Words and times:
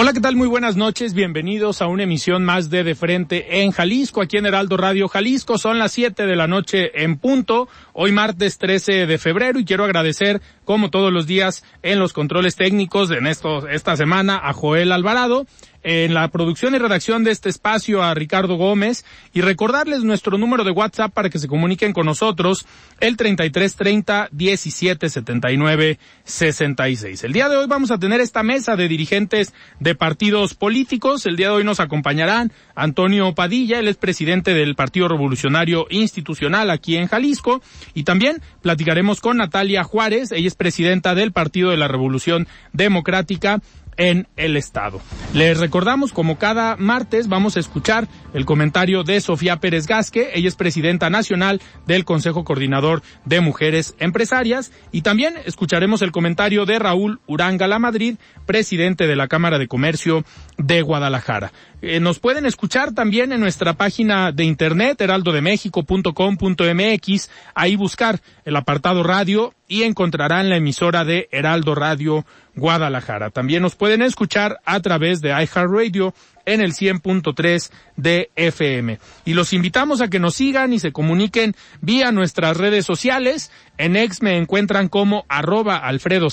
Hola, 0.00 0.12
¿qué 0.12 0.20
tal? 0.20 0.36
Muy 0.36 0.46
buenas 0.46 0.76
noches. 0.76 1.12
Bienvenidos 1.12 1.82
a 1.82 1.88
una 1.88 2.04
emisión 2.04 2.44
más 2.44 2.70
de 2.70 2.84
De 2.84 2.94
Frente 2.94 3.62
en 3.62 3.72
Jalisco, 3.72 4.22
aquí 4.22 4.36
en 4.36 4.46
Heraldo 4.46 4.76
Radio 4.76 5.08
Jalisco. 5.08 5.58
Son 5.58 5.76
las 5.80 5.90
7 5.90 6.24
de 6.24 6.36
la 6.36 6.46
noche 6.46 7.02
en 7.02 7.18
punto, 7.18 7.68
hoy 7.94 8.12
martes 8.12 8.58
13 8.58 9.06
de 9.06 9.18
febrero, 9.18 9.58
y 9.58 9.64
quiero 9.64 9.82
agradecer, 9.82 10.40
como 10.64 10.90
todos 10.90 11.12
los 11.12 11.26
días, 11.26 11.64
en 11.82 11.98
los 11.98 12.12
controles 12.12 12.54
técnicos 12.54 13.10
en 13.10 13.26
esto, 13.26 13.66
esta 13.66 13.96
semana 13.96 14.40
a 14.40 14.52
Joel 14.52 14.92
Alvarado 14.92 15.48
en 15.90 16.12
la 16.12 16.28
producción 16.28 16.74
y 16.74 16.78
redacción 16.78 17.24
de 17.24 17.30
este 17.30 17.48
espacio 17.48 18.02
a 18.02 18.12
Ricardo 18.12 18.56
Gómez 18.56 19.06
y 19.32 19.40
recordarles 19.40 20.04
nuestro 20.04 20.36
número 20.36 20.62
de 20.62 20.70
WhatsApp 20.70 21.14
para 21.14 21.30
que 21.30 21.38
se 21.38 21.48
comuniquen 21.48 21.94
con 21.94 22.04
nosotros 22.04 22.66
el 23.00 23.16
3330 23.16 24.28
1779 24.30 25.98
66. 26.24 27.24
El 27.24 27.32
día 27.32 27.48
de 27.48 27.56
hoy 27.56 27.66
vamos 27.68 27.90
a 27.90 27.98
tener 27.98 28.20
esta 28.20 28.42
mesa 28.42 28.76
de 28.76 28.86
dirigentes 28.86 29.54
de 29.80 29.94
partidos 29.94 30.52
políticos. 30.52 31.24
El 31.24 31.36
día 31.36 31.46
de 31.46 31.54
hoy 31.54 31.64
nos 31.64 31.80
acompañarán 31.80 32.52
Antonio 32.74 33.34
Padilla, 33.34 33.78
él 33.78 33.88
es 33.88 33.96
presidente 33.96 34.52
del 34.52 34.74
Partido 34.74 35.08
Revolucionario 35.08 35.86
Institucional 35.88 36.68
aquí 36.68 36.96
en 36.96 37.06
Jalisco 37.06 37.62
y 37.94 38.02
también 38.02 38.42
platicaremos 38.60 39.22
con 39.22 39.38
Natalia 39.38 39.84
Juárez, 39.84 40.32
ella 40.32 40.48
es 40.48 40.54
presidenta 40.54 41.14
del 41.14 41.32
Partido 41.32 41.70
de 41.70 41.78
la 41.78 41.88
Revolución 41.88 42.46
Democrática 42.74 43.62
en 43.98 44.28
el 44.36 44.56
Estado. 44.56 45.02
Les 45.34 45.58
recordamos, 45.58 46.12
como 46.12 46.38
cada 46.38 46.76
martes, 46.76 47.28
vamos 47.28 47.56
a 47.56 47.60
escuchar 47.60 48.08
el 48.32 48.46
comentario 48.46 49.02
de 49.02 49.20
Sofía 49.20 49.56
Pérez 49.56 49.86
Gasque, 49.86 50.30
ella 50.32 50.48
es 50.48 50.54
presidenta 50.54 51.10
nacional 51.10 51.60
del 51.86 52.06
Consejo 52.06 52.44
Coordinador 52.44 53.02
de 53.26 53.40
Mujeres 53.40 53.94
Empresarias, 53.98 54.72
y 54.92 55.02
también 55.02 55.34
escucharemos 55.44 56.00
el 56.00 56.12
comentario 56.12 56.64
de 56.64 56.78
Raúl 56.78 57.20
Uranga 57.26 57.66
La 57.66 57.78
Madrid, 57.78 58.16
presidente 58.46 59.06
de 59.06 59.16
la 59.16 59.28
Cámara 59.28 59.58
de 59.58 59.68
Comercio 59.68 60.24
de 60.56 60.80
Guadalajara. 60.80 61.52
Eh, 61.82 62.00
nos 62.00 62.20
pueden 62.20 62.46
escuchar 62.46 62.94
también 62.94 63.32
en 63.32 63.40
nuestra 63.40 63.74
página 63.74 64.32
de 64.32 64.44
internet, 64.44 64.98
heraldodemexico.com.mx, 65.00 67.30
ahí 67.54 67.76
buscar 67.76 68.20
el 68.44 68.56
apartado 68.56 69.02
radio 69.02 69.52
y 69.68 69.82
encontrarán 69.82 70.48
la 70.48 70.56
emisora 70.56 71.04
de 71.04 71.28
Heraldo 71.30 71.74
Radio 71.74 72.24
Guadalajara. 72.56 73.30
También 73.30 73.62
nos 73.62 73.76
pueden 73.76 74.02
escuchar 74.02 74.58
a 74.64 74.80
través 74.80 75.20
de 75.20 75.28
iHeartRadio 75.28 76.14
en 76.46 76.62
el 76.62 76.72
100.3 76.72 77.70
de 77.96 78.30
FM. 78.34 78.98
Y 79.26 79.34
los 79.34 79.52
invitamos 79.52 80.00
a 80.00 80.08
que 80.08 80.18
nos 80.18 80.34
sigan 80.34 80.72
y 80.72 80.78
se 80.78 80.92
comuniquen 80.92 81.54
vía 81.82 82.10
nuestras 82.10 82.56
redes 82.56 82.86
sociales. 82.86 83.52
En 83.76 83.96
X 83.96 84.22
me 84.22 84.38
encuentran 84.38 84.88
como 84.88 85.26
arroba 85.28 85.76
Alfredo 85.76 86.28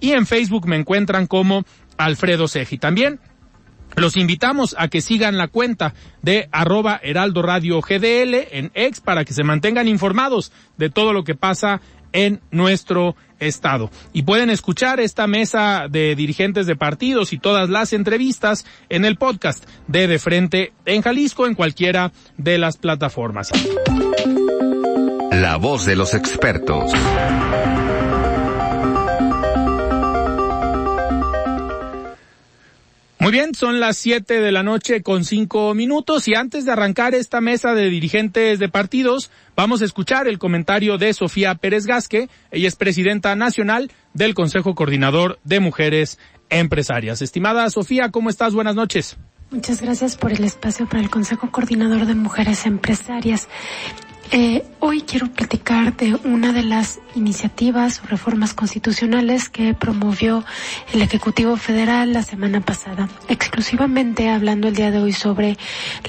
y 0.00 0.12
en 0.12 0.26
Facebook 0.26 0.68
me 0.68 0.76
encuentran 0.76 1.26
como 1.26 1.64
Alfredo 1.96 2.46
Ceja. 2.46 2.76
también 2.76 3.18
los 3.94 4.16
invitamos 4.16 4.76
a 4.78 4.88
que 4.88 5.00
sigan 5.00 5.38
la 5.38 5.48
cuenta 5.48 5.94
de 6.20 6.48
arroba 6.52 7.00
Heraldo 7.02 7.40
Radio 7.40 7.80
GDL 7.80 8.34
en 8.50 8.70
X 8.74 9.00
para 9.00 9.24
que 9.24 9.32
se 9.32 9.44
mantengan 9.44 9.88
informados 9.88 10.52
de 10.76 10.90
todo 10.90 11.14
lo 11.14 11.24
que 11.24 11.34
pasa 11.34 11.80
en 12.12 12.40
nuestro 12.50 13.16
estado. 13.38 13.90
Y 14.12 14.22
pueden 14.22 14.50
escuchar 14.50 15.00
esta 15.00 15.26
mesa 15.26 15.86
de 15.90 16.14
dirigentes 16.14 16.66
de 16.66 16.76
partidos 16.76 17.32
y 17.32 17.38
todas 17.38 17.68
las 17.68 17.92
entrevistas 17.92 18.64
en 18.88 19.04
el 19.04 19.16
podcast 19.16 19.64
de 19.86 20.06
De 20.06 20.18
Frente 20.18 20.72
en 20.84 21.02
Jalisco 21.02 21.46
en 21.46 21.54
cualquiera 21.54 22.12
de 22.36 22.58
las 22.58 22.76
plataformas. 22.76 23.50
La 25.32 25.56
voz 25.56 25.84
de 25.84 25.96
los 25.96 26.14
expertos. 26.14 26.92
Muy 33.18 33.32
bien, 33.32 33.54
son 33.54 33.80
las 33.80 33.96
siete 33.96 34.40
de 34.40 34.52
la 34.52 34.62
noche 34.62 35.02
con 35.02 35.24
cinco 35.24 35.72
minutos 35.74 36.28
y 36.28 36.34
antes 36.34 36.66
de 36.66 36.72
arrancar 36.72 37.14
esta 37.14 37.40
mesa 37.40 37.74
de 37.74 37.88
dirigentes 37.88 38.58
de 38.58 38.68
partidos, 38.68 39.30
vamos 39.56 39.80
a 39.80 39.86
escuchar 39.86 40.28
el 40.28 40.38
comentario 40.38 40.98
de 40.98 41.14
Sofía 41.14 41.54
Pérez 41.54 41.86
Gasque. 41.86 42.28
Ella 42.50 42.68
es 42.68 42.76
presidenta 42.76 43.34
nacional 43.34 43.90
del 44.12 44.34
Consejo 44.34 44.74
Coordinador 44.74 45.38
de 45.44 45.60
Mujeres 45.60 46.18
Empresarias. 46.50 47.22
Estimada 47.22 47.68
Sofía, 47.70 48.10
¿cómo 48.10 48.28
estás? 48.28 48.52
Buenas 48.52 48.74
noches. 48.74 49.16
Muchas 49.50 49.80
gracias 49.80 50.16
por 50.16 50.32
el 50.32 50.44
espacio 50.44 50.86
para 50.86 51.02
el 51.02 51.08
Consejo 51.08 51.50
Coordinador 51.50 52.04
de 52.04 52.14
Mujeres 52.14 52.66
Empresarias. 52.66 53.48
Eh, 54.32 54.64
hoy 54.80 55.02
quiero 55.02 55.28
platicar 55.28 55.96
de 55.96 56.14
una 56.24 56.52
de 56.52 56.64
las 56.64 56.98
iniciativas 57.14 58.00
o 58.02 58.06
reformas 58.08 58.54
constitucionales 58.54 59.48
que 59.48 59.72
promovió 59.72 60.44
el 60.92 61.00
Ejecutivo 61.00 61.56
Federal 61.56 62.12
la 62.12 62.24
semana 62.24 62.60
pasada, 62.60 63.08
exclusivamente 63.28 64.28
hablando 64.28 64.66
el 64.66 64.74
día 64.74 64.90
de 64.90 64.98
hoy 64.98 65.12
sobre 65.12 65.56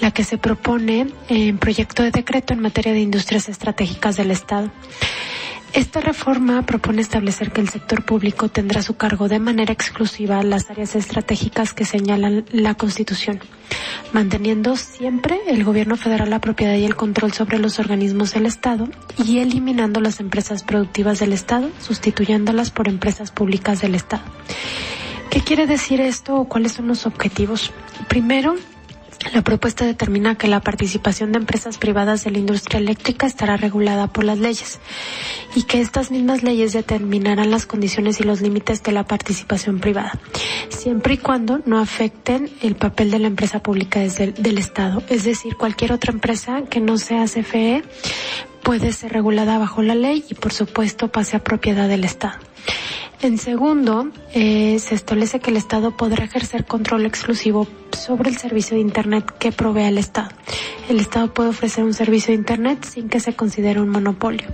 la 0.02 0.12
que 0.12 0.24
se 0.24 0.40
propone 0.40 1.08
en 1.30 1.60
proyecto 1.60 2.02
de 2.02 2.12
decreto 2.12 2.54
en 2.54 2.60
materia 2.60 2.94
de 2.94 3.02
industrias 3.02 3.50
estratégicas 3.50 4.18
del 4.18 4.32
Estado. 4.32 4.72
Esta 5.78 6.02
reforma 6.02 6.64
propone 6.64 7.04
establecer 7.04 7.52
que 7.52 7.62
el 7.62 7.70
sector 7.70 8.04
público 8.04 8.50
tendrá 8.50 8.82
su 8.82 8.98
cargo 8.98 9.28
de 9.28 9.38
manera 9.38 9.72
exclusiva 9.72 10.42
las 10.42 10.72
áreas 10.72 10.96
estratégicas 10.96 11.76
que 11.76 11.86
señalan 11.86 12.46
la 12.52 12.74
Constitución, 12.74 13.40
manteniendo 14.12 14.76
siempre 14.76 15.40
el 15.46 15.64
gobierno 15.64 15.96
federal 15.96 16.32
la 16.32 16.42
propiedad 16.42 16.74
y 16.74 16.84
el 16.84 16.96
control 16.96 17.32
sobre 17.34 17.60
los 17.60 17.78
organismos 17.78 18.34
del 18.34 18.48
Estado 18.48 18.90
y 19.24 19.38
eliminando 19.38 20.02
las 20.02 20.20
empresas 20.20 20.64
productivas 20.64 21.20
del 21.20 21.32
Estado, 21.32 21.70
sustituyéndolas 21.80 22.72
por 22.72 22.88
empresas 22.88 23.30
públicas 23.30 23.80
del 23.80 23.94
Estado. 23.94 24.24
¿Qué 25.30 25.42
quiere 25.42 25.68
decir 25.68 26.02
esto 26.02 26.38
o 26.38 26.46
cuáles 26.46 26.72
son 26.72 26.88
los 26.88 27.06
objetivos? 27.06 27.72
Primero, 28.08 28.56
la 29.34 29.42
propuesta 29.42 29.86
determina 29.86 30.36
que 30.36 30.48
la 30.48 30.62
participación 30.62 31.32
de 31.32 31.40
empresas 31.40 31.78
privadas 31.78 32.24
de 32.24 32.32
la 32.32 32.38
industria 32.38 32.80
eléctrica 32.80 33.26
estará 33.26 33.58
regulada 33.58 34.08
por 34.08 34.24
las 34.24 34.38
leyes 34.38 34.80
y 35.56 35.64
que 35.64 35.82
estas 35.82 36.12
mismas 36.12 36.44
leyes 36.44 36.74
determinarán 36.74 37.52
las 37.52 37.66
condiciones 37.66 38.20
y 38.20 38.24
los 38.24 38.42
límites 38.42 38.84
de 38.84 38.92
la 38.92 39.06
participación 39.06 39.80
privada, 39.80 40.14
siempre 40.70 41.16
y 41.16 41.18
cuando 41.18 41.62
no 41.66 41.80
afecten 41.80 42.50
el 42.62 42.76
papel 42.76 43.12
de 43.12 43.20
la 43.20 43.28
empresa 43.28 43.62
pública 43.62 44.00
desde 44.00 44.32
del 44.32 44.58
Estado. 44.58 45.04
Es 45.10 45.24
decir, 45.24 45.56
cualquier 45.56 45.94
otra 45.94 46.12
empresa 46.12 46.64
que 46.70 46.80
no 46.80 46.98
sea 46.98 47.26
CFE 47.26 47.84
puede 48.64 48.92
ser 48.94 49.14
regulada 49.14 49.58
bajo 49.58 49.82
la 49.82 49.96
ley 49.96 50.26
y 50.30 50.36
por 50.36 50.54
supuesto 50.54 51.08
pase 51.10 51.38
a 51.38 51.44
propiedad 51.44 51.88
del 51.88 52.04
Estado. 52.04 52.47
En 53.22 53.40
segundo, 53.40 54.10
eh, 54.34 54.78
se 54.80 54.94
establece 54.94 55.40
que 55.40 55.50
el 55.50 55.58
Estado 55.58 55.98
podrá 55.98 56.26
ejercer 56.26 56.66
control 56.66 57.06
exclusivo 57.06 57.68
sobre 57.98 58.30
el 58.30 58.38
servicio 58.38 58.76
de 58.76 58.82
Internet 58.82 59.34
que 59.40 59.52
provee 59.52 59.86
al 59.86 59.98
Estado. 59.98 60.30
El 60.88 61.00
Estado 61.00 61.34
puede 61.34 61.50
ofrecer 61.50 61.84
un 61.84 61.96
servicio 61.96 62.28
de 62.28 62.36
Internet 62.36 62.86
sin 62.86 63.10
que 63.10 63.20
se 63.20 63.34
considere 63.34 63.82
un 63.82 63.90
monopolio. 63.90 64.48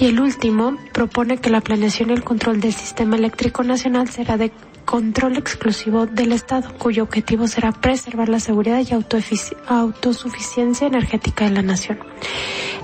Y 0.00 0.06
el 0.06 0.20
último 0.20 0.76
propone 0.92 1.38
que 1.38 1.50
la 1.50 1.60
planeación 1.60 2.10
y 2.10 2.12
el 2.12 2.22
control 2.22 2.60
del 2.60 2.72
sistema 2.72 3.16
eléctrico 3.16 3.64
nacional 3.64 4.08
será 4.08 4.36
de 4.36 4.52
control 4.84 5.36
exclusivo 5.36 6.06
del 6.06 6.32
Estado, 6.32 6.72
cuyo 6.78 7.02
objetivo 7.02 7.48
será 7.48 7.72
preservar 7.72 8.28
la 8.28 8.40
seguridad 8.40 8.80
y 8.80 8.92
autosuficiencia 8.92 10.86
energética 10.86 11.44
de 11.46 11.50
la 11.50 11.62
nación. 11.62 11.98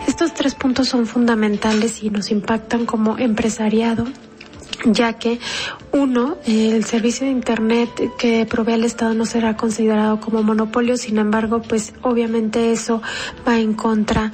Estos 0.06 0.34
tres 0.34 0.54
puntos 0.54 0.88
son 0.88 1.06
fundamentales 1.06 2.02
y 2.02 2.10
nos 2.10 2.30
impactan 2.30 2.84
como 2.86 3.18
empresariado 3.18 4.06
ya 4.84 5.12
que 5.12 5.38
uno, 5.98 6.38
el 6.46 6.84
servicio 6.84 7.26
de 7.26 7.32
Internet 7.32 7.90
que 8.18 8.46
provee 8.46 8.74
el 8.74 8.84
Estado 8.84 9.14
no 9.14 9.26
será 9.26 9.56
considerado 9.56 10.20
como 10.20 10.42
monopolio, 10.42 10.96
sin 10.96 11.18
embargo, 11.18 11.60
pues 11.60 11.92
obviamente 12.02 12.72
eso 12.72 13.02
va 13.46 13.58
en 13.58 13.74
contra 13.74 14.32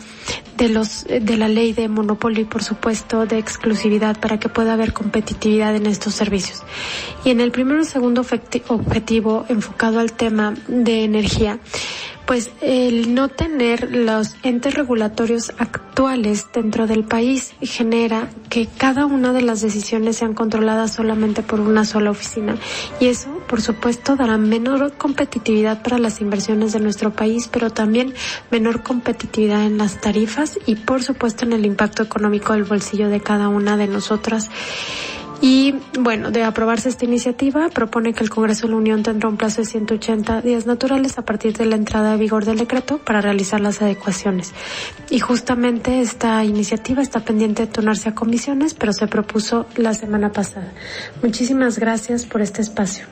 de 0.56 0.68
los 0.68 1.04
de 1.04 1.36
la 1.36 1.48
ley 1.48 1.72
de 1.72 1.88
monopolio 1.88 2.42
y 2.42 2.44
por 2.44 2.62
supuesto 2.62 3.26
de 3.26 3.38
exclusividad 3.38 4.18
para 4.20 4.38
que 4.38 4.48
pueda 4.48 4.74
haber 4.74 4.92
competitividad 4.92 5.74
en 5.74 5.86
estos 5.86 6.14
servicios. 6.14 6.62
Y 7.24 7.30
en 7.30 7.40
el 7.40 7.50
primero 7.50 7.80
y 7.80 7.84
segundo 7.84 8.20
objetivo 8.20 9.44
enfocado 9.48 9.98
al 9.98 10.12
tema 10.12 10.54
de 10.68 11.04
energía, 11.04 11.58
pues 12.26 12.50
el 12.62 13.14
no 13.14 13.28
tener 13.28 13.94
los 13.94 14.36
entes 14.42 14.74
regulatorios 14.74 15.52
actuales 15.58 16.46
dentro 16.54 16.86
del 16.86 17.04
país 17.04 17.54
genera 17.60 18.30
que 18.48 18.66
cada 18.66 19.06
una 19.06 19.32
de 19.32 19.42
las 19.42 19.60
decisiones 19.60 20.16
sean 20.16 20.34
controladas 20.34 20.92
solamente 20.92 21.42
por 21.42 21.53
una 21.60 21.84
sola 21.84 22.10
oficina. 22.10 22.56
Y 23.00 23.06
eso, 23.06 23.28
por 23.48 23.60
supuesto, 23.60 24.16
dará 24.16 24.38
menor 24.38 24.92
competitividad 24.96 25.82
para 25.82 25.98
las 25.98 26.20
inversiones 26.20 26.72
de 26.72 26.80
nuestro 26.80 27.12
país, 27.12 27.48
pero 27.50 27.70
también 27.70 28.14
menor 28.50 28.82
competitividad 28.82 29.64
en 29.64 29.78
las 29.78 30.00
tarifas 30.00 30.58
y, 30.66 30.76
por 30.76 31.02
supuesto, 31.02 31.44
en 31.44 31.52
el 31.52 31.66
impacto 31.66 32.02
económico 32.02 32.52
del 32.52 32.64
bolsillo 32.64 33.08
de 33.08 33.20
cada 33.20 33.48
una 33.48 33.76
de 33.76 33.86
nosotras. 33.86 34.50
Y 35.46 35.74
bueno, 36.00 36.30
de 36.30 36.42
aprobarse 36.42 36.88
esta 36.88 37.04
iniciativa, 37.04 37.68
propone 37.68 38.14
que 38.14 38.24
el 38.24 38.30
Congreso 38.30 38.66
de 38.66 38.70
la 38.70 38.78
Unión 38.78 39.02
tendrá 39.02 39.28
un 39.28 39.36
plazo 39.36 39.60
de 39.60 39.66
180 39.66 40.40
días 40.40 40.64
naturales 40.64 41.18
a 41.18 41.22
partir 41.26 41.54
de 41.54 41.66
la 41.66 41.76
entrada 41.76 42.12
de 42.12 42.16
vigor 42.16 42.46
del 42.46 42.56
decreto 42.56 42.96
para 42.96 43.20
realizar 43.20 43.60
las 43.60 43.82
adecuaciones. 43.82 44.54
Y 45.10 45.18
justamente 45.18 46.00
esta 46.00 46.42
iniciativa 46.44 47.02
está 47.02 47.20
pendiente 47.20 47.66
de 47.66 47.70
tornarse 47.70 48.08
a 48.08 48.14
comisiones, 48.14 48.72
pero 48.72 48.94
se 48.94 49.06
propuso 49.06 49.66
la 49.76 49.92
semana 49.92 50.32
pasada. 50.32 50.72
Muchísimas 51.22 51.78
gracias 51.78 52.24
por 52.24 52.40
este 52.40 52.62
espacio. 52.62 53.04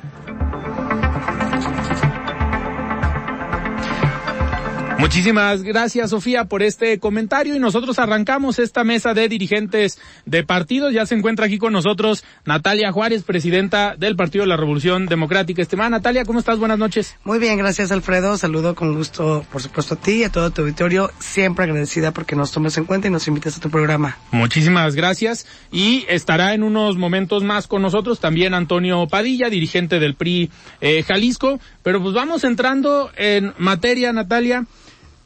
Muchísimas 5.02 5.64
gracias, 5.64 6.10
Sofía, 6.10 6.44
por 6.44 6.62
este 6.62 7.00
comentario 7.00 7.56
y 7.56 7.58
nosotros 7.58 7.99
arrancamos 7.99 8.60
esta 8.60 8.84
mesa 8.84 9.14
de 9.14 9.28
dirigentes 9.28 9.99
de 10.26 10.44
partidos. 10.44 10.94
Ya 10.94 11.06
se 11.06 11.16
encuentra 11.16 11.46
aquí 11.46 11.58
con 11.58 11.72
nosotros 11.72 12.22
Natalia 12.44 12.93
Juárez, 12.93 13.25
presidenta 13.25 13.96
del 13.96 14.14
Partido 14.14 14.44
de 14.44 14.49
la 14.49 14.56
Revolución 14.56 15.06
Democrática. 15.06 15.60
Estimada 15.60 15.90
Natalia, 15.90 16.25
¿cómo 16.25 16.38
estás? 16.38 16.60
Buenas 16.60 16.78
noches. 16.78 17.16
Muy 17.25 17.40
bien, 17.40 17.58
gracias, 17.58 17.90
Alfredo. 17.90 18.38
Saludo 18.38 18.76
con 18.76 18.94
gusto, 18.94 19.44
por 19.50 19.60
supuesto, 19.60 19.94
a 19.94 19.96
ti 19.96 20.12
y 20.20 20.25
a 20.25 20.31
todo 20.31 20.52
tu 20.52 20.62
auditorio. 20.62 21.10
Siempre 21.19 21.64
agradecida 21.64 22.12
porque 22.12 22.37
nos 22.37 22.52
tomes 22.52 22.78
en 22.78 22.84
cuenta 22.84 23.08
y 23.08 23.10
nos 23.10 23.26
invites 23.26 23.56
a 23.56 23.60
tu 23.60 23.70
programa. 23.70 24.19
Muchísimas 24.31 24.94
gracias. 24.94 25.49
Y 25.72 26.06
estará 26.08 26.54
en 26.54 26.62
unos 26.62 26.96
momentos 26.96 27.43
más 27.43 27.66
con 27.66 27.82
nosotros 27.82 28.20
también 28.20 28.54
Antonio 28.54 29.08
Padilla, 29.08 29.50
dirigente 29.50 29.99
del 29.99 30.14
PRI 30.14 30.52
eh, 30.81 31.02
Jalisco. 31.02 31.58
Pero 31.82 32.00
pues 32.00 32.14
vamos 32.14 32.44
entrando 32.44 33.10
en 33.16 33.52
materia, 33.58 34.12
Natalia. 34.12 34.64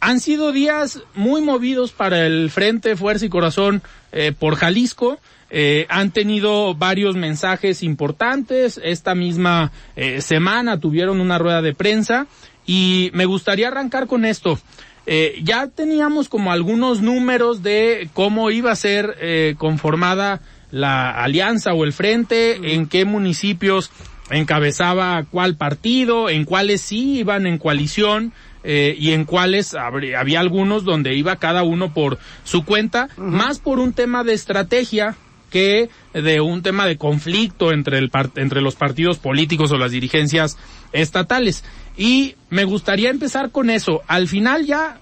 Han 0.06 0.20
sido 0.20 0.52
días 0.52 1.02
muy 1.16 1.42
movidos 1.42 1.90
para 1.90 2.26
el 2.26 2.48
Frente 2.52 2.94
Fuerza 2.94 3.26
y 3.26 3.28
Corazón 3.28 3.82
eh, 4.12 4.30
por 4.30 4.54
Jalisco. 4.54 5.18
Eh, 5.50 5.84
han 5.88 6.12
tenido 6.12 6.76
varios 6.76 7.16
mensajes 7.16 7.82
importantes. 7.82 8.80
Esta 8.84 9.16
misma 9.16 9.72
eh, 9.96 10.20
semana 10.20 10.78
tuvieron 10.78 11.20
una 11.20 11.38
rueda 11.38 11.60
de 11.60 11.74
prensa 11.74 12.28
y 12.64 13.10
me 13.14 13.24
gustaría 13.24 13.66
arrancar 13.66 14.06
con 14.06 14.24
esto. 14.24 14.60
Eh, 15.06 15.40
ya 15.42 15.66
teníamos 15.66 16.28
como 16.28 16.52
algunos 16.52 17.02
números 17.02 17.64
de 17.64 18.08
cómo 18.12 18.52
iba 18.52 18.70
a 18.70 18.76
ser 18.76 19.16
eh, 19.20 19.56
conformada 19.58 20.40
la 20.70 21.10
alianza 21.10 21.74
o 21.74 21.82
el 21.82 21.92
frente, 21.92 22.74
en 22.74 22.86
qué 22.86 23.04
municipios 23.04 23.90
encabezaba 24.30 25.24
cuál 25.28 25.56
partido, 25.56 26.28
en 26.28 26.44
cuáles 26.44 26.80
sí 26.80 27.18
iban 27.18 27.46
en 27.48 27.58
coalición 27.58 28.32
eh, 28.68 28.96
y 28.98 29.12
en 29.12 29.24
cuáles 29.24 29.74
había 29.74 30.40
algunos 30.40 30.84
donde 30.84 31.14
iba 31.14 31.36
cada 31.36 31.62
uno 31.62 31.94
por 31.94 32.18
su 32.44 32.64
cuenta, 32.64 33.08
más 33.16 33.58
por 33.58 33.78
un 33.78 33.92
tema 33.92 34.24
de 34.24 34.34
estrategia 34.34 35.16
que 35.50 35.88
de 36.12 36.40
un 36.40 36.62
tema 36.62 36.86
de 36.86 36.98
conflicto 36.98 37.72
entre 37.72 37.98
el 37.98 38.10
entre 38.34 38.60
los 38.60 38.74
partidos 38.74 39.18
políticos 39.18 39.70
o 39.70 39.78
las 39.78 39.92
dirigencias 39.92 40.58
estatales. 40.92 41.64
Y 41.96 42.34
me 42.50 42.64
gustaría 42.64 43.10
empezar 43.10 43.52
con 43.52 43.70
eso. 43.70 44.02
Al 44.08 44.28
final 44.28 44.66
ya, 44.66 44.98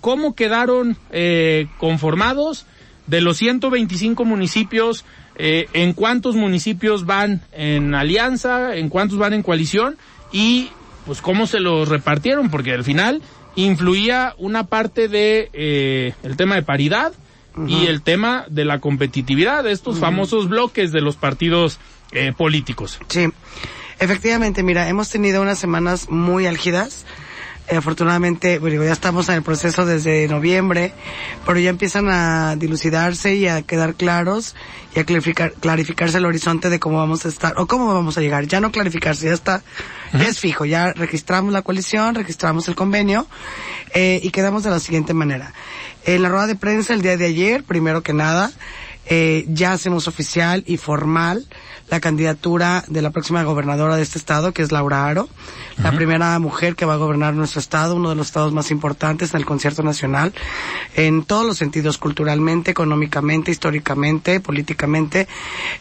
¿cómo 0.00 0.34
quedaron 0.34 0.96
eh, 1.10 1.66
conformados 1.78 2.66
de 3.06 3.22
los 3.22 3.38
125 3.38 4.24
municipios? 4.24 5.04
eh, 5.38 5.68
¿En 5.72 5.92
cuántos 5.92 6.34
municipios 6.34 7.06
van 7.06 7.40
en 7.52 7.94
alianza? 7.94 8.76
¿En 8.76 8.88
cuántos 8.88 9.18
van 9.18 9.32
en 9.32 9.42
coalición? 9.42 9.96
Y 10.32 10.68
pues 11.08 11.22
cómo 11.22 11.46
se 11.46 11.58
los 11.58 11.88
repartieron, 11.88 12.50
porque 12.50 12.74
al 12.74 12.84
final 12.84 13.22
influía 13.56 14.34
una 14.36 14.66
parte 14.66 15.08
de 15.08 15.48
eh, 15.54 16.12
el 16.22 16.36
tema 16.36 16.54
de 16.54 16.62
paridad 16.62 17.14
y 17.66 17.86
el 17.86 18.02
tema 18.02 18.44
de 18.50 18.66
la 18.66 18.78
competitividad, 18.78 19.64
de 19.64 19.72
estos 19.72 19.98
famosos 19.98 20.50
bloques 20.50 20.92
de 20.92 21.00
los 21.00 21.16
partidos 21.16 21.78
eh, 22.12 22.32
políticos. 22.36 23.00
Sí, 23.08 23.26
efectivamente, 23.98 24.62
mira, 24.62 24.88
hemos 24.88 25.08
tenido 25.08 25.40
unas 25.40 25.58
semanas 25.58 26.10
muy 26.10 26.46
álgidas. 26.46 27.06
Eh, 27.70 27.76
afortunadamente, 27.76 28.58
bueno, 28.58 28.82
ya 28.82 28.92
estamos 28.92 29.28
en 29.28 29.36
el 29.36 29.42
proceso 29.42 29.84
desde 29.84 30.26
noviembre, 30.26 30.94
pero 31.44 31.58
ya 31.58 31.68
empiezan 31.68 32.08
a 32.08 32.56
dilucidarse 32.56 33.34
y 33.34 33.46
a 33.46 33.60
quedar 33.60 33.94
claros 33.94 34.54
y 34.94 35.00
a 35.00 35.04
clarificar, 35.04 35.52
clarificarse 35.52 36.16
el 36.16 36.24
horizonte 36.24 36.70
de 36.70 36.80
cómo 36.80 36.96
vamos 36.96 37.26
a 37.26 37.28
estar 37.28 37.52
o 37.58 37.66
cómo 37.66 37.92
vamos 37.92 38.16
a 38.16 38.22
llegar. 38.22 38.46
Ya 38.46 38.60
no 38.60 38.72
clarificarse, 38.72 39.26
ya 39.26 39.34
está, 39.34 39.62
ya 40.14 40.28
es 40.28 40.40
fijo, 40.40 40.64
ya 40.64 40.94
registramos 40.94 41.52
la 41.52 41.60
coalición, 41.60 42.14
registramos 42.14 42.68
el 42.68 42.74
convenio 42.74 43.26
eh, 43.92 44.18
y 44.22 44.30
quedamos 44.30 44.62
de 44.62 44.70
la 44.70 44.80
siguiente 44.80 45.12
manera. 45.12 45.52
En 46.06 46.22
la 46.22 46.30
rueda 46.30 46.46
de 46.46 46.56
prensa 46.56 46.94
el 46.94 47.02
día 47.02 47.18
de 47.18 47.26
ayer, 47.26 47.64
primero 47.64 48.02
que 48.02 48.14
nada, 48.14 48.50
eh, 49.10 49.44
ya 49.48 49.72
hacemos 49.72 50.08
oficial 50.08 50.64
y 50.66 50.78
formal 50.78 51.46
la 51.90 52.00
candidatura 52.00 52.84
de 52.88 53.02
la 53.02 53.10
próxima 53.10 53.42
gobernadora 53.42 53.96
de 53.96 54.02
este 54.02 54.18
estado, 54.18 54.52
que 54.52 54.62
es 54.62 54.72
Laura 54.72 55.06
Aro, 55.06 55.28
la 55.82 55.92
primera 55.92 56.38
mujer 56.38 56.74
que 56.74 56.84
va 56.84 56.94
a 56.94 56.96
gobernar 56.96 57.34
nuestro 57.34 57.60
estado, 57.60 57.94
uno 57.94 58.10
de 58.10 58.16
los 58.16 58.26
estados 58.26 58.52
más 58.52 58.70
importantes 58.70 59.32
en 59.32 59.40
el 59.40 59.46
concierto 59.46 59.82
nacional, 59.82 60.32
en 60.96 61.24
todos 61.24 61.46
los 61.46 61.56
sentidos, 61.56 61.98
culturalmente, 61.98 62.70
económicamente, 62.70 63.50
históricamente, 63.50 64.40
políticamente. 64.40 65.28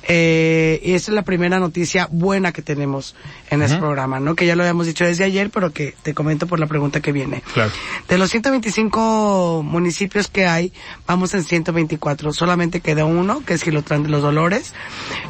Eh, 0.07 0.79
y 0.83 0.93
esa 0.93 1.11
es 1.11 1.15
la 1.15 1.23
primera 1.23 1.59
noticia 1.59 2.07
buena 2.11 2.51
que 2.51 2.61
tenemos 2.61 3.15
en 3.49 3.61
este 3.61 3.77
programa, 3.77 4.19
¿no? 4.19 4.35
Que 4.35 4.45
ya 4.45 4.55
lo 4.55 4.63
habíamos 4.63 4.85
dicho 4.85 5.05
desde 5.05 5.23
ayer, 5.23 5.49
pero 5.49 5.71
que 5.71 5.95
te 6.03 6.13
comento 6.13 6.47
por 6.47 6.59
la 6.59 6.67
pregunta 6.67 7.01
que 7.01 7.11
viene. 7.11 7.41
Claro. 7.53 7.71
De 8.07 8.17
los 8.17 8.29
125 8.29 9.63
municipios 9.65 10.27
que 10.27 10.45
hay, 10.45 10.71
vamos 11.05 11.33
en 11.33 11.43
124. 11.43 12.33
Solamente 12.33 12.81
queda 12.81 13.05
uno, 13.05 13.43
que 13.45 13.53
es 13.53 13.63
Gilotrán 13.63 14.03
de 14.03 14.09
los 14.09 14.21
Dolores. 14.21 14.73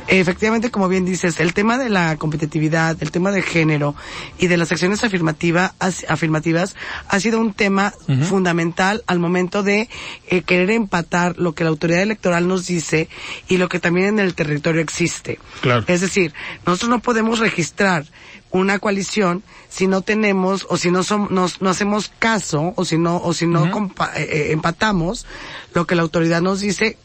Efectivamente, 0.07 0.66
como 0.71 0.87
bien 0.87 1.05
dices, 1.05 1.39
el 1.39 1.53
tema 1.53 1.77
de 1.77 1.89
la 1.89 2.15
competitividad, 2.17 2.97
el 3.01 3.11
tema 3.11 3.31
de 3.31 3.41
género 3.41 3.95
y 4.37 4.47
de 4.47 4.57
las 4.57 4.71
acciones 4.71 5.03
afirmativa, 5.03 5.73
as- 5.79 6.05
afirmativas 6.09 6.75
ha 7.07 7.19
sido 7.19 7.39
un 7.39 7.53
tema 7.53 7.93
fundamental 8.27 9.03
al 9.07 9.19
momento 9.19 9.63
de 9.63 9.89
eh, 10.29 10.41
querer 10.41 10.71
empatar 10.71 11.37
lo 11.37 11.53
que 11.53 11.63
la 11.63 11.69
autoridad 11.69 12.01
electoral 12.01 12.47
nos 12.47 12.67
dice 12.67 13.07
y 13.47 13.57
lo 13.57 13.69
que 13.69 13.79
también 13.79 14.07
en 14.07 14.19
el 14.19 14.33
territorio 14.35 14.81
existe. 14.81 15.39
Claro. 15.61 15.83
Es 15.87 16.01
decir, 16.01 16.33
nosotros 16.65 16.89
no 16.89 16.99
podemos 16.99 17.39
registrar 17.39 18.05
una 18.49 18.79
coalición 18.79 19.43
si 19.69 19.87
no 19.87 20.01
tenemos 20.01 20.65
o 20.69 20.77
si 20.77 20.89
no 20.89 21.03
som- 21.03 21.29
nos- 21.29 21.61
no 21.61 21.69
hacemos 21.69 22.11
caso 22.19 22.73
o 22.77 22.85
si 22.85 22.97
no 22.97 23.17
o 23.17 23.33
si 23.33 23.45
no 23.45 23.65
compa- 23.71 24.11
eh, 24.15 24.23
eh, 24.29 24.51
empatamos 24.51 25.25
lo 25.73 25.85
que 25.85 25.95
la 25.95 26.01
autoridad 26.03 26.41
nos 26.41 26.61
dice 26.61 26.97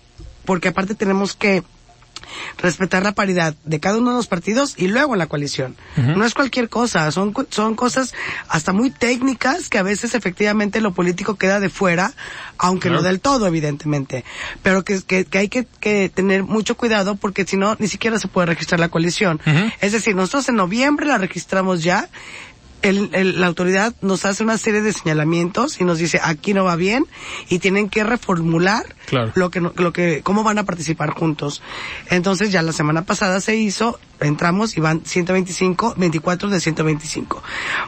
porque 0.45 0.69
aparte 0.69 0.95
tenemos 0.95 1.35
que 1.35 1.63
respetar 2.59 3.03
la 3.03 3.13
paridad 3.13 3.55
de 3.65 3.81
cada 3.81 3.99
uno 3.99 4.11
de 4.11 4.17
los 4.17 4.27
partidos 4.27 4.75
y 4.77 4.89
luego 4.89 5.17
la 5.17 5.27
coalición. 5.27 5.77
No 5.97 6.25
es 6.25 6.35
cualquier 6.35 6.69
cosa, 6.69 7.11
son, 7.11 7.35
son 7.51 7.75
cosas 7.75 8.15
hasta 8.49 8.73
muy 8.73 8.91
técnicas 8.91 9.69
que 9.69 9.79
a 9.79 9.83
veces 9.83 10.15
efectivamente 10.15 10.81
lo 10.81 10.93
político 10.93 11.37
queda 11.37 11.61
de 11.61 11.69
fuera, 11.69 12.13
aunque 12.59 12.91
no 12.91 13.03
del 13.03 13.21
todo, 13.21 13.47
evidentemente. 13.47 14.25
Pero 14.63 14.85
que, 14.85 15.03
que, 15.03 15.25
que 15.25 15.39
hay 15.39 15.49
que, 15.49 15.67
que 15.81 16.09
tener 16.09 16.45
mucho 16.45 16.77
cuidado 16.77 17.17
porque 17.17 17.45
si 17.45 17.57
no, 17.57 17.77
ni 17.79 17.89
siquiera 17.89 18.19
se 18.19 18.29
puede 18.29 18.47
registrar 18.47 18.81
la 18.81 18.89
coalición. 18.89 19.41
Es 19.81 19.93
decir, 19.93 20.15
nosotros 20.15 20.49
en 20.49 20.57
noviembre 20.57 21.07
la 21.07 21.19
registramos 21.19 21.83
ya, 21.83 22.09
el, 22.83 23.11
el- 23.13 23.41
la 23.41 23.47
autoridad 23.47 23.95
nos 24.03 24.25
hace 24.25 24.43
una 24.43 24.59
serie 24.59 24.83
de 24.83 24.93
señalamientos 24.93 25.81
y 25.81 25.85
nos 25.85 25.99
dice 25.99 26.21
aquí 26.23 26.53
no 26.55 26.65
va 26.65 26.77
bien 26.77 27.07
y 27.49 27.59
tienen 27.59 27.89
que 27.89 28.05
reformular 28.05 28.85
Claro. 29.07 29.33
lo 29.35 29.51
que 29.51 29.61
lo 29.61 29.93
que 29.93 30.21
cómo 30.23 30.43
van 30.45 30.59
a 30.59 30.65
participar 30.65 31.11
juntos. 31.11 31.61
Entonces 32.11 32.53
ya 32.53 32.63
la 32.63 32.73
semana 32.73 33.03
pasada 33.05 33.41
se 33.41 33.57
hizo, 33.57 33.99
entramos 34.21 34.77
y 34.77 34.81
van 34.81 35.03
125, 35.05 35.95
24 35.97 36.49
de 36.49 36.61
125. 36.61 37.43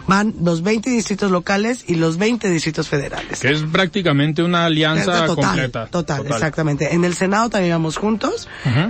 Van 0.08 0.34
los 0.42 0.62
20 0.62 0.90
distritos 0.90 1.30
locales 1.30 1.84
y 1.86 1.94
los 1.94 2.18
20 2.18 2.50
distritos 2.50 2.88
federales. 2.88 3.40
Que 3.40 3.52
es 3.52 3.62
prácticamente 3.62 4.42
una 4.42 4.64
alianza 4.64 5.24
total, 5.26 5.34
completa. 5.46 5.86
Total, 5.86 6.26
exactamente. 6.26 6.94
En 6.94 7.04
el 7.04 7.14
Senado 7.14 7.48
también 7.48 7.74
vamos 7.74 7.96
juntos. 7.96 8.48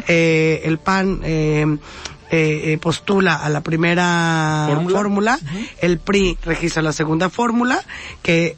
Eh, 0.09 0.63
el 0.65 0.79
PAN 0.79 1.21
eh, 1.25 1.77
eh, 2.31 2.73
eh, 2.73 2.79
postula 2.79 3.35
a 3.35 3.49
la 3.49 3.61
primera 3.61 4.67
Fórmula. 4.69 4.97
fórmula. 4.97 5.39
El 5.81 5.99
PRI 5.99 6.39
registra 6.45 6.83
la 6.83 6.93
segunda 6.93 7.31
fórmula, 7.31 7.83
que 8.23 8.57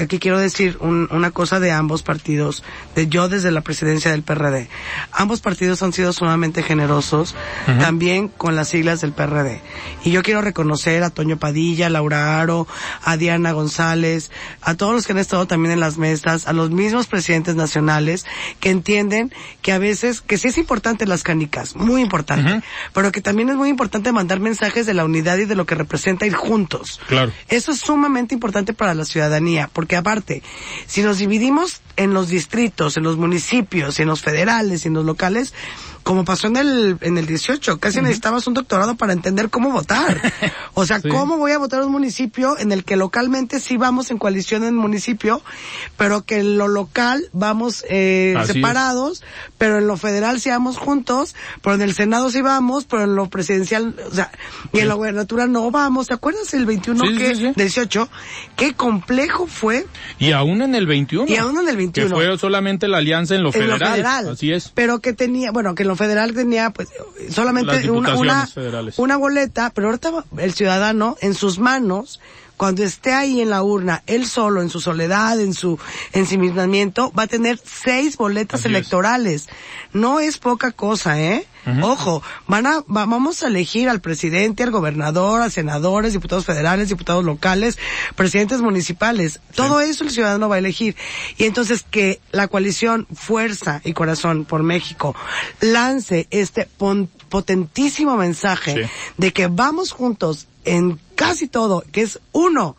aquí 0.00 0.18
quiero 0.18 0.38
decir 0.38 0.78
una 0.80 1.30
cosa 1.30 1.60
de 1.60 1.72
ambos 1.72 2.02
partidos, 2.02 2.64
de 2.94 3.08
yo 3.08 3.28
desde 3.28 3.50
la 3.50 3.60
presidencia 3.60 4.10
del 4.10 4.22
PRD. 4.22 4.68
Ambos 5.12 5.40
partidos 5.40 5.82
han 5.82 5.92
sido 5.92 6.12
sumamente 6.12 6.62
generosos, 6.62 7.34
también 7.66 8.28
con 8.28 8.56
las 8.56 8.68
siglas 8.68 9.00
del 9.00 9.12
PRD. 9.12 9.60
Y 10.04 10.10
yo 10.10 10.22
quiero 10.22 10.42
reconocer 10.42 11.02
a 11.02 11.10
Toño 11.10 11.38
Padilla, 11.38 11.86
a 11.86 11.90
Laura 11.90 12.40
Aro, 12.40 12.66
a 13.04 13.16
Diana 13.16 13.52
González, 13.52 14.30
a 14.62 14.74
todos 14.74 14.94
los 14.94 15.06
que 15.06 15.12
han 15.12 15.18
estado 15.18 15.46
también 15.46 15.72
en 15.72 15.80
las 15.80 15.98
mesas, 15.98 16.46
a 16.46 16.52
los 16.52 16.70
mismos 16.70 17.06
presidentes 17.06 17.54
nacionales, 17.54 18.26
que 18.60 18.70
entienden 18.70 19.32
que 19.62 19.72
a 19.72 19.78
veces, 19.78 20.20
que 20.20 20.38
sí 20.38 20.48
es 20.48 20.58
importante 20.58 21.06
las 21.06 21.22
canicas, 21.22 21.76
muy 21.76 22.02
importante, 22.02 22.62
pero 22.92 23.12
que 23.12 23.20
también 23.20 23.50
es 23.50 23.56
muy 23.56 23.68
importante 23.68 24.12
mandar 24.12 24.40
mensajes 24.40 24.86
de 24.86 24.94
la 24.94 25.04
unidad 25.04 25.38
y 25.38 25.44
de 25.44 25.54
lo 25.54 25.66
que 25.66 25.74
representa 25.74 26.26
ir 26.26 26.34
juntos. 26.34 27.00
Claro. 27.06 27.32
Eso 27.48 27.72
es 27.72 27.80
sumamente 27.80 28.34
importante 28.34 28.72
para 28.72 28.94
la 28.94 29.04
ciudadanía 29.04 29.59
porque 29.68 29.96
aparte, 29.96 30.42
si 30.86 31.02
nos 31.02 31.18
dividimos 31.18 31.80
en 31.96 32.14
los 32.14 32.28
distritos, 32.28 32.96
en 32.96 33.02
los 33.02 33.16
municipios, 33.16 34.00
en 34.00 34.08
los 34.08 34.22
federales 34.22 34.86
en 34.86 34.94
los 34.94 35.04
locales, 35.04 35.52
como 36.02 36.24
pasó 36.24 36.46
en 36.48 36.56
el, 36.56 36.98
en 37.00 37.18
el 37.18 37.26
18, 37.26 37.78
casi 37.78 38.00
necesitabas 38.00 38.46
un 38.46 38.54
doctorado 38.54 38.96
para 38.96 39.12
entender 39.12 39.50
cómo 39.50 39.70
votar. 39.70 40.20
O 40.74 40.86
sea, 40.86 41.00
cómo 41.02 41.36
voy 41.36 41.52
a 41.52 41.58
votar 41.58 41.82
un 41.82 41.92
municipio 41.92 42.56
en 42.58 42.72
el 42.72 42.84
que 42.84 42.96
localmente 42.96 43.60
sí 43.60 43.76
vamos 43.76 44.10
en 44.10 44.18
coalición 44.18 44.64
en 44.64 44.76
municipio, 44.76 45.42
pero 45.98 46.24
que 46.24 46.38
en 46.38 46.56
lo 46.56 46.68
local 46.68 47.28
vamos 47.32 47.84
eh, 47.90 48.34
separados, 48.46 49.22
pero 49.58 49.78
en 49.78 49.86
lo 49.86 49.96
federal 49.96 50.40
sí 50.40 50.48
vamos 50.48 50.78
juntos, 50.78 51.34
pero 51.60 51.74
en 51.74 51.82
el 51.82 51.92
Senado 51.92 52.30
sí 52.30 52.40
vamos, 52.40 52.84
pero 52.84 53.04
en 53.04 53.14
lo 53.14 53.28
presidencial, 53.28 53.94
o 54.10 54.14
sea, 54.14 54.30
y 54.72 54.78
en 54.78 54.88
la 54.88 54.94
gubernatura 54.94 55.46
no 55.46 55.70
vamos. 55.70 56.06
¿Te 56.06 56.14
acuerdas 56.14 56.54
el 56.54 56.66
21 56.66 57.02
que, 57.18 57.52
18? 57.56 58.08
Qué 58.56 58.74
complejo 58.74 59.46
fue. 59.46 59.86
Y 60.18 60.32
aún 60.32 60.62
en 60.62 60.74
el 60.74 60.86
21. 60.86 61.30
Y 61.30 61.36
aún 61.36 61.58
en 61.58 61.68
el 61.68 61.76
21. 61.76 62.08
Que 62.08 62.14
fue 62.14 62.38
solamente 62.38 62.88
la 62.88 62.98
alianza 62.98 63.34
en 63.34 63.42
lo 63.42 63.52
federal. 63.52 63.74
En 63.74 63.80
lo 63.80 63.86
federal. 63.86 64.28
Así 64.28 64.52
es. 64.52 64.70
Pero 64.74 65.00
que 65.00 65.12
tenía, 65.12 65.50
bueno, 65.50 65.74
que 65.74 65.84
lo 65.90 65.96
federal 65.96 66.32
tenía 66.34 66.70
pues 66.70 66.88
solamente 67.30 67.90
una, 67.90 68.14
una, 68.14 68.48
una 68.96 69.16
boleta, 69.16 69.72
pero 69.74 69.88
ahorita 69.88 70.24
el 70.38 70.54
ciudadano 70.54 71.16
en 71.20 71.34
sus 71.34 71.58
manos 71.58 72.20
cuando 72.60 72.84
esté 72.84 73.14
ahí 73.14 73.40
en 73.40 73.48
la 73.48 73.62
urna, 73.62 74.02
él 74.06 74.26
solo, 74.26 74.60
en 74.60 74.68
su 74.68 74.82
soledad, 74.82 75.40
en 75.40 75.54
su 75.54 75.78
ensimismamiento, 76.12 77.10
va 77.18 77.22
a 77.22 77.26
tener 77.26 77.58
seis 77.64 78.18
boletas 78.18 78.66
electorales. 78.66 79.48
No 79.94 80.20
es 80.20 80.36
poca 80.36 80.70
cosa, 80.70 81.18
¿eh? 81.18 81.46
Ojo, 81.80 82.22
van 82.46 82.66
a, 82.66 82.84
vamos 82.86 83.42
a 83.42 83.46
elegir 83.46 83.88
al 83.88 84.02
presidente, 84.02 84.62
al 84.62 84.72
gobernador, 84.72 85.40
a 85.40 85.48
senadores, 85.48 86.12
diputados 86.12 86.44
federales, 86.44 86.90
diputados 86.90 87.24
locales, 87.24 87.78
presidentes 88.14 88.60
municipales. 88.60 89.40
Todo 89.54 89.80
eso 89.80 90.04
el 90.04 90.10
ciudadano 90.10 90.50
va 90.50 90.56
a 90.56 90.58
elegir. 90.58 90.96
Y 91.38 91.44
entonces 91.44 91.86
que 91.90 92.20
la 92.30 92.48
coalición 92.48 93.06
Fuerza 93.14 93.80
y 93.84 93.94
Corazón 93.94 94.44
por 94.44 94.62
México 94.62 95.16
lance 95.62 96.28
este 96.30 96.68
potentísimo 97.30 98.18
mensaje 98.18 98.90
de 99.16 99.32
que 99.32 99.46
vamos 99.46 99.92
juntos 99.92 100.46
en 100.66 100.98
casi 101.20 101.48
todo, 101.48 101.84
que 101.92 102.00
es 102.00 102.18
uno 102.32 102.76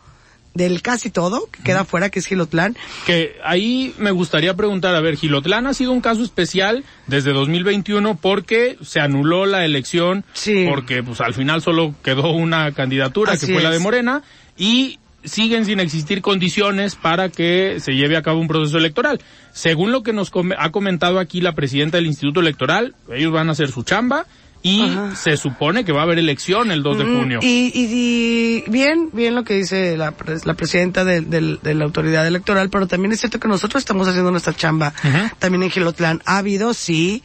del 0.54 0.82
casi 0.82 1.10
todo, 1.10 1.48
que 1.50 1.62
queda 1.62 1.84
fuera, 1.84 2.10
que 2.10 2.18
es 2.18 2.26
Gilotlán. 2.26 2.76
Que 3.06 3.36
ahí 3.44 3.94
me 3.98 4.10
gustaría 4.10 4.54
preguntar, 4.54 4.94
a 4.94 5.00
ver, 5.00 5.16
Gilotlán 5.16 5.66
ha 5.66 5.74
sido 5.74 5.92
un 5.92 6.00
caso 6.00 6.22
especial 6.22 6.84
desde 7.06 7.32
2021 7.32 8.16
porque 8.16 8.76
se 8.82 9.00
anuló 9.00 9.46
la 9.46 9.64
elección, 9.64 10.24
sí. 10.34 10.66
porque 10.68 11.02
pues 11.02 11.20
al 11.20 11.34
final 11.34 11.62
solo 11.62 11.94
quedó 12.02 12.32
una 12.32 12.72
candidatura 12.72 13.36
que 13.36 13.46
fue 13.46 13.62
la 13.62 13.70
de 13.70 13.78
Morena 13.78 14.22
y 14.58 14.98
siguen 15.24 15.64
sin 15.64 15.78
existir 15.78 16.20
condiciones 16.20 16.96
para 16.96 17.28
que 17.28 17.76
se 17.78 17.92
lleve 17.92 18.16
a 18.16 18.22
cabo 18.22 18.40
un 18.40 18.48
proceso 18.48 18.76
electoral. 18.76 19.20
Según 19.52 19.92
lo 19.92 20.02
que 20.02 20.12
nos 20.12 20.32
ha 20.58 20.70
comentado 20.70 21.20
aquí 21.20 21.40
la 21.40 21.54
presidenta 21.54 21.96
del 21.96 22.06
Instituto 22.06 22.40
Electoral, 22.40 22.94
ellos 23.14 23.32
van 23.32 23.48
a 23.48 23.52
hacer 23.52 23.70
su 23.70 23.84
chamba, 23.84 24.26
y 24.62 24.88
se 25.16 25.36
supone 25.36 25.84
que 25.84 25.92
va 25.92 26.00
a 26.00 26.02
haber 26.04 26.18
elección 26.18 26.70
el 26.70 26.82
2 26.82 26.98
de 26.98 27.04
mm, 27.04 27.18
junio. 27.18 27.38
Y, 27.42 27.72
y, 27.74 28.70
bien, 28.70 29.10
bien 29.12 29.34
lo 29.34 29.42
que 29.42 29.54
dice 29.54 29.96
la, 29.96 30.14
la 30.44 30.54
presidenta 30.54 31.04
de, 31.04 31.20
de, 31.20 31.74
la 31.74 31.84
autoridad 31.84 32.26
electoral, 32.26 32.70
pero 32.70 32.86
también 32.86 33.12
es 33.12 33.20
cierto 33.20 33.40
que 33.40 33.48
nosotros 33.48 33.80
estamos 33.80 34.06
haciendo 34.06 34.30
nuestra 34.30 34.54
chamba 34.54 34.94
también 35.38 35.64
en 35.64 35.70
Gilotlán. 35.70 36.22
Ha 36.26 36.38
habido, 36.38 36.74
sí, 36.74 37.22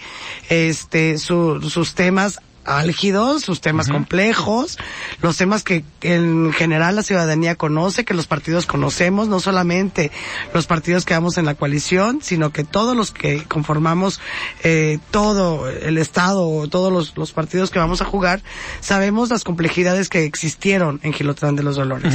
este, 0.49 1.17
sus 1.17 1.93
temas 1.93 2.39
álgidos, 2.67 3.43
sus 3.43 3.61
temas 3.61 3.87
complejos, 3.87 4.77
los 5.21 5.37
temas 5.37 5.63
que 5.63 5.83
en 6.01 6.51
general 6.53 6.95
la 6.95 7.03
ciudadanía 7.03 7.55
conoce, 7.55 8.05
que 8.05 8.13
los 8.13 8.27
partidos 8.27 8.65
conocemos, 8.65 9.27
no 9.27 9.39
solamente 9.39 10.11
los 10.53 10.67
partidos 10.67 11.05
que 11.05 11.13
vamos 11.13 11.37
en 11.37 11.45
la 11.45 11.55
coalición, 11.55 12.19
sino 12.21 12.51
que 12.51 12.63
todos 12.63 12.95
los 12.95 13.11
que 13.11 13.43
conformamos 13.45 14.19
eh, 14.63 14.99
todo 15.11 15.67
el 15.69 15.97
Estado, 15.97 16.67
todos 16.67 16.91
los, 16.91 17.17
los, 17.17 17.31
partidos 17.31 17.71
que 17.71 17.79
vamos 17.79 18.01
a 18.01 18.05
jugar, 18.05 18.41
sabemos 18.81 19.29
las 19.29 19.43
complejidades 19.43 20.09
que 20.09 20.25
existieron 20.25 20.99
en 21.03 21.13
Gilotrán 21.13 21.55
de 21.55 21.63
los 21.63 21.77
Dolores. 21.77 22.13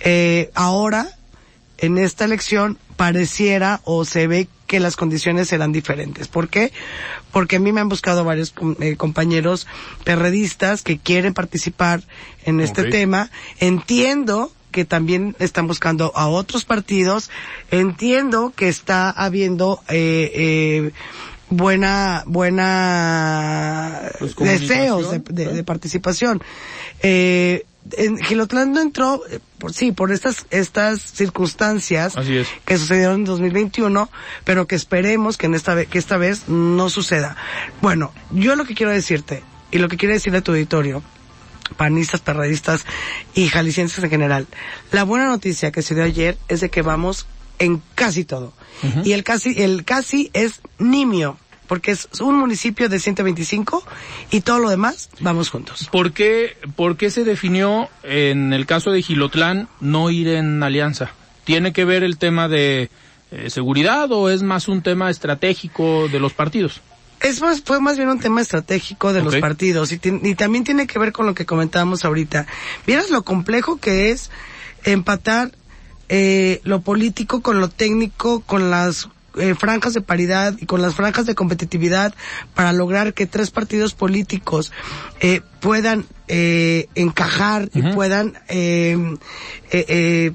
eh, 0.00 0.50
ahora, 0.54 1.08
en 1.78 1.98
esta 1.98 2.24
elección, 2.24 2.78
pareciera 2.96 3.80
o 3.84 4.04
se 4.04 4.26
ve 4.26 4.48
que 4.68 4.78
las 4.78 4.94
condiciones 4.94 5.48
serán 5.48 5.72
diferentes. 5.72 6.28
¿Por 6.28 6.48
qué? 6.48 6.72
Porque 7.32 7.56
a 7.56 7.58
mí 7.58 7.72
me 7.72 7.80
han 7.80 7.88
buscado 7.88 8.22
varios 8.22 8.54
eh, 8.80 8.94
compañeros 8.96 9.66
perredistas 10.04 10.82
que 10.82 10.98
quieren 10.98 11.34
participar 11.34 12.02
en 12.44 12.60
este 12.60 12.84
tema. 12.84 13.30
Entiendo 13.58 14.52
que 14.70 14.84
también 14.84 15.34
están 15.38 15.66
buscando 15.66 16.12
a 16.14 16.28
otros 16.28 16.64
partidos. 16.64 17.30
Entiendo 17.70 18.52
que 18.54 18.68
está 18.68 19.10
habiendo 19.10 19.80
eh, 19.88 20.30
eh, 20.34 20.92
buena 21.50 22.22
buena 22.26 24.10
pues, 24.18 24.36
deseos 24.36 25.10
de, 25.10 25.64
participación. 25.64 26.42
Eh, 27.02 27.64
en 27.96 28.18
Gilotlán 28.18 28.72
no 28.72 28.80
entró, 28.80 29.22
eh, 29.30 29.40
por 29.58 29.72
sí, 29.72 29.92
por 29.92 30.12
estas, 30.12 30.46
estas 30.50 31.00
circunstancias 31.00 32.14
que 32.64 32.78
sucedieron 32.78 33.16
en 33.16 33.24
2021, 33.24 34.10
pero 34.44 34.66
que 34.66 34.74
esperemos 34.74 35.36
que 35.36 35.46
en 35.46 35.54
esta 35.54 35.74
vez, 35.74 35.88
que 35.88 35.98
esta 35.98 36.16
vez 36.16 36.48
no 36.48 36.90
suceda. 36.90 37.36
Bueno, 37.80 38.12
yo 38.30 38.56
lo 38.56 38.64
que 38.64 38.74
quiero 38.74 38.92
decirte, 38.92 39.42
y 39.70 39.78
lo 39.78 39.88
que 39.88 39.96
quiero 39.96 40.14
decirle 40.14 40.38
a 40.38 40.42
tu 40.42 40.52
auditorio, 40.52 41.02
panistas, 41.76 42.20
perradistas 42.20 42.84
y 43.34 43.48
jaliscienses 43.48 44.02
en 44.02 44.10
general, 44.10 44.46
la 44.92 45.04
buena 45.04 45.26
noticia 45.26 45.72
que 45.72 45.82
se 45.82 45.94
dio 45.94 46.04
ayer 46.04 46.38
es 46.48 46.60
de 46.60 46.70
que 46.70 46.82
vamos 46.82 47.26
en 47.58 47.82
casi 47.94 48.24
todo. 48.24 48.52
Y 49.04 49.12
el 49.12 49.24
casi, 49.24 49.60
el 49.60 49.84
casi 49.84 50.30
es 50.32 50.60
nimio 50.78 51.36
porque 51.68 51.92
es 51.92 52.08
un 52.20 52.36
municipio 52.36 52.88
de 52.88 52.98
125 52.98 53.84
y 54.32 54.40
todo 54.40 54.58
lo 54.58 54.70
demás 54.70 55.10
vamos 55.20 55.50
juntos. 55.50 55.88
¿Por 55.92 56.12
qué, 56.12 56.56
por 56.74 56.96
qué 56.96 57.10
se 57.10 57.22
definió 57.22 57.88
en 58.02 58.52
el 58.52 58.66
caso 58.66 58.90
de 58.90 59.02
Gilotlán 59.02 59.68
no 59.80 60.10
ir 60.10 60.28
en 60.28 60.62
alianza? 60.62 61.10
¿Tiene 61.44 61.72
que 61.72 61.84
ver 61.84 62.02
el 62.02 62.18
tema 62.18 62.48
de 62.48 62.90
eh, 63.30 63.50
seguridad 63.50 64.10
o 64.10 64.30
es 64.30 64.42
más 64.42 64.66
un 64.66 64.82
tema 64.82 65.10
estratégico 65.10 66.08
de 66.08 66.18
los 66.18 66.32
partidos? 66.32 66.80
Es 67.20 67.40
más, 67.40 67.62
fue 67.62 67.80
más 67.80 67.96
bien 67.96 68.08
un 68.08 68.20
tema 68.20 68.40
estratégico 68.40 69.12
de 69.12 69.22
los 69.22 69.36
partidos 69.36 69.92
y, 69.92 70.00
y, 70.04 70.34
también 70.36 70.62
tiene 70.62 70.86
que 70.86 71.00
ver 71.00 71.12
con 71.12 71.26
lo 71.26 71.34
que 71.34 71.46
comentábamos 71.46 72.04
ahorita. 72.04 72.46
Vieras 72.86 73.10
lo 73.10 73.22
complejo 73.24 73.78
que 73.78 74.10
es 74.12 74.30
empatar 74.84 75.50
eh, 76.08 76.60
lo 76.64 76.80
político 76.80 77.42
con 77.42 77.60
lo 77.60 77.68
técnico, 77.68 78.40
con 78.40 78.70
las 78.70 79.08
eh, 79.38 79.54
franjas 79.54 79.94
de 79.94 80.00
paridad 80.00 80.54
y 80.58 80.66
con 80.66 80.82
las 80.82 80.94
franjas 80.94 81.26
de 81.26 81.34
competitividad 81.34 82.14
para 82.54 82.72
lograr 82.72 83.14
que 83.14 83.26
tres 83.26 83.50
partidos 83.50 83.94
políticos 83.94 84.72
eh, 85.20 85.40
puedan 85.60 86.06
eh, 86.28 86.88
encajar 86.94 87.68
y 87.74 87.82
puedan 87.92 88.38
eh, 88.48 88.96
eh, 89.70 90.32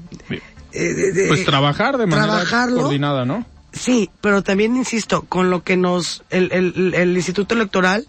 eh, 0.72 1.24
pues 1.28 1.44
trabajar 1.44 1.98
de 1.98 2.06
manera 2.06 2.44
coordinada, 2.50 3.24
¿no? 3.24 3.46
Sí, 3.72 4.10
pero 4.20 4.42
también 4.42 4.76
insisto, 4.76 5.22
con 5.22 5.50
lo 5.50 5.62
que 5.64 5.76
nos, 5.76 6.22
el, 6.30 6.50
el, 6.52 6.94
el 6.94 7.16
Instituto 7.16 7.54
Electoral 7.54 8.06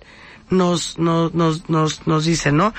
nos, 0.49 0.97
nos, 0.99 1.33
nos, 1.33 1.69
nos, 1.69 2.07
nos 2.07 2.25
dice, 2.25 2.51
¿no? 2.51 2.73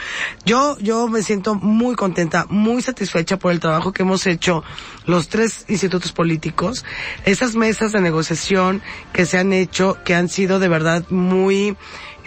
Yo, 0.44 0.76
yo 0.78 1.08
me 1.08 1.22
siento 1.22 1.54
muy 1.54 1.94
contenta, 1.94 2.46
muy 2.48 2.82
satisfecha 2.82 3.38
por 3.38 3.52
el 3.52 3.60
trabajo 3.60 3.92
que 3.92 4.02
hemos 4.02 4.26
hecho 4.26 4.62
los 5.06 5.28
tres 5.28 5.64
institutos 5.68 6.12
políticos, 6.12 6.84
esas 7.24 7.54
mesas 7.54 7.92
de 7.92 8.00
negociación 8.00 8.82
que 9.12 9.26
se 9.26 9.38
han 9.38 9.52
hecho, 9.52 9.98
que 10.04 10.14
han 10.14 10.28
sido 10.28 10.58
de 10.58 10.68
verdad 10.68 11.04
muy, 11.10 11.76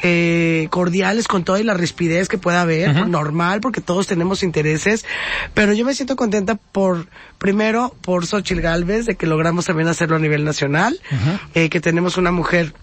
eh, 0.02 0.68
cordiales 0.70 1.28
con 1.28 1.44
toda 1.44 1.60
y 1.60 1.64
la 1.64 1.74
rispidez 1.74 2.30
que 2.30 2.38
pueda 2.38 2.62
haber, 2.62 3.08
normal, 3.08 3.60
porque 3.60 3.82
todos 3.82 4.08
tenemos 4.08 4.44
intereses, 4.44 5.06
pero 5.54 5.74
yo 5.74 5.84
me 5.84 5.94
siento 5.94 6.16
contenta 6.16 6.56
por, 6.56 7.08
primero, 7.38 7.94
por 8.02 8.26
Xochil 8.26 8.62
Galvez, 8.62 9.06
de 9.06 9.16
que 9.16 9.28
logramos 9.28 9.66
también 9.66 9.90
hacerlo 9.90 10.16
a 10.16 10.20
nivel 10.20 10.46
nacional, 10.46 11.00
eh, 11.54 11.70
que 11.70 11.82
tenemos 11.82 12.16
una 12.16 12.32
mujer 12.32 12.74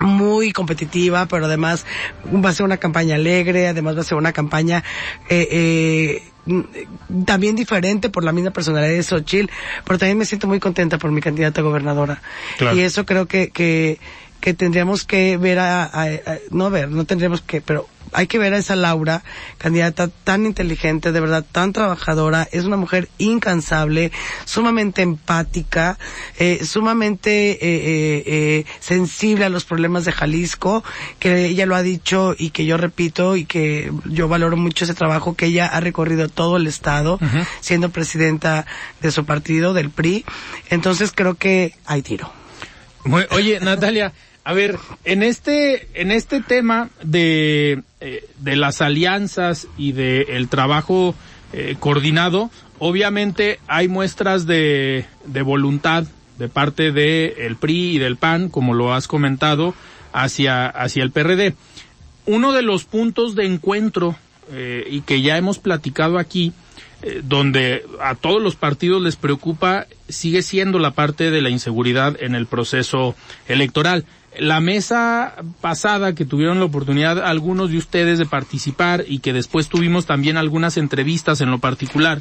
muy 0.00 0.52
competitiva, 0.52 1.26
pero 1.26 1.46
además 1.46 1.86
va 2.26 2.50
a 2.50 2.52
ser 2.52 2.64
una 2.66 2.76
campaña 2.76 3.14
alegre, 3.14 3.68
además 3.68 3.96
va 3.96 4.00
a 4.00 4.04
ser 4.04 4.18
una 4.18 4.32
campaña 4.32 4.82
eh, 5.28 5.48
eh, 5.50 6.22
también 7.24 7.56
diferente 7.56 8.10
por 8.10 8.22
la 8.22 8.32
misma 8.32 8.50
personalidad 8.50 8.90
de 8.90 9.02
Xochitl, 9.02 9.50
pero 9.84 9.98
también 9.98 10.18
me 10.18 10.26
siento 10.26 10.46
muy 10.46 10.60
contenta 10.60 10.98
por 10.98 11.10
mi 11.10 11.20
candidata 11.20 11.60
a 11.60 11.64
gobernadora. 11.64 12.20
Y 12.74 12.80
eso 12.80 13.06
creo 13.06 13.26
que, 13.26 13.50
que, 13.50 13.98
que 14.44 14.52
tendríamos 14.52 15.04
que 15.04 15.38
ver 15.38 15.58
a, 15.58 15.84
a, 15.84 16.06
no 16.50 16.68
ver, 16.68 16.90
no 16.90 17.06
tendríamos 17.06 17.40
que, 17.40 17.62
pero 17.62 17.88
hay 18.12 18.26
que 18.26 18.38
ver 18.38 18.52
a 18.52 18.58
esa 18.58 18.76
Laura, 18.76 19.24
candidata 19.56 20.08
tan 20.08 20.44
inteligente, 20.44 21.12
de 21.12 21.20
verdad 21.20 21.46
tan 21.50 21.72
trabajadora, 21.72 22.46
es 22.52 22.64
una 22.64 22.76
mujer 22.76 23.08
incansable, 23.16 24.12
sumamente 24.44 25.00
empática, 25.00 25.98
eh, 26.38 26.62
sumamente 26.62 27.52
eh, 27.52 27.58
eh, 27.62 28.24
eh, 28.26 28.64
sensible 28.80 29.46
a 29.46 29.48
los 29.48 29.64
problemas 29.64 30.04
de 30.04 30.12
Jalisco, 30.12 30.84
que 31.18 31.46
ella 31.46 31.64
lo 31.64 31.74
ha 31.74 31.82
dicho 31.82 32.34
y 32.38 32.50
que 32.50 32.66
yo 32.66 32.76
repito 32.76 33.36
y 33.36 33.46
que 33.46 33.90
yo 34.04 34.28
valoro 34.28 34.58
mucho 34.58 34.84
ese 34.84 34.92
trabajo 34.92 35.36
que 35.36 35.46
ella 35.46 35.68
ha 35.68 35.80
recorrido 35.80 36.28
todo 36.28 36.58
el 36.58 36.66
estado, 36.66 37.18
siendo 37.60 37.88
presidenta 37.88 38.66
de 39.00 39.10
su 39.10 39.24
partido, 39.24 39.72
del 39.72 39.88
PRI. 39.88 40.26
Entonces 40.68 41.12
creo 41.14 41.36
que 41.36 41.74
hay 41.86 42.02
tiro. 42.02 42.30
Oye, 43.30 43.60
Natalia, 43.60 44.12
a 44.44 44.52
ver, 44.52 44.78
en 45.04 45.22
este, 45.22 45.88
en 45.94 46.10
este 46.10 46.40
tema 46.40 46.90
de, 47.02 47.82
eh, 48.00 48.28
de 48.38 48.56
las 48.56 48.82
alianzas 48.82 49.66
y 49.78 49.92
del 49.92 50.28
el 50.28 50.48
trabajo 50.48 51.14
eh, 51.52 51.76
coordinado, 51.80 52.50
obviamente 52.78 53.58
hay 53.66 53.88
muestras 53.88 54.46
de, 54.46 55.06
de 55.24 55.42
voluntad 55.42 56.04
de 56.38 56.48
parte 56.48 56.92
del 56.92 57.34
el 57.38 57.56
PRI 57.56 57.92
y 57.92 57.98
del 57.98 58.16
PAN, 58.16 58.48
como 58.48 58.74
lo 58.74 58.92
has 58.92 59.08
comentado, 59.08 59.74
hacia, 60.12 60.66
hacia 60.66 61.02
el 61.02 61.10
PRD. 61.10 61.54
Uno 62.26 62.52
de 62.52 62.62
los 62.62 62.84
puntos 62.84 63.34
de 63.34 63.46
encuentro 63.46 64.16
eh, 64.50 64.86
y 64.90 65.02
que 65.02 65.22
ya 65.22 65.36
hemos 65.36 65.58
platicado 65.58 66.18
aquí, 66.18 66.52
eh, 67.02 67.20
donde 67.22 67.84
a 68.00 68.14
todos 68.14 68.42
los 68.42 68.56
partidos 68.56 69.02
les 69.02 69.16
preocupa, 69.16 69.86
sigue 70.08 70.42
siendo 70.42 70.78
la 70.78 70.92
parte 70.92 71.30
de 71.30 71.40
la 71.40 71.50
inseguridad 71.50 72.16
en 72.20 72.34
el 72.34 72.46
proceso 72.46 73.14
electoral 73.48 74.04
la 74.38 74.60
mesa 74.60 75.34
pasada 75.60 76.14
que 76.14 76.24
tuvieron 76.24 76.58
la 76.58 76.64
oportunidad 76.66 77.24
algunos 77.24 77.70
de 77.70 77.78
ustedes 77.78 78.18
de 78.18 78.26
participar 78.26 79.04
y 79.06 79.20
que 79.20 79.32
después 79.32 79.68
tuvimos 79.68 80.06
también 80.06 80.36
algunas 80.36 80.76
entrevistas 80.76 81.40
en 81.40 81.50
lo 81.50 81.58
particular, 81.58 82.20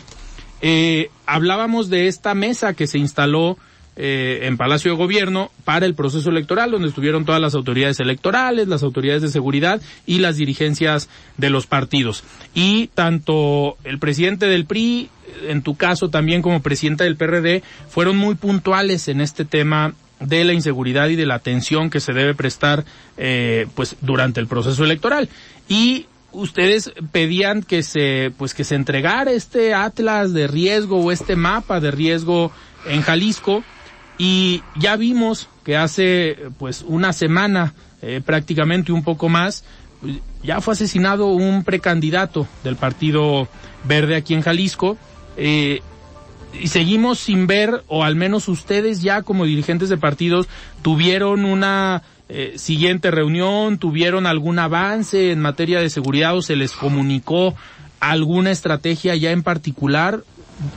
eh, 0.62 1.10
hablábamos 1.26 1.90
de 1.90 2.08
esta 2.08 2.34
mesa 2.36 2.74
que 2.74 2.88
se 2.88 2.98
instaló 2.98 3.58
eh, 3.96 4.48
en 4.48 4.58
Palacio 4.58 4.92
de 4.92 4.98
Gobierno 4.98 5.52
para 5.66 5.86
el 5.86 5.94
proceso 5.94 6.32
electoral, 6.32 6.72
donde 6.72 6.88
estuvieron 6.88 7.26
todas 7.26 7.40
las 7.40 7.54
autoridades 7.54 8.00
electorales, 8.00 8.68
las 8.68 8.82
autoridades 8.82 9.22
de 9.22 9.28
seguridad 9.28 9.82
y 10.08 10.18
las 10.18 10.38
dirigencias 10.38 11.10
de 11.38 11.52
los 11.52 11.68
partidos. 11.68 12.24
Y 12.56 12.88
tanto 12.96 13.78
el 13.84 14.00
presidente 14.00 14.48
del 14.48 14.66
PRI, 14.66 15.10
en 15.48 15.62
tu 15.62 15.76
caso 15.76 16.10
también 16.10 16.42
como 16.42 16.64
presidenta 16.64 17.04
del 17.04 17.18
PRD, 17.18 17.62
fueron 17.88 18.18
muy 18.18 18.34
puntuales 18.34 19.08
en 19.10 19.22
este 19.22 19.46
tema 19.46 19.94
de 20.26 20.44
la 20.44 20.54
inseguridad 20.54 21.10
y 21.10 21.16
de 21.16 21.26
la 21.26 21.36
atención 21.36 21.90
que 21.90 22.00
se 22.00 22.14
debe 22.14 22.34
prestar 22.34 22.86
eh, 23.18 23.68
pues 23.76 23.96
durante 24.02 24.40
el 24.40 24.48
proceso 24.48 24.84
electoral. 24.84 25.30
Y 25.68 26.08
ustedes 26.32 26.92
pedían 27.12 27.62
que 27.62 27.84
se 27.84 28.32
pues 28.38 28.54
que 28.54 28.64
se 28.64 28.76
entregara 28.76 29.32
este 29.32 29.74
atlas 29.74 30.34
de 30.34 30.48
riesgo 30.48 31.00
o 31.00 31.12
este 31.12 31.36
mapa 31.36 31.80
de 31.80 31.92
riesgo 31.92 32.52
en 32.88 33.02
Jalisco. 33.02 33.64
Y 34.18 34.62
ya 34.76 34.96
vimos 34.96 35.50
que 35.64 35.76
hace 35.76 36.38
pues 36.60 36.84
una 36.88 37.14
semana 37.14 37.74
eh, 38.02 38.22
prácticamente 38.24 38.92
un 38.92 39.04
poco 39.04 39.30
más 39.30 39.64
ya 40.44 40.62
fue 40.62 40.74
asesinado 40.74 41.28
un 41.28 41.64
precandidato 41.64 42.48
del 42.64 42.76
partido 42.76 43.48
verde 43.84 44.16
aquí 44.16 44.34
en 44.34 44.42
Jalisco. 44.42 44.98
Eh, 45.38 45.82
y 46.60 46.68
seguimos 46.68 47.20
sin 47.20 47.48
ver, 47.48 47.84
o 47.88 48.04
al 48.04 48.16
menos 48.16 48.48
ustedes 48.48 49.02
ya 49.02 49.22
como 49.22 49.46
dirigentes 49.46 49.90
de 49.90 49.98
partidos 49.98 50.48
tuvieron 50.82 51.46
una 51.46 52.04
eh, 52.30 52.54
siguiente 52.58 53.12
reunión, 53.12 53.78
tuvieron 53.78 54.26
algún 54.26 54.60
avance 54.60 55.32
en 55.32 55.40
materia 55.40 55.80
de 55.80 55.90
seguridad 55.90 56.36
o 56.36 56.42
se 56.42 56.56
les 56.56 56.72
comunicó 56.72 57.56
alguna 58.00 58.52
estrategia 58.52 59.16
ya 59.16 59.32
en 59.32 59.44
particular 59.44 60.24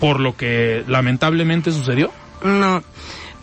por 0.00 0.21
lo 0.21 0.37
que 0.37 0.85
lamentablemente 0.87 1.73
sucedió? 1.73 2.11
No, 2.42 2.83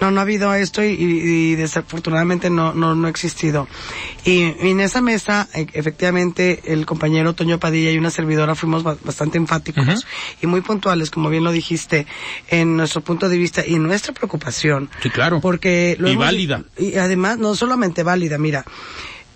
no, 0.03 0.11
no 0.11 0.19
ha 0.19 0.23
habido 0.23 0.53
esto 0.53 0.83
y, 0.83 1.55
desafortunadamente 1.55 2.49
no, 2.49 2.73
no, 2.73 2.93
no 2.93 3.07
ha 3.07 3.09
existido. 3.09 3.67
Y, 4.25 4.41
en 4.41 4.81
esa 4.81 5.01
mesa, 5.01 5.47
e, 5.53 5.67
efectivamente, 5.73 6.61
el 6.65 6.85
compañero 6.85 7.33
Toño 7.33 7.57
Padilla 7.57 7.91
y 7.91 7.97
una 7.97 8.09
servidora 8.09 8.53
fuimos 8.55 8.83
bastante 8.83 9.37
enfáticos 9.37 10.05
y 10.41 10.47
muy 10.47 10.61
puntuales, 10.61 11.09
como 11.09 11.29
bien 11.29 11.45
lo 11.45 11.51
dijiste, 11.51 12.05
en 12.49 12.75
nuestro 12.75 13.01
punto 13.01 13.29
de 13.29 13.37
vista 13.37 13.65
y 13.65 13.79
nuestra 13.79 14.13
preocupación. 14.13 14.89
Sí, 15.01 15.09
claro. 15.09 15.39
Porque 15.39 15.97
y 15.97 16.15
válida. 16.15 16.63
Y 16.77 16.95
además, 16.95 17.37
no 17.37 17.55
solamente 17.55 18.03
válida, 18.03 18.37
mira, 18.37 18.65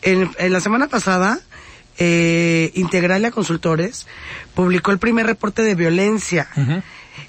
en, 0.01 0.29
la 0.51 0.59
semana 0.59 0.87
pasada, 0.87 1.39
eh, 1.97 2.71
Integralia 2.75 3.31
Consultores 3.31 4.05
publicó 4.53 4.91
el 4.91 4.99
primer 4.99 5.25
reporte 5.25 5.63
de 5.63 5.75
violencia 5.75 6.49
y 6.55 6.81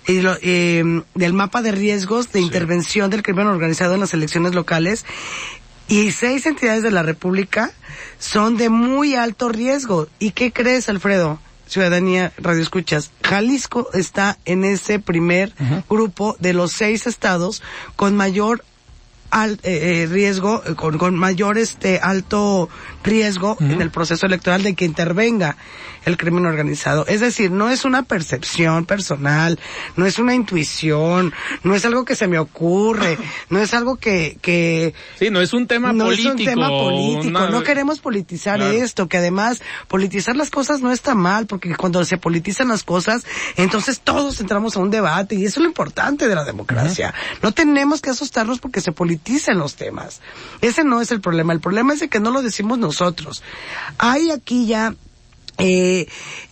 eh, 0.09 1.03
del 1.15 1.33
mapa 1.35 1.61
de 1.61 1.71
riesgos 1.71 2.33
de 2.33 2.41
intervención 2.41 3.11
del 3.11 3.23
crimen 3.23 3.47
organizado 3.47 3.95
en 3.95 4.01
las 4.01 4.15
elecciones 4.15 4.55
locales 4.55 5.05
y 5.87 6.13
seis 6.13 6.47
entidades 6.47 6.83
de 6.83 6.91
la 6.91 7.03
República 7.03 7.73
son 8.19 8.57
de 8.57 8.71
muy 8.71 9.15
alto 9.15 9.49
riesgo. 9.49 10.09
¿Y 10.19 10.31
qué 10.31 10.53
crees, 10.53 10.89
Alfredo? 10.89 11.39
Ciudadanía 11.67 12.33
Radio 12.39 12.63
Escuchas. 12.63 13.11
Jalisco 13.23 13.89
está 13.93 14.39
en 14.47 14.65
ese 14.65 14.99
primer 14.99 15.53
grupo 15.89 16.37
de 16.41 16.55
los 16.55 16.73
seis 16.73 17.07
estados 17.07 17.63
con 17.95 18.17
mayor 18.17 18.65
al, 19.31 19.61
eh, 19.63 20.03
eh, 20.03 20.07
riesgo, 20.11 20.63
con, 20.77 20.97
con, 20.97 21.15
mayor 21.15 21.59
este 21.59 22.01
alto 22.03 22.71
riesgo 23.03 23.57
en 23.61 23.81
el 23.81 23.91
proceso 23.91 24.27
electoral 24.27 24.63
de 24.63 24.75
que 24.75 24.85
intervenga 24.85 25.57
el 26.05 26.17
crimen 26.17 26.47
organizado. 26.47 27.07
Es 27.07 27.21
decir, 27.21 27.51
no 27.51 27.69
es 27.71 27.85
una 27.85 28.03
percepción 28.03 28.87
personal, 28.87 29.59
no 29.97 30.07
es 30.07 30.19
una 30.19 30.35
intuición, 30.35 31.33
no 31.63 31.75
es 31.75 31.85
algo 31.85 32.05
que 32.05 32.17
se 32.17 32.27
me 32.27 32.39
ocurre, 32.39 33.19
no 33.51 33.59
es 33.61 33.75
algo 33.75 33.97
que... 33.97 34.39
que 34.41 34.95
sí, 35.19 35.31
no 35.31 35.41
es 35.41 35.53
un 35.53 35.67
tema 35.67 35.93
no 35.93 36.05
político. 36.05 36.29
No 36.29 36.35
es 36.35 36.41
un 36.41 36.47
tema 36.47 36.69
político, 36.69 37.49
no 37.49 37.63
queremos 37.63 38.01
politizar 38.01 38.61
esto, 38.61 39.09
que 39.09 39.19
además 39.19 39.61
politizar 39.89 40.37
las 40.37 40.51
cosas 40.51 40.81
no 40.81 40.93
está 40.93 41.15
mal, 41.15 41.47
porque 41.47 41.75
cuando 41.75 42.05
se 42.05 42.17
politizan 42.17 42.69
las 42.69 42.85
cosas, 42.85 43.25
entonces 43.57 44.01
todos 44.01 44.41
entramos 44.41 44.77
a 44.77 44.81
un 44.81 44.91
debate 44.91 45.35
y 45.35 45.45
eso 45.45 45.61
es 45.61 45.65
lo 45.65 45.69
importante 45.69 46.29
de 46.29 46.35
la 46.35 46.45
democracia. 46.45 47.15
No 47.43 47.53
tenemos 47.53 48.01
que 48.01 48.11
asustarnos 48.11 48.61
porque 48.61 48.81
se 48.81 48.93
politicen 48.93 49.59
los 49.59 49.77
temas. 49.77 50.21
Ese 50.61 50.85
no 50.85 51.01
es 51.01 51.11
el 51.11 51.21
problema, 51.21 51.53
el 51.53 51.61
problema 51.61 51.93
es 51.93 52.01
de 52.01 52.09
que 52.09 52.21
no 52.21 52.31
lo 52.31 52.43
decimos 52.43 52.79
nosotros. 52.79 52.88
Hay 53.99 54.31
aquí 54.31 54.67
ya 54.67 54.95
eh, 55.59 56.07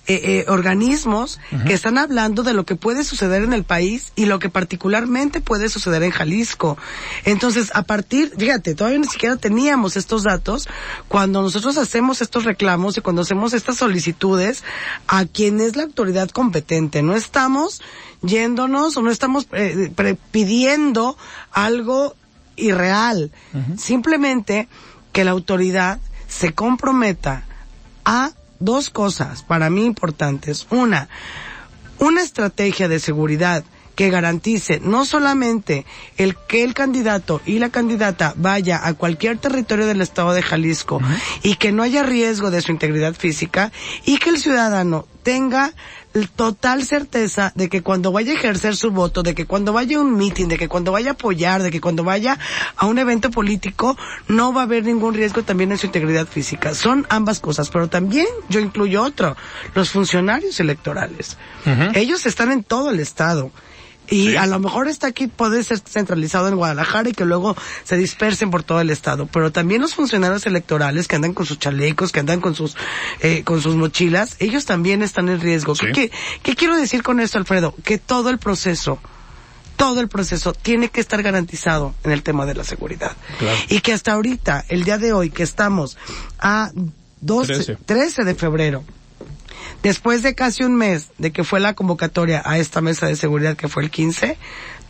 eh, 0.08 0.20
eh, 0.24 0.44
organismos 0.48 1.40
que 1.66 1.74
están 1.74 1.96
hablando 1.96 2.42
de 2.42 2.54
lo 2.54 2.64
que 2.64 2.74
puede 2.74 3.04
suceder 3.04 3.42
en 3.42 3.52
el 3.52 3.62
país 3.62 4.12
y 4.14 4.26
lo 4.26 4.40
que 4.40 4.50
particularmente 4.50 5.40
puede 5.40 5.68
suceder 5.68 6.02
en 6.02 6.10
Jalisco. 6.10 6.76
Entonces, 7.24 7.70
a 7.74 7.82
partir, 7.82 8.32
fíjate, 8.36 8.74
todavía 8.74 8.98
ni 8.98 9.06
siquiera 9.06 9.36
teníamos 9.36 9.96
estos 9.96 10.24
datos 10.24 10.68
cuando 11.08 11.40
nosotros 11.42 11.76
hacemos 11.76 12.20
estos 12.20 12.44
reclamos 12.44 12.96
y 12.96 13.00
cuando 13.00 13.22
hacemos 13.22 13.52
estas 13.52 13.76
solicitudes 13.76 14.64
a 15.06 15.24
quien 15.24 15.60
es 15.60 15.76
la 15.76 15.84
autoridad 15.84 16.30
competente. 16.30 17.02
No 17.02 17.14
estamos 17.14 17.82
yéndonos 18.22 18.96
o 18.96 19.02
no 19.02 19.10
estamos 19.10 19.46
eh, 19.52 20.16
pidiendo 20.32 21.16
algo 21.52 22.16
irreal. 22.56 23.30
Simplemente 23.76 24.68
que 25.12 25.24
la 25.24 25.32
autoridad 25.32 26.00
se 26.28 26.52
comprometa 26.52 27.44
a 28.04 28.32
dos 28.58 28.90
cosas 28.90 29.42
para 29.42 29.70
mí 29.70 29.84
importantes. 29.84 30.66
Una, 30.70 31.08
una 31.98 32.22
estrategia 32.22 32.88
de 32.88 33.00
seguridad 33.00 33.64
que 33.96 34.10
garantice 34.10 34.78
no 34.80 35.06
solamente 35.06 35.86
el 36.18 36.36
que 36.36 36.62
el 36.62 36.74
candidato 36.74 37.40
y 37.46 37.58
la 37.58 37.70
candidata 37.70 38.34
vaya 38.36 38.86
a 38.86 38.92
cualquier 38.94 39.38
territorio 39.38 39.86
del 39.86 40.02
estado 40.02 40.34
de 40.34 40.42
Jalisco 40.42 41.00
y 41.42 41.54
que 41.54 41.72
no 41.72 41.82
haya 41.82 42.02
riesgo 42.02 42.50
de 42.50 42.60
su 42.60 42.72
integridad 42.72 43.14
física 43.14 43.72
y 44.04 44.18
que 44.18 44.30
el 44.30 44.38
ciudadano 44.38 45.06
tenga 45.26 45.72
total 46.36 46.84
certeza 46.84 47.50
de 47.56 47.68
que 47.68 47.82
cuando 47.82 48.12
vaya 48.12 48.30
a 48.30 48.36
ejercer 48.36 48.76
su 48.76 48.92
voto, 48.92 49.24
de 49.24 49.34
que 49.34 49.44
cuando 49.44 49.72
vaya 49.72 49.96
a 49.96 50.00
un 50.00 50.16
meeting, 50.16 50.46
de 50.46 50.56
que 50.56 50.68
cuando 50.68 50.92
vaya 50.92 51.10
a 51.10 51.12
apoyar, 51.14 51.64
de 51.64 51.72
que 51.72 51.80
cuando 51.80 52.04
vaya 52.04 52.38
a 52.76 52.86
un 52.86 53.00
evento 53.00 53.32
político, 53.32 53.98
no 54.28 54.52
va 54.52 54.60
a 54.60 54.64
haber 54.64 54.84
ningún 54.84 55.14
riesgo 55.14 55.42
también 55.42 55.72
en 55.72 55.78
su 55.78 55.86
integridad 55.86 56.28
física. 56.28 56.76
Son 56.76 57.08
ambas 57.10 57.40
cosas, 57.40 57.70
pero 57.70 57.88
también 57.88 58.28
yo 58.48 58.60
incluyo 58.60 59.02
otro, 59.02 59.36
los 59.74 59.90
funcionarios 59.90 60.60
electorales. 60.60 61.36
Ellos 61.94 62.24
están 62.24 62.52
en 62.52 62.62
todo 62.62 62.90
el 62.90 63.00
estado 63.00 63.50
Y 64.08 64.36
a 64.36 64.46
lo 64.46 64.58
mejor 64.58 64.88
está 64.88 65.08
aquí, 65.08 65.26
puede 65.26 65.62
ser 65.64 65.78
centralizado 65.78 66.48
en 66.48 66.56
Guadalajara 66.56 67.08
y 67.08 67.12
que 67.12 67.24
luego 67.24 67.56
se 67.84 67.96
dispersen 67.96 68.50
por 68.50 68.62
todo 68.62 68.80
el 68.80 68.90
estado. 68.90 69.26
Pero 69.26 69.52
también 69.52 69.80
los 69.80 69.94
funcionarios 69.94 70.46
electorales 70.46 71.08
que 71.08 71.16
andan 71.16 71.34
con 71.34 71.46
sus 71.46 71.58
chalecos, 71.58 72.12
que 72.12 72.20
andan 72.20 72.40
con 72.40 72.54
sus, 72.54 72.76
eh, 73.20 73.42
con 73.44 73.60
sus 73.60 73.74
mochilas, 73.76 74.36
ellos 74.38 74.64
también 74.64 75.02
están 75.02 75.28
en 75.28 75.40
riesgo. 75.40 75.74
¿Qué, 75.74 76.10
qué 76.42 76.54
quiero 76.54 76.76
decir 76.76 77.02
con 77.02 77.20
esto, 77.20 77.38
Alfredo? 77.38 77.74
Que 77.84 77.98
todo 77.98 78.30
el 78.30 78.38
proceso, 78.38 78.98
todo 79.76 80.00
el 80.00 80.08
proceso 80.08 80.52
tiene 80.52 80.88
que 80.88 81.00
estar 81.00 81.22
garantizado 81.22 81.94
en 82.04 82.12
el 82.12 82.22
tema 82.22 82.46
de 82.46 82.54
la 82.54 82.64
seguridad. 82.64 83.16
Y 83.68 83.80
que 83.80 83.92
hasta 83.92 84.12
ahorita, 84.12 84.64
el 84.68 84.84
día 84.84 84.98
de 84.98 85.12
hoy, 85.12 85.30
que 85.30 85.42
estamos 85.42 85.96
a 86.38 86.70
12, 87.20 87.76
13 87.84 88.24
de 88.24 88.34
febrero, 88.34 88.84
después 89.82 90.22
de 90.22 90.34
casi 90.34 90.64
un 90.64 90.74
mes 90.74 91.10
de 91.18 91.32
que 91.32 91.44
fue 91.44 91.60
la 91.60 91.74
convocatoria 91.74 92.42
a 92.44 92.58
esta 92.58 92.80
mesa 92.80 93.06
de 93.06 93.16
seguridad 93.16 93.56
que 93.56 93.68
fue 93.68 93.82
el 93.82 93.90
15, 93.90 94.36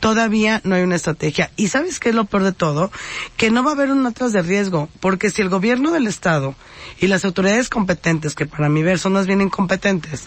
todavía 0.01 0.61
no 0.65 0.75
hay 0.75 0.83
una 0.83 0.97
estrategia. 0.97 1.51
Y 1.57 1.69
sabes 1.69 2.01
qué 2.01 2.11
es 2.11 2.15
lo 2.15 2.25
peor 2.25 2.45
de 2.45 2.53
todo? 2.53 2.91
Que 3.37 3.51
no 3.51 3.65
va 3.65 3.71
a 3.71 3.75
haber 3.75 3.91
un 3.91 4.05
atrás 4.07 4.33
de 4.33 4.43
riesgo, 4.43 4.89
porque 5.01 5.31
si 5.31 5.43
el 5.43 5.49
gobierno 5.49 5.93
del 5.93 6.07
Estado 6.07 6.55
y 7.01 7.07
las 7.07 7.25
autoridades 7.25 7.69
competentes, 7.69 8.35
que 8.35 8.47
para 8.47 8.69
mi 8.69 8.83
ver 8.83 8.99
son 8.99 9.15
más 9.15 9.27
bien 9.27 9.41
incompetentes, 9.41 10.25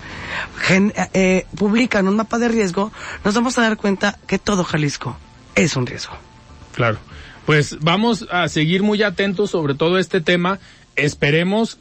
eh, 1.14 1.46
publican 1.56 2.08
un 2.08 2.16
mapa 2.16 2.40
de 2.40 2.50
riesgo, 2.50 2.92
nos 3.24 3.34
vamos 3.34 3.58
a 3.58 3.62
dar 3.62 3.78
cuenta 3.78 4.18
que 4.28 4.40
todo 4.40 4.64
Jalisco 4.64 5.18
es 5.56 5.76
un 5.76 5.86
riesgo. 5.86 6.14
Claro. 6.74 6.98
Pues 7.46 7.80
vamos 7.80 8.28
a 8.32 8.48
seguir 8.48 8.84
muy 8.84 9.02
atentos 9.02 9.50
sobre 9.50 9.74
todo 9.74 9.98
este 9.98 10.22
tema. 10.22 10.60
Esperemos 11.02 11.78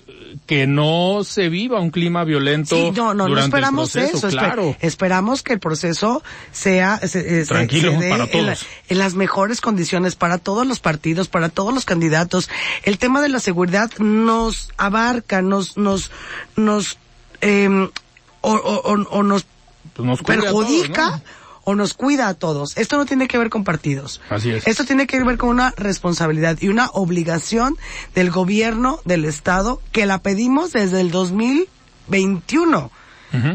que 0.46 0.66
no 0.66 1.24
se 1.24 1.48
viva 1.48 1.80
un 1.80 1.90
clima 1.90 2.24
violento. 2.24 2.76
Sí, 2.76 2.90
no, 2.94 3.14
no, 3.14 3.28
no 3.28 3.38
esperamos 3.38 3.94
eso. 3.96 4.28
Claro. 4.28 4.76
esperamos 4.80 5.42
que 5.42 5.54
el 5.54 5.60
proceso 5.60 6.22
sea 6.52 7.00
tranquilo 7.46 7.92
para 8.08 8.26
todos. 8.26 8.66
En, 8.88 8.98
las 8.98 9.14
mejores 9.14 9.60
condiciones 9.60 10.16
para 10.16 10.38
todos 10.38 10.66
los 10.66 10.80
partidos, 10.80 11.28
para 11.28 11.48
todos 11.48 11.72
los 11.72 11.84
candidatos. 11.84 12.48
El 12.82 12.98
tema 12.98 13.20
de 13.22 13.28
la 13.28 13.40
seguridad 13.40 13.90
nos 13.98 14.70
abarca, 14.76 15.42
nos, 15.42 15.76
nos, 15.76 16.10
nos, 16.56 16.98
eh, 17.40 17.68
o, 18.40 18.52
o, 18.52 19.22
nos, 19.22 19.46
pues 19.94 20.06
nos 20.06 20.22
perjudica 20.22 21.22
o 21.68 21.74
nos 21.74 21.92
cuida 21.92 22.28
a 22.28 22.34
todos. 22.34 22.78
Esto 22.78 22.96
no 22.96 23.04
tiene 23.04 23.28
que 23.28 23.36
ver 23.36 23.50
con 23.50 23.62
partidos. 23.62 24.22
Así 24.30 24.48
es. 24.48 24.66
Esto 24.66 24.86
tiene 24.86 25.06
que 25.06 25.22
ver 25.22 25.36
con 25.36 25.50
una 25.50 25.74
responsabilidad 25.76 26.56
y 26.62 26.68
una 26.68 26.88
obligación 26.94 27.76
del 28.14 28.30
gobierno 28.30 29.00
del 29.04 29.26
Estado 29.26 29.82
que 29.92 30.06
la 30.06 30.22
pedimos 30.22 30.72
desde 30.72 31.02
el 31.02 31.10
2021. 31.10 32.90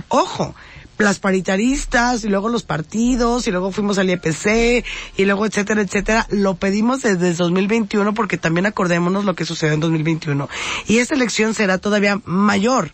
Ojo, 0.09 0.53
las 0.99 1.17
paritaristas 1.17 2.23
y 2.23 2.29
luego 2.29 2.49
los 2.49 2.61
partidos 2.61 3.47
y 3.47 3.51
luego 3.51 3.71
fuimos 3.71 3.97
al 3.97 4.11
IEPC 4.11 4.85
y 5.17 5.25
luego 5.25 5.47
etcétera, 5.47 5.81
etcétera, 5.81 6.27
lo 6.29 6.53
pedimos 6.53 7.01
desde 7.01 7.29
el 7.29 7.35
2021 7.35 8.13
porque 8.13 8.37
también 8.37 8.67
acordémonos 8.67 9.25
lo 9.25 9.33
que 9.33 9.43
sucedió 9.43 9.73
en 9.73 9.79
2021. 9.79 10.47
Y 10.87 10.99
esta 10.99 11.15
elección 11.15 11.55
será 11.55 11.79
todavía 11.79 12.21
mayor 12.25 12.93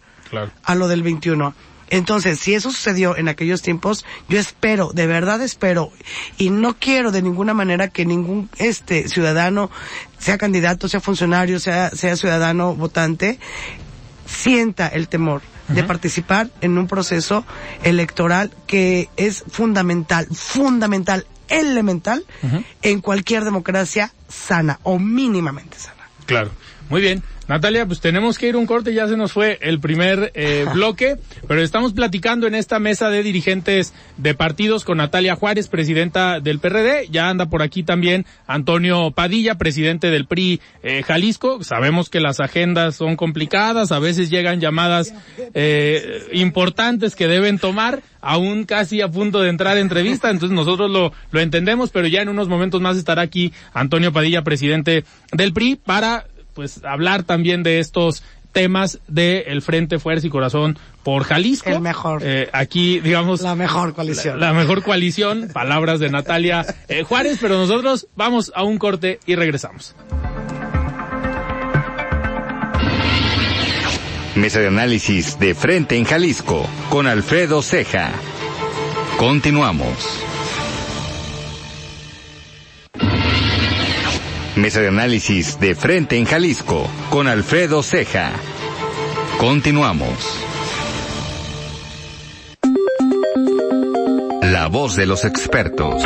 a 0.64 0.76
lo 0.76 0.88
del 0.88 1.04
21. 1.04 1.54
Entonces, 1.90 2.40
si 2.40 2.54
eso 2.54 2.72
sucedió 2.72 3.18
en 3.18 3.28
aquellos 3.28 3.62
tiempos, 3.62 4.06
yo 4.28 4.40
espero, 4.40 4.92
de 4.94 5.08
verdad 5.08 5.42
espero, 5.42 5.92
y 6.38 6.50
no 6.50 6.76
quiero 6.76 7.12
de 7.12 7.22
ninguna 7.22 7.54
manera 7.54 7.88
que 7.88 8.06
ningún 8.06 8.50
este 8.58 9.08
ciudadano, 9.08 9.72
sea 10.18 10.38
candidato, 10.38 10.88
sea 10.88 11.02
funcionario, 11.02 11.60
sea, 11.60 11.90
sea 11.92 12.16
ciudadano 12.16 12.76
votante, 12.76 13.40
sienta 14.26 14.88
el 14.88 15.08
temor 15.08 15.42
de 15.68 15.84
participar 15.84 16.50
en 16.62 16.78
un 16.78 16.88
proceso 16.88 17.46
electoral 17.84 18.52
que 18.66 19.10
es 19.18 19.44
fundamental, 19.50 20.28
fundamental, 20.32 21.28
elemental 21.48 22.26
en 22.82 23.02
cualquier 23.02 23.44
democracia 23.44 24.12
sana 24.28 24.80
o 24.84 25.00
mínimamente 25.00 25.78
sana. 25.78 26.10
Claro. 26.26 26.52
Muy 26.90 27.02
bien. 27.02 27.22
Natalia, 27.48 27.88
pues 27.88 28.00
tenemos 28.00 28.38
que 28.38 28.48
ir 28.48 28.56
un 28.56 28.68
corte, 28.68 28.94
ya 28.94 29.08
se 29.08 29.18
nos 29.18 29.32
fue 29.32 29.58
el 29.62 29.80
primer 29.80 30.32
eh, 30.36 30.68
bloque, 30.74 31.18
pero 31.48 31.62
estamos 31.62 31.94
platicando 31.94 32.46
en 32.46 32.54
esta 32.54 32.78
mesa 32.78 33.10
de 33.10 33.24
dirigentes 33.24 33.92
de 34.18 34.36
partidos 34.36 34.86
con 34.86 34.98
Natalia 34.98 35.36
Juárez, 35.36 35.68
presidenta 35.68 36.40
del 36.40 36.60
PRD, 36.60 37.08
ya 37.10 37.28
anda 37.28 37.48
por 37.48 37.64
aquí 37.64 37.82
también 37.82 38.28
Antonio 38.46 39.10
Padilla, 39.12 39.56
presidente 39.56 40.12
del 40.12 40.28
PRI 40.28 40.62
eh, 40.84 41.02
Jalisco. 41.02 41.64
Sabemos 41.64 42.10
que 42.10 42.20
las 42.20 42.40
agendas 42.40 42.96
son 42.96 43.16
complicadas, 43.16 43.92
a 43.92 43.98
veces 43.98 44.30
llegan 44.30 44.60
llamadas 44.60 45.14
eh, 45.56 46.28
importantes 46.34 47.16
que 47.16 47.28
deben 47.28 47.58
tomar, 47.58 48.04
aún 48.22 48.66
casi 48.66 49.02
a 49.02 49.10
punto 49.10 49.42
de 49.42 49.50
entrar 49.50 49.78
a 49.78 49.80
entrevista, 49.80 50.30
entonces 50.30 50.56
nosotros 50.56 50.92
lo, 50.92 51.14
lo 51.32 51.40
entendemos, 51.40 51.90
pero 51.90 52.08
ya 52.08 52.22
en 52.22 52.30
unos 52.30 52.48
momentos 52.48 52.80
más 52.80 52.96
estará 52.96 53.24
aquí 53.24 53.54
Antonio 53.74 54.14
Padilla, 54.14 54.44
presidente 54.44 55.04
del 55.32 55.52
PRI, 55.52 55.76
para 55.76 56.26
pues 56.60 56.84
hablar 56.84 57.24
también 57.24 57.64
de 57.64 57.80
estos 57.80 58.22
temas 58.52 59.00
del 59.08 59.44
el 59.48 59.62
Frente 59.62 59.98
Fuerza 59.98 60.28
y 60.28 60.30
Corazón 60.30 60.78
por 61.04 61.24
Jalisco. 61.24 61.70
El 61.70 61.80
mejor. 61.80 62.22
Eh, 62.22 62.50
aquí, 62.52 63.00
digamos. 63.00 63.40
La 63.40 63.56
mejor 63.56 63.94
coalición. 63.94 64.42
La, 64.42 64.52
mejor 64.52 64.84
coalición. 64.84 65.52
palabras 65.54 66.02
de 66.02 66.10
Natalia 66.10 66.66
eh, 66.90 67.04
Juárez, 67.04 67.38
pero 67.40 67.58
nosotros 67.58 68.10
vamos 68.18 68.52
a 68.54 68.64
un 68.66 68.78
corte 68.78 69.22
y 69.26 69.36
regresamos. 69.36 69.96
Mesa 74.36 74.60
de 74.60 74.68
análisis 74.68 75.40
de 75.40 75.56
Frente 75.56 75.96
en 75.96 76.04
Jalisco 76.04 76.68
con 76.90 77.08
Alfredo 77.08 77.62
Ceja. 77.62 78.12
Continuamos. 79.18 80.29
Mesa 84.60 84.82
de 84.82 84.90
análisis 84.90 85.58
de 85.62 85.74
frente 85.74 86.18
en 86.18 86.26
Jalisco 86.26 86.86
con 87.10 87.28
Alfredo 87.28 87.82
Ceja. 87.82 88.34
Continuamos. 89.38 90.18
La 94.42 94.68
voz 94.68 94.98
de 94.98 95.06
los 95.06 95.24
expertos. 95.24 96.04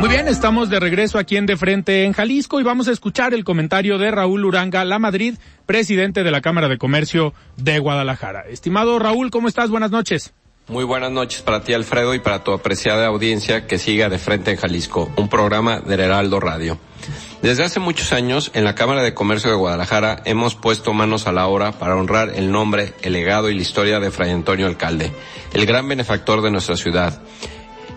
Muy 0.00 0.10
bien, 0.10 0.28
estamos 0.28 0.68
de 0.68 0.78
regreso 0.78 1.18
aquí 1.18 1.38
en 1.38 1.46
De 1.46 1.56
Frente 1.56 2.04
en 2.04 2.12
Jalisco 2.12 2.60
y 2.60 2.62
vamos 2.62 2.88
a 2.88 2.92
escuchar 2.92 3.32
el 3.32 3.44
comentario 3.44 3.96
de 3.96 4.10
Raúl 4.10 4.44
Uranga 4.44 4.84
La 4.84 4.98
Madrid, 4.98 5.38
presidente 5.64 6.22
de 6.24 6.30
la 6.30 6.42
Cámara 6.42 6.68
de 6.68 6.76
Comercio 6.76 7.32
de 7.56 7.78
Guadalajara. 7.78 8.42
Estimado 8.42 8.98
Raúl, 8.98 9.30
¿cómo 9.30 9.48
estás? 9.48 9.70
Buenas 9.70 9.90
noches. 9.90 10.34
Muy 10.68 10.84
buenas 10.84 11.10
noches 11.10 11.40
para 11.40 11.62
ti, 11.62 11.72
Alfredo, 11.72 12.14
y 12.14 12.18
para 12.18 12.44
tu 12.44 12.52
apreciada 12.52 13.06
audiencia 13.06 13.66
que 13.66 13.78
siga 13.78 14.10
de 14.10 14.18
frente 14.18 14.50
en 14.50 14.58
Jalisco, 14.58 15.10
un 15.16 15.30
programa 15.30 15.80
del 15.80 16.00
Heraldo 16.00 16.40
Radio. 16.40 16.76
Desde 17.40 17.64
hace 17.64 17.80
muchos 17.80 18.12
años, 18.12 18.50
en 18.52 18.64
la 18.64 18.74
Cámara 18.74 19.02
de 19.02 19.14
Comercio 19.14 19.48
de 19.48 19.56
Guadalajara 19.56 20.20
hemos 20.26 20.56
puesto 20.56 20.92
manos 20.92 21.26
a 21.26 21.32
la 21.32 21.46
obra 21.46 21.72
para 21.72 21.96
honrar 21.96 22.34
el 22.34 22.52
nombre, 22.52 22.92
el 23.00 23.14
legado 23.14 23.48
y 23.48 23.54
la 23.54 23.62
historia 23.62 23.98
de 23.98 24.10
Fray 24.10 24.30
Antonio 24.30 24.66
Alcalde, 24.66 25.10
el 25.54 25.64
gran 25.64 25.88
benefactor 25.88 26.42
de 26.42 26.50
nuestra 26.50 26.76
ciudad. 26.76 27.22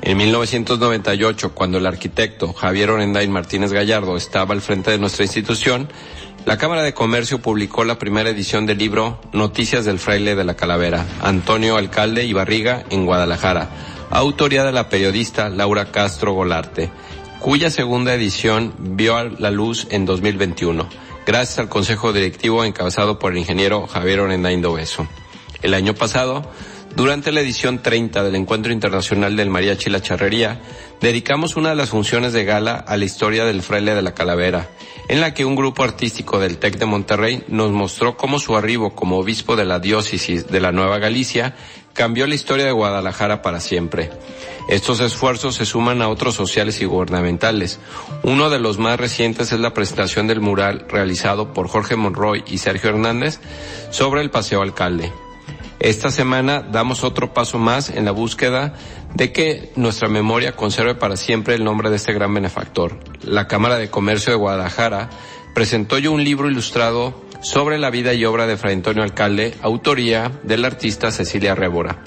En 0.02 0.16
1998, 0.18 1.54
cuando 1.54 1.78
el 1.78 1.86
arquitecto 1.86 2.54
Javier 2.54 2.90
Orendain 2.90 3.32
Martínez 3.32 3.74
Gallardo 3.74 4.16
estaba 4.16 4.54
al 4.54 4.62
frente 4.62 4.92
de 4.92 4.98
nuestra 4.98 5.26
institución, 5.26 5.90
la 6.46 6.58
Cámara 6.58 6.82
de 6.82 6.94
Comercio 6.94 7.40
publicó 7.40 7.84
la 7.84 8.00
primera 8.00 8.30
edición 8.30 8.66
del 8.66 8.80
libro 8.80 9.20
Noticias 9.32 9.86
del 9.86 10.00
Fraile 10.00 10.36
de 10.36 10.44
la 10.44 10.56
Calavera, 10.56 11.06
Antonio 11.22 11.78
Alcalde 11.78 12.26
y 12.26 12.34
Barriga 12.34 12.84
en 12.90 13.06
Guadalajara, 13.06 13.70
autoría 14.10 14.64
de 14.64 14.72
la 14.72 14.90
periodista 14.90 15.50
Laura 15.50 15.92
Castro 15.92 16.34
Golarte, 16.34 16.90
cuya 17.40 17.70
segunda 17.70 18.14
edición 18.14 18.74
vio 18.80 19.18
a 19.18 19.26
la 19.26 19.52
luz 19.52 19.88
en 19.92 20.06
2021, 20.06 20.88
gracias 21.26 21.60
al 21.60 21.70
Consejo 21.70 22.12
Directivo 22.12 22.64
encabezado 22.64 23.20
por 23.20 23.34
el 23.34 23.38
ingeniero 23.38 23.86
Javier 23.88 24.22
Orendain 24.22 24.62
Beso. 24.62 25.08
El 25.62 25.76
año 25.76 25.94
pasado, 25.94 26.44
durante 26.96 27.32
la 27.32 27.42
edición 27.42 27.82
30 27.82 28.24
del 28.24 28.36
Encuentro 28.36 28.74
Internacional 28.74 29.36
del 29.36 29.50
Mariachi 29.50 29.90
La 29.90 30.02
Charrería, 30.02 30.60
dedicamos 31.00 31.56
una 31.56 31.70
de 31.70 31.76
las 31.76 31.90
funciones 31.90 32.34
de 32.34 32.44
gala 32.44 32.76
a 32.76 32.98
la 32.98 33.06
historia 33.06 33.46
del 33.46 33.62
fraile 33.62 33.96
de 33.96 34.02
la 34.02 34.14
calavera, 34.14 34.70
en 35.08 35.22
la 35.22 35.34
que 35.34 35.46
un 35.46 35.56
grupo 35.56 35.84
artístico 35.84 36.40
del 36.40 36.58
TEC 36.58 36.78
de 36.78 36.86
Monterrey 36.86 37.44
nos 37.48 37.72
mostró 37.72 38.18
cómo 38.18 38.40
su 38.40 38.56
arribo 38.56 38.94
como 38.94 39.18
obispo 39.18 39.56
de 39.56 39.66
la 39.66 39.80
diócesis 39.80 40.48
de 40.48 40.60
la 40.60 40.72
Nueva 40.72 41.00
Galicia 41.00 41.56
cambió 41.94 42.28
la 42.28 42.36
historia 42.36 42.66
de 42.66 42.72
Guadalajara 42.72 43.42
para 43.42 43.60
siempre. 43.60 44.10
Estos 44.70 45.00
esfuerzos 45.00 45.56
se 45.56 45.66
suman 45.66 46.02
a 46.02 46.10
otros 46.10 46.36
sociales 46.36 46.82
y 46.82 46.86
gubernamentales. 46.86 47.80
Uno 48.24 48.50
de 48.50 48.60
los 48.60 48.78
más 48.78 49.00
recientes 49.00 49.52
es 49.52 49.60
la 49.60 49.74
presentación 49.74 50.28
del 50.28 50.40
mural 50.40 50.86
realizado 50.88 51.54
por 51.54 51.68
Jorge 51.68 51.96
Monroy 51.96 52.44
y 52.48 52.60
Sergio 52.60 52.92
Hernández 52.92 53.40
sobre 53.90 54.22
el 54.22 54.30
Paseo 54.30 54.62
Alcalde. 54.62 55.12
Esta 55.82 56.12
semana 56.12 56.62
damos 56.62 57.04
otro 57.04 57.34
paso 57.34 57.58
más 57.58 57.90
en 57.90 58.06
la 58.06 58.12
búsqueda 58.12 58.76
de 59.16 59.32
que 59.32 59.72
nuestra 59.76 60.08
memoria 60.08 60.56
conserve 60.56 60.94
para 60.94 61.18
siempre 61.18 61.56
el 61.56 61.64
nombre 61.64 61.90
de 61.90 61.96
este 61.96 62.14
gran 62.14 62.32
benefactor. 62.36 63.00
La 63.24 63.48
Cámara 63.48 63.78
de 63.78 63.90
Comercio 63.90 64.32
de 64.32 64.38
Guadalajara 64.38 65.10
presentó 65.56 65.98
yo 65.98 66.12
un 66.12 66.24
libro 66.24 66.52
ilustrado 66.52 67.20
sobre 67.42 67.80
la 67.80 67.90
vida 67.90 68.14
y 68.14 68.26
obra 68.26 68.46
de 68.46 68.58
Fray 68.58 68.76
Antonio 68.76 69.02
Alcalde, 69.02 69.56
autoría 69.64 70.32
del 70.44 70.66
artista 70.66 71.10
Cecilia 71.10 71.56
Révora. 71.56 72.04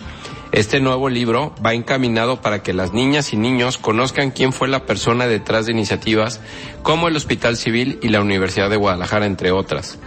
Este 0.52 0.78
nuevo 0.78 1.08
libro 1.08 1.52
va 1.66 1.74
encaminado 1.74 2.40
para 2.40 2.62
que 2.62 2.74
las 2.74 2.92
niñas 2.92 3.32
y 3.32 3.36
niños 3.36 3.76
conozcan 3.76 4.30
quién 4.30 4.52
fue 4.52 4.68
la 4.68 4.86
persona 4.86 5.26
detrás 5.26 5.66
de 5.66 5.72
iniciativas 5.72 6.40
como 6.84 7.08
el 7.08 7.16
Hospital 7.16 7.56
Civil 7.56 7.98
y 8.02 8.10
la 8.10 8.20
Universidad 8.20 8.70
de 8.70 8.76
Guadalajara, 8.76 9.26
entre 9.26 9.50
otras. 9.50 9.98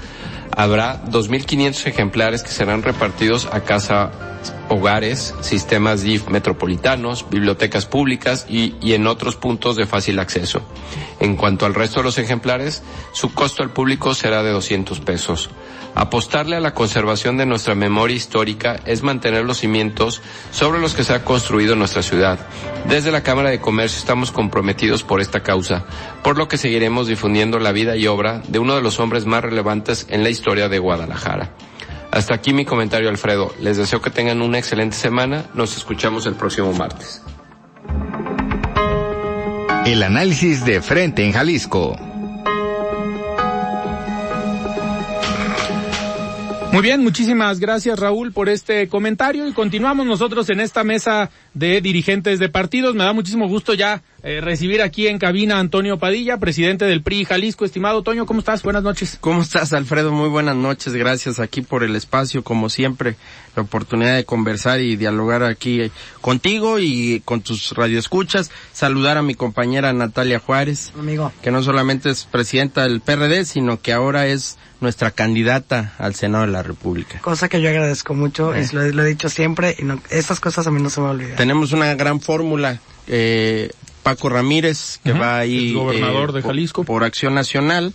Habrá 0.57 1.05
2.500 1.05 1.85
ejemplares 1.85 2.41
que 2.41 2.49
serán 2.49 2.81
repartidos 2.81 3.47
a 3.51 3.61
casa 3.61 4.11
hogares, 4.69 5.35
sistemas 5.41 6.01
DIF 6.01 6.29
metropolitanos, 6.29 7.29
bibliotecas 7.29 7.85
públicas 7.85 8.47
y, 8.49 8.73
y, 8.81 8.93
en 8.93 9.05
otros 9.05 9.35
puntos 9.35 9.75
de 9.75 9.85
fácil 9.85 10.17
acceso. 10.17 10.61
En 11.19 11.35
cuanto 11.35 11.67
al 11.67 11.75
resto 11.75 11.99
de 11.99 12.05
los 12.05 12.17
ejemplares, 12.17 12.81
su 13.13 13.35
costo 13.35 13.61
al 13.61 13.69
público 13.69 14.15
será 14.15 14.41
de 14.41 14.49
200 14.49 14.99
pesos. 15.01 15.51
Apostarle 15.97 16.55
a 16.55 16.59
la 16.59 16.75
conservación 16.75 17.37
de 17.37 17.47
nuestra 17.47 17.73
memoria 17.73 18.15
histórica 18.15 18.79
es 18.85 19.01
mantener 19.01 19.45
los 19.45 19.57
cimientos 19.57 20.21
sobre 20.51 20.79
los 20.79 20.93
que 20.93 21.03
se 21.03 21.13
ha 21.13 21.25
construido 21.25 21.75
nuestra 21.75 22.03
ciudad. 22.03 22.37
Desde 22.87 23.11
la 23.11 23.23
Cámara 23.23 23.49
de 23.49 23.59
Comercio 23.59 23.97
estamos 23.97 24.31
comprometidos 24.31 25.01
por 25.01 25.21
esta 25.21 25.41
causa, 25.41 25.85
por 26.23 26.37
lo 26.37 26.47
que 26.47 26.59
seguiremos 26.59 27.07
difundiendo 27.07 27.57
la 27.57 27.71
vida 27.71 27.95
y 27.97 28.05
obra 28.05 28.43
de 28.47 28.59
uno 28.59 28.75
de 28.75 28.83
los 28.83 28.99
hombres 28.99 29.25
más 29.25 29.41
relevantes 29.41 30.05
en 30.09 30.21
la 30.21 30.29
historia 30.29 30.46
de 30.55 30.79
Guadalajara. 30.79 31.49
Hasta 32.09 32.33
aquí 32.33 32.53
mi 32.53 32.63
comentario, 32.63 33.09
Alfredo. 33.09 33.53
Les 33.59 33.75
deseo 33.75 34.01
que 34.01 34.09
tengan 34.09 34.41
una 34.41 34.57
excelente 34.57 34.95
semana. 34.95 35.45
Nos 35.53 35.75
escuchamos 35.75 36.25
el 36.25 36.35
próximo 36.35 36.71
martes. 36.71 37.21
El 39.85 40.01
análisis 40.03 40.63
de 40.63 40.81
frente 40.81 41.25
en 41.25 41.33
Jalisco. 41.33 41.97
Muy 46.71 46.83
bien, 46.83 47.01
muchísimas 47.01 47.59
gracias 47.59 47.97
Raúl 47.97 48.31
por 48.31 48.49
este 48.49 48.87
comentario 48.87 49.47
y 49.47 49.53
continuamos 49.53 50.05
nosotros 50.05 50.49
en 50.49 50.59
esta 50.59 50.83
mesa 50.83 51.31
de 51.53 51.81
dirigentes 51.81 52.39
de 52.39 52.49
partidos. 52.49 52.93
Me 52.93 53.03
da 53.03 53.13
muchísimo 53.13 53.47
gusto 53.47 53.73
ya 53.73 54.03
eh, 54.27 54.41
recibir 54.41 54.81
aquí 54.81 55.07
en 55.07 55.19
cabina 55.19 55.55
a 55.55 55.59
Antonio 55.61 55.99
Padilla, 55.99 56.37
presidente 56.37 56.83
del 56.83 57.01
PRI 57.01 57.23
Jalisco. 57.23 57.63
Estimado 57.63 58.03
Toño, 58.03 58.25
¿cómo 58.25 58.39
estás? 58.39 58.61
Buenas 58.61 58.83
noches. 58.83 59.17
¿Cómo 59.21 59.41
estás, 59.41 59.71
Alfredo? 59.71 60.11
Muy 60.11 60.27
buenas 60.27 60.57
noches. 60.57 60.91
Gracias 60.91 61.39
aquí 61.39 61.61
por 61.61 61.81
el 61.81 61.95
espacio, 61.95 62.43
como 62.43 62.67
siempre, 62.67 63.15
la 63.55 63.63
oportunidad 63.63 64.17
de 64.17 64.25
conversar 64.25 64.81
y 64.81 64.97
dialogar 64.97 65.43
aquí 65.43 65.93
contigo 66.19 66.77
y 66.77 67.21
con 67.23 67.39
tus 67.39 67.71
radioescuchas. 67.71 68.51
Saludar 68.73 69.15
a 69.15 69.21
mi 69.21 69.33
compañera 69.33 69.93
Natalia 69.93 70.39
Juárez, 70.39 70.91
Amigo. 70.99 71.31
que 71.41 71.49
no 71.49 71.63
solamente 71.63 72.09
es 72.09 72.25
presidenta 72.25 72.83
del 72.83 72.99
PRD, 72.99 73.45
sino 73.45 73.79
que 73.79 73.93
ahora 73.93 74.27
es 74.27 74.57
nuestra 74.81 75.11
candidata 75.11 75.93
al 75.99 76.15
Senado 76.15 76.45
de 76.45 76.51
la 76.51 76.63
República. 76.63 77.19
Cosa 77.19 77.47
que 77.47 77.61
yo 77.61 77.69
agradezco 77.69 78.13
mucho, 78.13 78.53
eh. 78.53 78.59
es, 78.59 78.73
lo, 78.73 78.85
lo, 78.85 79.03
he 79.03 79.07
dicho 79.07 79.29
siempre, 79.29 79.73
y 79.79 79.85
no, 79.85 80.01
esas 80.09 80.41
cosas 80.41 80.67
a 80.67 80.71
mí 80.71 80.81
no 80.81 80.89
se 80.89 80.99
me 80.99 81.07
olvidan. 81.07 81.37
Tenemos 81.37 81.71
una 81.71 81.95
gran 81.95 82.19
fórmula. 82.19 82.81
Eh, 83.07 83.71
Paco 84.07 84.29
Ramírez, 84.29 85.01
que 85.03 85.11
uh 85.11 85.15
-huh. 85.15 85.21
va 85.21 85.37
ahí. 85.39 85.69
El 85.71 85.73
gobernador 85.73 86.29
eh, 86.29 86.33
de 86.33 86.41
Jalisco. 86.41 86.83
Por, 86.85 86.95
por 86.95 87.03
Acción 87.03 87.33
Nacional, 87.35 87.91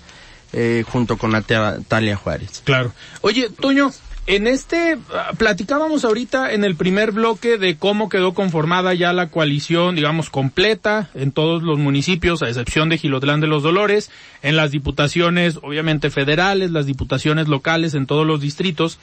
eh, 0.53 0.85
junto 0.87 1.17
con 1.17 1.31
Natalia 1.31 2.17
Juárez. 2.17 2.61
Claro. 2.67 2.93
Oye, 3.23 3.49
Toño, 3.49 3.91
en 4.27 4.47
este, 4.47 4.99
platicábamos 5.39 6.05
ahorita 6.05 6.53
en 6.53 6.65
el 6.65 6.77
primer 6.77 7.13
bloque 7.13 7.57
de 7.57 7.79
cómo 7.79 8.11
quedó 8.11 8.35
conformada 8.35 8.93
ya 8.93 9.15
la 9.15 9.31
coalición, 9.31 9.97
digamos, 9.97 10.29
completa 10.29 11.09
en 11.15 11.33
todos 11.33 11.63
los 11.63 11.79
municipios, 11.79 12.43
a 12.43 12.49
excepción 12.49 12.91
de 12.91 12.99
Gilotlán 12.99 13.41
de 13.41 13.47
los 13.47 13.63
Dolores, 13.63 14.11
en 14.43 14.55
las 14.55 14.71
diputaciones, 14.71 15.61
obviamente 15.63 16.11
federales, 16.11 16.73
las 16.73 16.85
diputaciones 16.85 17.49
locales 17.49 17.95
en 17.95 18.05
todos 18.05 18.27
los 18.27 18.43
distritos, 18.43 18.99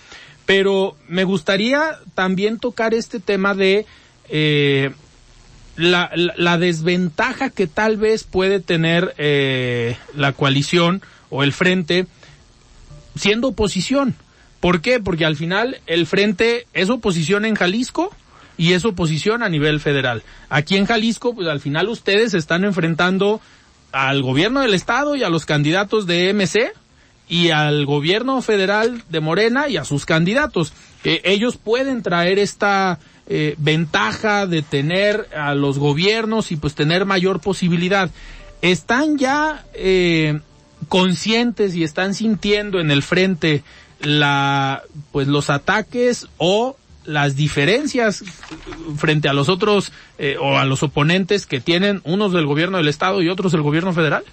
pero 0.46 0.96
me 1.08 1.24
gustaría 1.24 1.98
también 2.14 2.60
tocar 2.60 2.94
este 2.94 3.20
tema 3.20 3.56
de, 3.56 3.88
eh, 4.30 4.92
la, 5.80 6.12
la, 6.14 6.58
desventaja 6.58 7.50
que 7.50 7.66
tal 7.66 7.96
vez 7.96 8.26
puede 8.26 8.60
tener 8.60 9.16
eh, 9.18 9.96
la 10.14 10.34
coalición 10.34 11.02
o 11.30 11.42
el 11.42 11.54
frente 11.54 12.06
siendo 13.16 13.50
oposición. 13.50 14.16
¿Por 14.60 14.82
qué? 14.82 15.00
Porque 15.00 15.26
al 15.26 15.38
final 15.38 15.80
el 15.88 16.06
frente 16.06 16.68
es 16.74 16.90
oposición 16.90 17.46
en 17.46 17.56
Jalisco 17.56 18.14
y 18.58 18.74
es 18.74 18.84
oposición 18.84 19.42
a 19.42 19.48
nivel 19.48 19.80
federal. 19.80 20.24
Aquí 20.50 20.76
en 20.76 20.86
Jalisco, 20.86 21.34
pues 21.34 21.48
al 21.48 21.62
final 21.62 21.88
ustedes 21.88 22.34
están 22.34 22.66
enfrentando 22.66 23.40
al 23.94 24.22
gobierno 24.22 24.60
del 24.60 24.74
estado 24.74 25.16
y 25.16 25.24
a 25.24 25.30
los 25.30 25.46
candidatos 25.46 26.06
de 26.08 26.34
MC 26.34 26.74
y 27.30 27.52
al 27.52 27.86
gobierno 27.86 28.42
federal 28.42 29.02
de 29.10 29.20
Morena 29.22 29.70
y 29.70 29.78
a 29.78 29.86
sus 29.86 30.06
candidatos. 30.06 30.74
Eh, 31.06 31.22
ellos 31.24 31.56
pueden 31.56 32.04
traer 32.04 32.38
esta 32.38 33.00
eh, 33.30 33.56
ventaja 33.58 34.48
de 34.48 34.62
tener 34.62 35.30
a 35.36 35.56
los 35.56 35.80
gobiernos 35.80 36.52
y 36.52 36.56
pues 36.56 36.76
tener 36.76 37.06
mayor 37.06 37.40
posibilidad. 37.40 38.10
Están 38.62 39.18
ya 39.18 39.66
eh, 39.74 40.40
conscientes 40.88 41.76
y 41.76 41.84
están 41.84 42.14
sintiendo 42.14 42.80
en 42.80 42.92
el 42.92 43.04
frente 43.04 43.64
la 44.02 44.84
pues 45.12 45.28
los 45.28 45.50
ataques 45.50 46.28
o 46.38 46.76
las 47.06 47.36
diferencias 47.36 48.24
frente 48.98 49.30
a 49.30 49.34
los 49.34 49.50
otros 49.50 49.92
eh, 50.18 50.38
o 50.40 50.58
a 50.58 50.66
los 50.66 50.84
oponentes 50.84 51.46
que 51.46 51.60
tienen 51.60 52.02
unos 52.04 52.34
del 52.34 52.46
gobierno 52.46 52.78
del 52.78 52.88
estado 52.88 53.22
y 53.22 53.30
otros 53.30 53.52
del 53.52 53.62
gobierno 53.62 53.94
federal? 53.94 54.24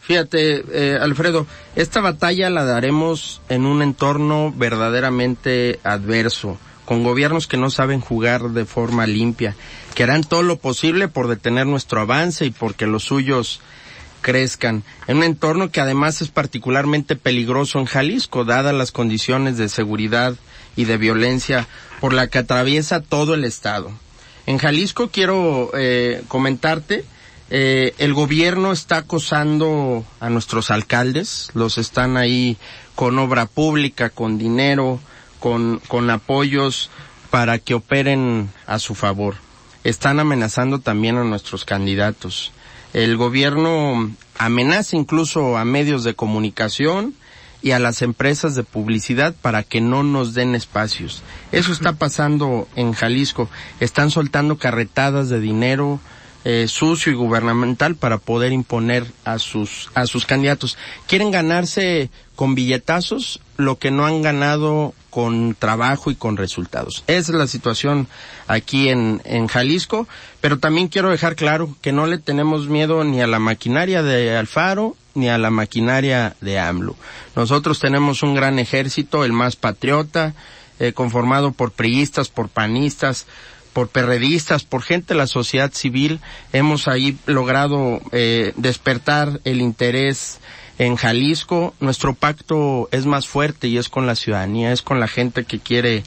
Fíjate, 0.00 0.64
eh, 0.72 0.98
Alfredo, 1.00 1.46
esta 1.76 2.00
batalla 2.00 2.50
la 2.50 2.64
daremos 2.64 3.42
en 3.48 3.66
un 3.66 3.82
entorno 3.82 4.52
verdaderamente 4.56 5.78
adverso, 5.84 6.58
con 6.90 7.04
gobiernos 7.04 7.46
que 7.46 7.56
no 7.56 7.70
saben 7.70 8.00
jugar 8.00 8.50
de 8.50 8.64
forma 8.64 9.06
limpia, 9.06 9.54
que 9.94 10.02
harán 10.02 10.24
todo 10.24 10.42
lo 10.42 10.56
posible 10.56 11.06
por 11.06 11.28
detener 11.28 11.64
nuestro 11.64 12.00
avance 12.00 12.46
y 12.46 12.50
porque 12.50 12.88
los 12.88 13.04
suyos 13.04 13.60
crezcan, 14.22 14.82
en 15.06 15.18
un 15.18 15.22
entorno 15.22 15.70
que 15.70 15.80
además 15.80 16.20
es 16.20 16.30
particularmente 16.30 17.14
peligroso 17.14 17.78
en 17.78 17.84
Jalisco, 17.84 18.44
dadas 18.44 18.74
las 18.74 18.90
condiciones 18.90 19.56
de 19.56 19.68
seguridad 19.68 20.34
y 20.74 20.86
de 20.86 20.96
violencia 20.96 21.68
por 22.00 22.12
la 22.12 22.26
que 22.26 22.38
atraviesa 22.38 23.00
todo 23.00 23.34
el 23.34 23.44
estado. 23.44 23.92
En 24.46 24.58
Jalisco 24.58 25.10
quiero 25.12 25.70
eh, 25.74 26.24
comentarte, 26.26 27.04
eh, 27.50 27.94
el 27.98 28.14
gobierno 28.14 28.72
está 28.72 28.96
acosando 28.96 30.04
a 30.18 30.28
nuestros 30.28 30.72
alcaldes, 30.72 31.52
los 31.54 31.78
están 31.78 32.16
ahí 32.16 32.58
con 32.96 33.16
obra 33.20 33.46
pública, 33.46 34.10
con 34.10 34.38
dinero, 34.38 34.98
con, 35.40 35.80
con 35.88 36.08
apoyos 36.10 36.90
para 37.30 37.58
que 37.58 37.74
operen 37.74 38.50
a 38.66 38.78
su 38.78 38.94
favor. 38.94 39.36
Están 39.82 40.20
amenazando 40.20 40.78
también 40.78 41.16
a 41.16 41.24
nuestros 41.24 41.64
candidatos 41.64 42.52
el 42.92 43.16
gobierno 43.16 44.10
amenaza 44.38 44.96
incluso 44.96 45.56
a 45.56 45.64
medios 45.64 46.02
de 46.04 46.14
comunicación 46.14 47.14
y 47.62 47.72
a 47.72 47.78
las 47.78 48.02
empresas 48.02 48.54
de 48.54 48.64
publicidad 48.64 49.34
para 49.40 49.62
que 49.62 49.80
no 49.80 50.02
nos 50.02 50.34
den 50.34 50.54
espacios. 50.54 51.22
Eso 51.52 51.72
está 51.72 51.92
pasando 51.92 52.66
en 52.74 52.92
Jalisco. 52.92 53.48
Están 53.80 54.10
soltando 54.10 54.56
carretadas 54.56 55.28
de 55.28 55.40
dinero 55.40 56.00
eh, 56.44 56.66
sucio 56.68 57.12
y 57.12 57.16
gubernamental 57.16 57.96
para 57.96 58.16
poder 58.16 58.52
imponer 58.52 59.06
a 59.24 59.38
sus 59.38 59.90
a 59.94 60.06
sus 60.06 60.24
candidatos. 60.24 60.78
Quieren 61.06 61.30
ganarse 61.30 62.10
con 62.34 62.54
billetazos 62.54 63.40
lo 63.58 63.78
que 63.78 63.90
no 63.90 64.06
han 64.06 64.22
ganado 64.22 64.94
con 65.10 65.54
trabajo 65.54 66.10
y 66.10 66.14
con 66.14 66.36
resultados. 66.36 67.04
Esa 67.06 67.32
es 67.32 67.38
la 67.38 67.46
situación 67.46 68.06
aquí 68.46 68.88
en, 68.88 69.20
en 69.24 69.48
Jalisco, 69.48 70.08
pero 70.40 70.58
también 70.58 70.88
quiero 70.88 71.10
dejar 71.10 71.36
claro 71.36 71.76
que 71.82 71.92
no 71.92 72.06
le 72.06 72.18
tenemos 72.18 72.68
miedo 72.68 73.04
ni 73.04 73.20
a 73.20 73.26
la 73.26 73.38
maquinaria 73.38 74.02
de 74.02 74.36
Alfaro 74.36 74.96
ni 75.14 75.28
a 75.28 75.38
la 75.38 75.50
maquinaria 75.50 76.36
de 76.40 76.58
AMLO. 76.58 76.96
Nosotros 77.36 77.80
tenemos 77.80 78.22
un 78.22 78.34
gran 78.34 78.58
ejército, 78.58 79.24
el 79.24 79.32
más 79.32 79.56
patriota, 79.56 80.34
eh, 80.78 80.92
conformado 80.92 81.52
por 81.52 81.72
priistas, 81.72 82.28
por 82.28 82.48
panistas, 82.48 83.26
por 83.72 83.88
perredistas, 83.88 84.64
por 84.64 84.82
gente 84.82 85.14
de 85.14 85.18
la 85.18 85.26
sociedad 85.26 85.72
civil. 85.72 86.20
Hemos 86.52 86.88
ahí 86.88 87.18
logrado 87.26 88.00
eh, 88.12 88.52
despertar 88.56 89.40
el 89.44 89.60
interés 89.60 90.40
en 90.80 90.96
Jalisco 90.96 91.74
nuestro 91.78 92.14
pacto 92.14 92.88
es 92.90 93.04
más 93.04 93.28
fuerte 93.28 93.68
y 93.68 93.76
es 93.76 93.90
con 93.90 94.06
la 94.06 94.14
ciudadanía, 94.14 94.72
es 94.72 94.80
con 94.80 94.98
la 94.98 95.08
gente 95.08 95.44
que 95.44 95.58
quiere 95.58 96.04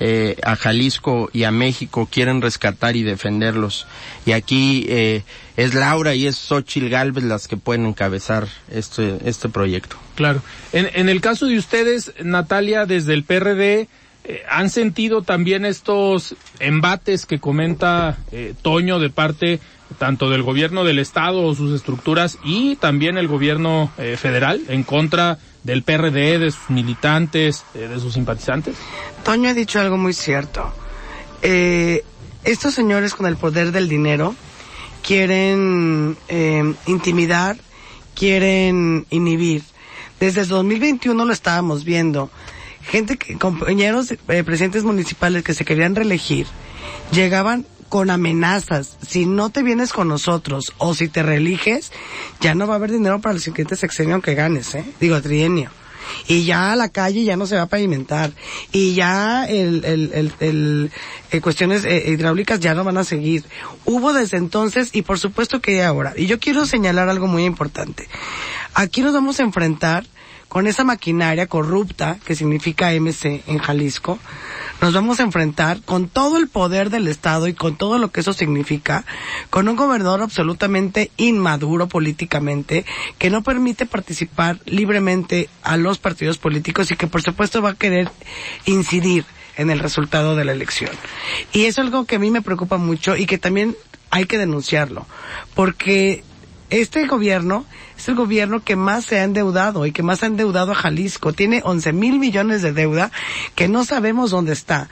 eh, 0.00 0.36
a 0.42 0.56
Jalisco 0.56 1.30
y 1.32 1.44
a 1.44 1.52
México, 1.52 2.08
quieren 2.10 2.42
rescatar 2.42 2.96
y 2.96 3.04
defenderlos. 3.04 3.86
Y 4.26 4.32
aquí 4.32 4.84
eh, 4.88 5.22
es 5.56 5.74
Laura 5.74 6.16
y 6.16 6.26
es 6.26 6.34
Xochil 6.34 6.90
Galvez 6.90 7.22
las 7.22 7.46
que 7.46 7.56
pueden 7.56 7.86
encabezar 7.86 8.48
este, 8.68 9.16
este 9.24 9.48
proyecto. 9.48 9.96
Claro. 10.16 10.42
En, 10.72 10.90
en 10.94 11.08
el 11.08 11.20
caso 11.20 11.46
de 11.46 11.56
ustedes, 11.56 12.12
Natalia, 12.20 12.84
desde 12.84 13.14
el 13.14 13.22
PRD, 13.22 13.86
eh, 14.28 14.42
¿han 14.50 14.70
sentido 14.70 15.22
también 15.22 15.64
estos 15.64 16.34
embates 16.58 17.26
que 17.26 17.38
comenta 17.38 18.18
eh, 18.32 18.54
Toño 18.60 18.98
de 18.98 19.08
parte 19.08 19.60
tanto 19.98 20.30
del 20.30 20.42
gobierno 20.42 20.84
del 20.84 20.98
estado 20.98 21.42
o 21.42 21.54
sus 21.54 21.74
estructuras 21.74 22.38
y 22.44 22.76
también 22.76 23.18
el 23.18 23.28
gobierno 23.28 23.90
eh, 23.98 24.16
federal 24.16 24.62
en 24.68 24.82
contra 24.82 25.38
del 25.62 25.82
PRD, 25.82 26.38
de 26.38 26.50
sus 26.50 26.70
militantes, 26.70 27.64
eh, 27.74 27.88
de 27.88 27.98
sus 27.98 28.14
simpatizantes? 28.14 28.76
Toño 29.24 29.50
ha 29.50 29.54
dicho 29.54 29.80
algo 29.80 29.96
muy 29.96 30.12
cierto. 30.12 30.72
eh, 31.42 32.04
estos 32.44 32.74
señores 32.74 33.12
con 33.12 33.26
el 33.26 33.36
poder 33.36 33.72
del 33.72 33.88
dinero 33.88 34.36
quieren 35.02 36.16
eh, 36.28 36.74
intimidar, 36.86 37.56
quieren 38.14 39.06
inhibir. 39.10 39.62
Desde 40.20 40.42
el 40.42 40.48
2021 40.48 41.24
lo 41.24 41.32
estábamos 41.32 41.84
viendo. 41.84 42.30
Gente, 42.82 43.16
que, 43.16 43.36
compañeros 43.36 44.12
eh, 44.12 44.44
presidentes 44.44 44.84
municipales 44.84 45.42
que 45.42 45.54
se 45.54 45.64
querían 45.64 45.96
reelegir, 45.96 46.46
llegaban 47.10 47.66
con 47.88 48.10
amenazas. 48.10 48.96
Si 49.06 49.26
no 49.26 49.50
te 49.50 49.62
vienes 49.62 49.92
con 49.92 50.08
nosotros 50.08 50.72
o 50.78 50.94
si 50.94 51.08
te 51.08 51.22
reeliges, 51.22 51.92
ya 52.40 52.54
no 52.54 52.66
va 52.66 52.74
a 52.74 52.76
haber 52.76 52.92
dinero 52.92 53.20
para 53.20 53.34
el 53.34 53.40
siguiente 53.40 53.76
sexenio 53.76 54.20
que 54.20 54.34
ganes, 54.34 54.74
¿eh? 54.74 54.84
Digo, 55.00 55.20
trienio 55.20 55.70
y 56.28 56.44
ya 56.44 56.74
la 56.76 56.88
calle 56.88 57.24
ya 57.24 57.36
no 57.36 57.46
se 57.46 57.56
va 57.56 57.62
a 57.62 57.66
pavimentar 57.66 58.32
y 58.72 58.94
ya 58.94 59.44
el, 59.46 59.84
el, 59.84 60.10
el, 60.12 60.32
el 60.40 60.90
eh, 61.30 61.40
cuestiones 61.40 61.84
eh, 61.84 62.04
hidráulicas 62.08 62.60
ya 62.60 62.74
no 62.74 62.84
van 62.84 62.98
a 62.98 63.04
seguir. 63.04 63.44
Hubo 63.84 64.12
desde 64.12 64.36
entonces 64.36 64.90
y 64.92 65.02
por 65.02 65.18
supuesto 65.18 65.60
que 65.60 65.82
ahora. 65.82 66.14
Y 66.16 66.26
yo 66.26 66.38
quiero 66.38 66.66
señalar 66.66 67.08
algo 67.08 67.26
muy 67.26 67.44
importante. 67.44 68.08
Aquí 68.74 69.02
nos 69.02 69.12
vamos 69.12 69.40
a 69.40 69.44
enfrentar 69.44 70.06
con 70.48 70.66
esa 70.66 70.84
maquinaria 70.84 71.46
corrupta 71.46 72.18
que 72.24 72.36
significa 72.36 72.92
MC 72.92 73.42
en 73.46 73.58
Jalisco, 73.58 74.18
nos 74.80 74.92
vamos 74.92 75.20
a 75.20 75.22
enfrentar 75.22 75.80
con 75.82 76.08
todo 76.08 76.36
el 76.36 76.48
poder 76.48 76.90
del 76.90 77.08
Estado 77.08 77.48
y 77.48 77.54
con 77.54 77.76
todo 77.76 77.98
lo 77.98 78.10
que 78.10 78.20
eso 78.20 78.32
significa, 78.32 79.04
con 79.50 79.68
un 79.68 79.76
gobernador 79.76 80.22
absolutamente 80.22 81.10
inmaduro 81.16 81.88
políticamente, 81.88 82.84
que 83.18 83.30
no 83.30 83.42
permite 83.42 83.86
participar 83.86 84.60
libremente 84.66 85.48
a 85.62 85.76
los 85.76 85.98
partidos 85.98 86.38
políticos 86.38 86.90
y 86.90 86.96
que 86.96 87.06
por 87.06 87.22
supuesto 87.22 87.62
va 87.62 87.70
a 87.70 87.74
querer 87.74 88.10
incidir 88.66 89.24
en 89.56 89.70
el 89.70 89.78
resultado 89.78 90.36
de 90.36 90.44
la 90.44 90.52
elección. 90.52 90.92
Y 91.52 91.64
eso 91.64 91.80
es 91.80 91.86
algo 91.86 92.04
que 92.04 92.16
a 92.16 92.18
mí 92.18 92.30
me 92.30 92.42
preocupa 92.42 92.76
mucho 92.76 93.16
y 93.16 93.26
que 93.26 93.38
también 93.38 93.76
hay 94.10 94.26
que 94.26 94.38
denunciarlo, 94.38 95.06
porque 95.54 96.22
este 96.70 97.06
gobierno 97.06 97.64
es 97.96 98.08
el 98.08 98.14
gobierno 98.14 98.62
que 98.62 98.76
más 98.76 99.04
se 99.04 99.18
ha 99.18 99.24
endeudado 99.24 99.86
y 99.86 99.92
que 99.92 100.02
más 100.02 100.22
ha 100.22 100.26
endeudado 100.26 100.72
a 100.72 100.74
Jalisco. 100.74 101.32
Tiene 101.32 101.62
11 101.64 101.92
mil 101.92 102.18
millones 102.18 102.62
de 102.62 102.72
deuda 102.72 103.10
que 103.54 103.68
no 103.68 103.84
sabemos 103.84 104.30
dónde 104.30 104.52
está 104.52 104.88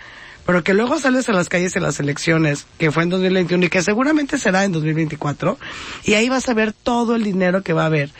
pero 0.47 0.63
que 0.63 0.75
luego 0.75 0.99
sales 0.99 1.29
a 1.29 1.33
las 1.33 1.49
calles 1.49 1.77
en 1.77 1.83
las 1.83 2.01
elecciones, 2.01 2.67
que 2.79 2.91
fue 2.91 3.03
en 3.03 3.11
2021 3.11 3.67
y 3.67 3.69
que 3.69 3.83
seguramente 3.83 4.39
será 4.39 4.65
en 4.65 4.73
2024, 4.73 5.59
y 6.05 6.15
ahí 6.15 6.29
vas 6.29 6.49
a 6.49 6.55
ver 6.55 6.73
todo 6.73 7.15
el 7.15 7.25
dinero 7.25 7.63
que 7.63 7.73
va 7.73 7.83
a 7.83 7.87
haber. 7.87 8.11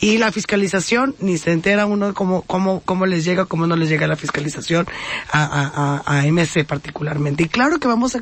Y 0.00 0.18
la 0.18 0.32
fiscalización, 0.32 1.14
ni 1.20 1.38
se 1.38 1.52
entera 1.52 1.86
uno 1.86 2.14
cómo, 2.14 2.42
cómo, 2.42 2.80
cómo 2.80 3.06
les 3.06 3.24
llega, 3.24 3.44
cómo 3.44 3.66
no 3.66 3.76
les 3.76 3.88
llega 3.88 4.06
la 4.06 4.16
fiscalización 4.16 4.86
a, 5.30 6.02
a, 6.04 6.18
a, 6.18 6.26
MC 6.26 6.64
particularmente. 6.66 7.44
Y 7.44 7.48
claro 7.48 7.78
que 7.78 7.88
vamos 7.88 8.16
a, 8.16 8.20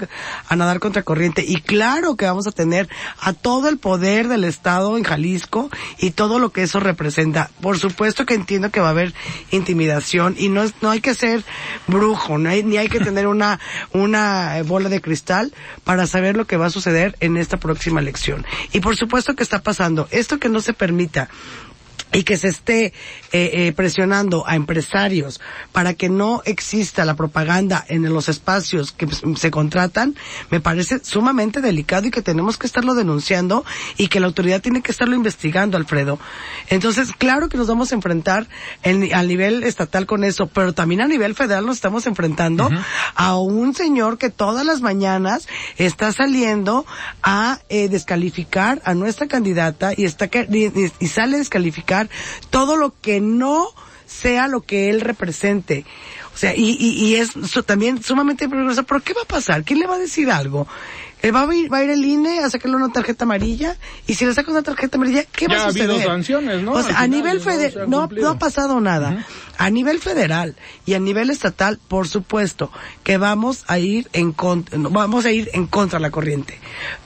a 0.48 0.56
nadar 0.56 0.80
contra 0.80 1.02
corriente, 1.02 1.44
y 1.46 1.60
claro 1.60 2.16
que 2.16 2.24
vamos 2.24 2.46
a 2.46 2.52
tener 2.52 2.88
a 3.20 3.32
todo 3.32 3.68
el 3.68 3.78
poder 3.78 4.28
del 4.28 4.44
Estado 4.44 4.96
en 4.96 5.04
Jalisco 5.04 5.70
y 5.98 6.10
todo 6.10 6.38
lo 6.38 6.50
que 6.50 6.62
eso 6.62 6.80
representa. 6.80 7.50
Por 7.60 7.78
supuesto 7.78 8.26
que 8.26 8.34
entiendo 8.34 8.70
que 8.70 8.80
va 8.80 8.88
a 8.88 8.90
haber 8.90 9.14
intimidación 9.50 10.34
y 10.38 10.48
no, 10.48 10.64
no 10.80 10.90
hay 10.90 11.00
que 11.00 11.14
ser 11.14 11.44
brujo, 11.86 12.38
no 12.38 12.50
hay, 12.50 12.62
ni 12.62 12.76
hay 12.76 12.88
que 12.88 13.00
tener 13.00 13.26
una 13.26 13.51
una, 13.92 14.62
bola 14.64 14.88
de 14.88 15.00
cristal 15.00 15.52
para 15.84 16.06
saber 16.06 16.36
lo 16.36 16.46
que 16.46 16.56
va 16.56 16.66
a 16.66 16.70
suceder 16.70 17.16
en 17.20 17.36
esta 17.36 17.58
próxima 17.58 18.00
elección. 18.00 18.44
Y 18.72 18.80
por 18.80 18.96
supuesto 18.96 19.34
que 19.34 19.42
está 19.42 19.62
pasando 19.62 20.08
esto 20.10 20.38
que 20.38 20.48
no 20.48 20.60
se 20.60 20.72
permita 20.72 21.28
y 22.12 22.24
que 22.24 22.36
se 22.36 22.48
esté 22.48 22.86
eh, 22.86 22.92
eh, 23.32 23.72
presionando 23.74 24.44
a 24.46 24.54
empresarios 24.54 25.40
para 25.72 25.94
que 25.94 26.08
no 26.08 26.42
exista 26.44 27.04
la 27.04 27.14
propaganda 27.14 27.84
en 27.88 28.02
los 28.12 28.28
espacios 28.28 28.92
que 28.92 29.08
se 29.36 29.50
contratan, 29.50 30.14
me 30.50 30.60
parece 30.60 31.00
sumamente 31.02 31.60
delicado 31.60 32.06
y 32.06 32.10
que 32.10 32.22
tenemos 32.22 32.58
que 32.58 32.66
estarlo 32.66 32.94
denunciando 32.94 33.64
y 33.96 34.08
que 34.08 34.20
la 34.20 34.26
autoridad 34.26 34.60
tiene 34.60 34.82
que 34.82 34.92
estarlo 34.92 35.14
investigando, 35.14 35.76
Alfredo. 35.76 36.18
Entonces, 36.68 37.12
claro 37.16 37.48
que 37.48 37.56
nos 37.56 37.66
vamos 37.66 37.92
a 37.92 37.94
enfrentar 37.94 38.46
en, 38.82 39.14
a 39.14 39.22
nivel 39.22 39.64
estatal 39.64 40.06
con 40.06 40.24
eso, 40.24 40.46
pero 40.46 40.74
también 40.74 41.00
a 41.00 41.08
nivel 41.08 41.34
federal 41.34 41.66
nos 41.66 41.76
estamos 41.76 42.06
enfrentando 42.06 42.68
a 43.14 43.36
un 43.38 43.74
señor 43.74 44.18
que 44.18 44.30
todas 44.30 44.66
las 44.66 44.80
mañanas 44.80 45.48
está 45.78 46.12
saliendo 46.12 46.84
a 47.22 47.60
eh, 47.68 47.88
descalificar 47.88 48.82
a 48.84 48.94
nuestra 48.94 49.26
candidata 49.28 49.92
y 49.96 50.04
está 50.04 50.28
y, 50.50 50.92
y 50.98 51.08
sale 51.08 51.36
a 51.36 51.40
todo 52.50 52.76
lo 52.76 52.94
que 53.00 53.20
no 53.20 53.68
sea 54.06 54.48
lo 54.48 54.60
que 54.60 54.90
él 54.90 55.00
represente. 55.00 55.84
O 56.34 56.36
sea, 56.36 56.54
y, 56.54 56.76
y, 56.78 57.04
y 57.04 57.16
es 57.16 57.32
también 57.66 58.02
sumamente 58.02 58.48
peligroso. 58.48 58.84
¿Pero 58.84 59.00
qué 59.00 59.12
va 59.12 59.22
a 59.22 59.26
pasar? 59.26 59.64
¿Quién 59.64 59.80
le 59.80 59.86
va 59.86 59.96
a 59.96 59.98
decir 59.98 60.30
algo? 60.30 60.66
¿Va 61.30 61.42
a, 61.48 61.54
ir, 61.54 61.72
va 61.72 61.78
a 61.78 61.84
ir 61.84 61.90
el 61.90 62.04
INE 62.04 62.40
a 62.40 62.50
sacarle 62.50 62.76
una 62.76 62.92
tarjeta 62.92 63.24
amarilla? 63.24 63.76
Y 64.08 64.14
si 64.14 64.26
le 64.26 64.34
saca 64.34 64.50
una 64.50 64.62
tarjeta 64.62 64.96
amarilla, 64.96 65.24
¿qué 65.24 65.46
va 65.46 65.66
a 65.66 65.66
suceder? 65.68 65.90
Ha 65.90 65.94
habido 65.94 66.08
sanciones, 66.08 66.62
¿no? 66.62 66.72
O 66.72 66.82
sea, 66.82 66.98
a 66.98 67.06
nivel 67.06 67.40
federal, 67.40 67.88
no, 67.88 68.08
no, 68.08 68.28
ha 68.28 68.38
pasado 68.38 68.80
nada. 68.80 69.24
A 69.56 69.70
nivel 69.70 70.00
federal 70.00 70.56
y 70.84 70.94
a 70.94 70.98
nivel 70.98 71.30
estatal, 71.30 71.78
por 71.86 72.08
supuesto, 72.08 72.72
que 73.04 73.18
vamos 73.18 73.64
a 73.68 73.78
ir 73.78 74.08
en 74.12 74.32
contra, 74.32 74.76
vamos 74.78 75.24
a 75.24 75.30
ir 75.30 75.48
en 75.52 75.66
contra 75.68 76.00
de 76.00 76.02
la 76.02 76.10
corriente. 76.10 76.58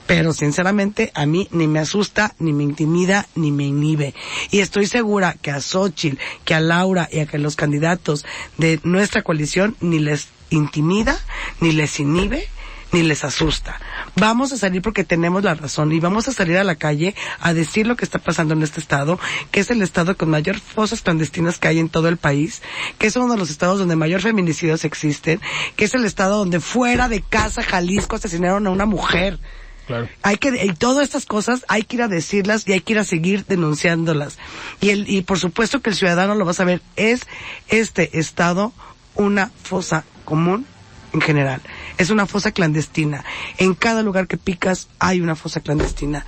Pero 0.06 0.32
sinceramente, 0.32 1.10
a 1.14 1.26
mí 1.26 1.48
ni 1.50 1.66
me 1.66 1.80
asusta, 1.80 2.34
ni 2.38 2.54
me 2.54 2.62
intimida, 2.62 3.26
ni 3.34 3.50
me 3.50 3.64
inhibe. 3.64 4.14
Y 4.50 4.60
estoy 4.60 4.86
segura 4.86 5.34
que 5.34 5.50
a 5.50 5.60
Xochitl, 5.60 6.18
que 6.44 6.54
a 6.54 6.60
Laura 6.60 7.06
y 7.12 7.18
a 7.18 7.26
que 7.26 7.36
los 7.36 7.56
candidatos 7.56 8.24
de 8.56 8.80
nuestra 8.82 9.22
coalición 9.22 9.76
ni 9.80 9.98
les 9.98 10.28
intimida, 10.48 11.18
ni 11.60 11.72
les 11.72 11.98
inhibe, 12.00 12.48
ni 12.92 13.02
les 13.02 13.24
asusta. 13.24 13.80
Vamos 14.16 14.52
a 14.52 14.56
salir 14.56 14.82
porque 14.82 15.04
tenemos 15.04 15.42
la 15.42 15.54
razón 15.54 15.92
y 15.92 16.00
vamos 16.00 16.28
a 16.28 16.32
salir 16.32 16.56
a 16.56 16.64
la 16.64 16.76
calle 16.76 17.14
a 17.40 17.52
decir 17.52 17.86
lo 17.86 17.96
que 17.96 18.04
está 18.04 18.18
pasando 18.18 18.54
en 18.54 18.62
este 18.62 18.80
estado, 18.80 19.18
que 19.50 19.60
es 19.60 19.70
el 19.70 19.82
estado 19.82 20.16
con 20.16 20.30
mayor 20.30 20.58
fosas 20.58 21.02
clandestinas 21.02 21.58
que 21.58 21.68
hay 21.68 21.78
en 21.78 21.88
todo 21.88 22.08
el 22.08 22.16
país, 22.16 22.62
que 22.98 23.08
es 23.08 23.16
uno 23.16 23.32
de 23.32 23.38
los 23.38 23.50
estados 23.50 23.78
donde 23.78 23.96
mayor 23.96 24.20
feminicidios 24.20 24.84
existen, 24.84 25.40
que 25.76 25.84
es 25.86 25.94
el 25.94 26.04
estado 26.04 26.38
donde 26.38 26.60
fuera 26.60 27.08
de 27.08 27.20
casa 27.20 27.62
Jalisco 27.62 28.16
asesinaron 28.16 28.66
a 28.66 28.70
una 28.70 28.86
mujer. 28.86 29.38
Claro. 29.86 30.08
Hay 30.22 30.36
que, 30.36 30.64
y 30.64 30.72
todas 30.72 31.04
estas 31.04 31.26
cosas 31.26 31.64
hay 31.68 31.84
que 31.84 31.96
ir 31.96 32.02
a 32.02 32.08
decirlas 32.08 32.66
y 32.66 32.72
hay 32.72 32.80
que 32.80 32.94
ir 32.94 32.98
a 32.98 33.04
seguir 33.04 33.44
denunciándolas. 33.46 34.36
Y 34.80 34.90
el, 34.90 35.08
y 35.08 35.22
por 35.22 35.38
supuesto 35.38 35.80
que 35.80 35.90
el 35.90 35.96
ciudadano 35.96 36.34
lo 36.34 36.44
va 36.44 36.50
a 36.50 36.54
saber, 36.54 36.82
es 36.96 37.22
este 37.68 38.18
estado 38.18 38.72
una 39.14 39.50
fosa 39.62 40.04
común 40.24 40.66
en 41.12 41.20
general. 41.20 41.60
Es 41.98 42.10
una 42.10 42.26
fosa 42.26 42.52
clandestina. 42.52 43.24
En 43.58 43.74
cada 43.74 44.02
lugar 44.02 44.26
que 44.26 44.36
picas 44.36 44.88
hay 44.98 45.20
una 45.20 45.36
fosa 45.36 45.60
clandestina. 45.60 46.26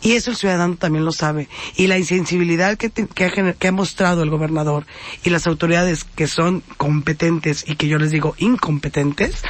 Y 0.00 0.12
eso 0.12 0.30
el 0.30 0.36
ciudadano 0.36 0.76
también 0.76 1.04
lo 1.04 1.12
sabe. 1.12 1.48
Y 1.76 1.88
la 1.88 1.98
insensibilidad 1.98 2.76
que, 2.76 2.88
te, 2.88 3.06
que, 3.06 3.24
ha, 3.24 3.30
que, 3.30 3.68
ha, 3.68 3.72
mostrado 3.72 4.22
el 4.22 4.30
gobernador 4.30 4.86
y 5.24 5.30
las 5.30 5.46
autoridades 5.46 6.04
que 6.04 6.28
son 6.28 6.62
competentes 6.76 7.64
y 7.66 7.74
que 7.76 7.88
yo 7.88 7.98
les 7.98 8.12
digo 8.12 8.34
incompetentes, 8.38 9.42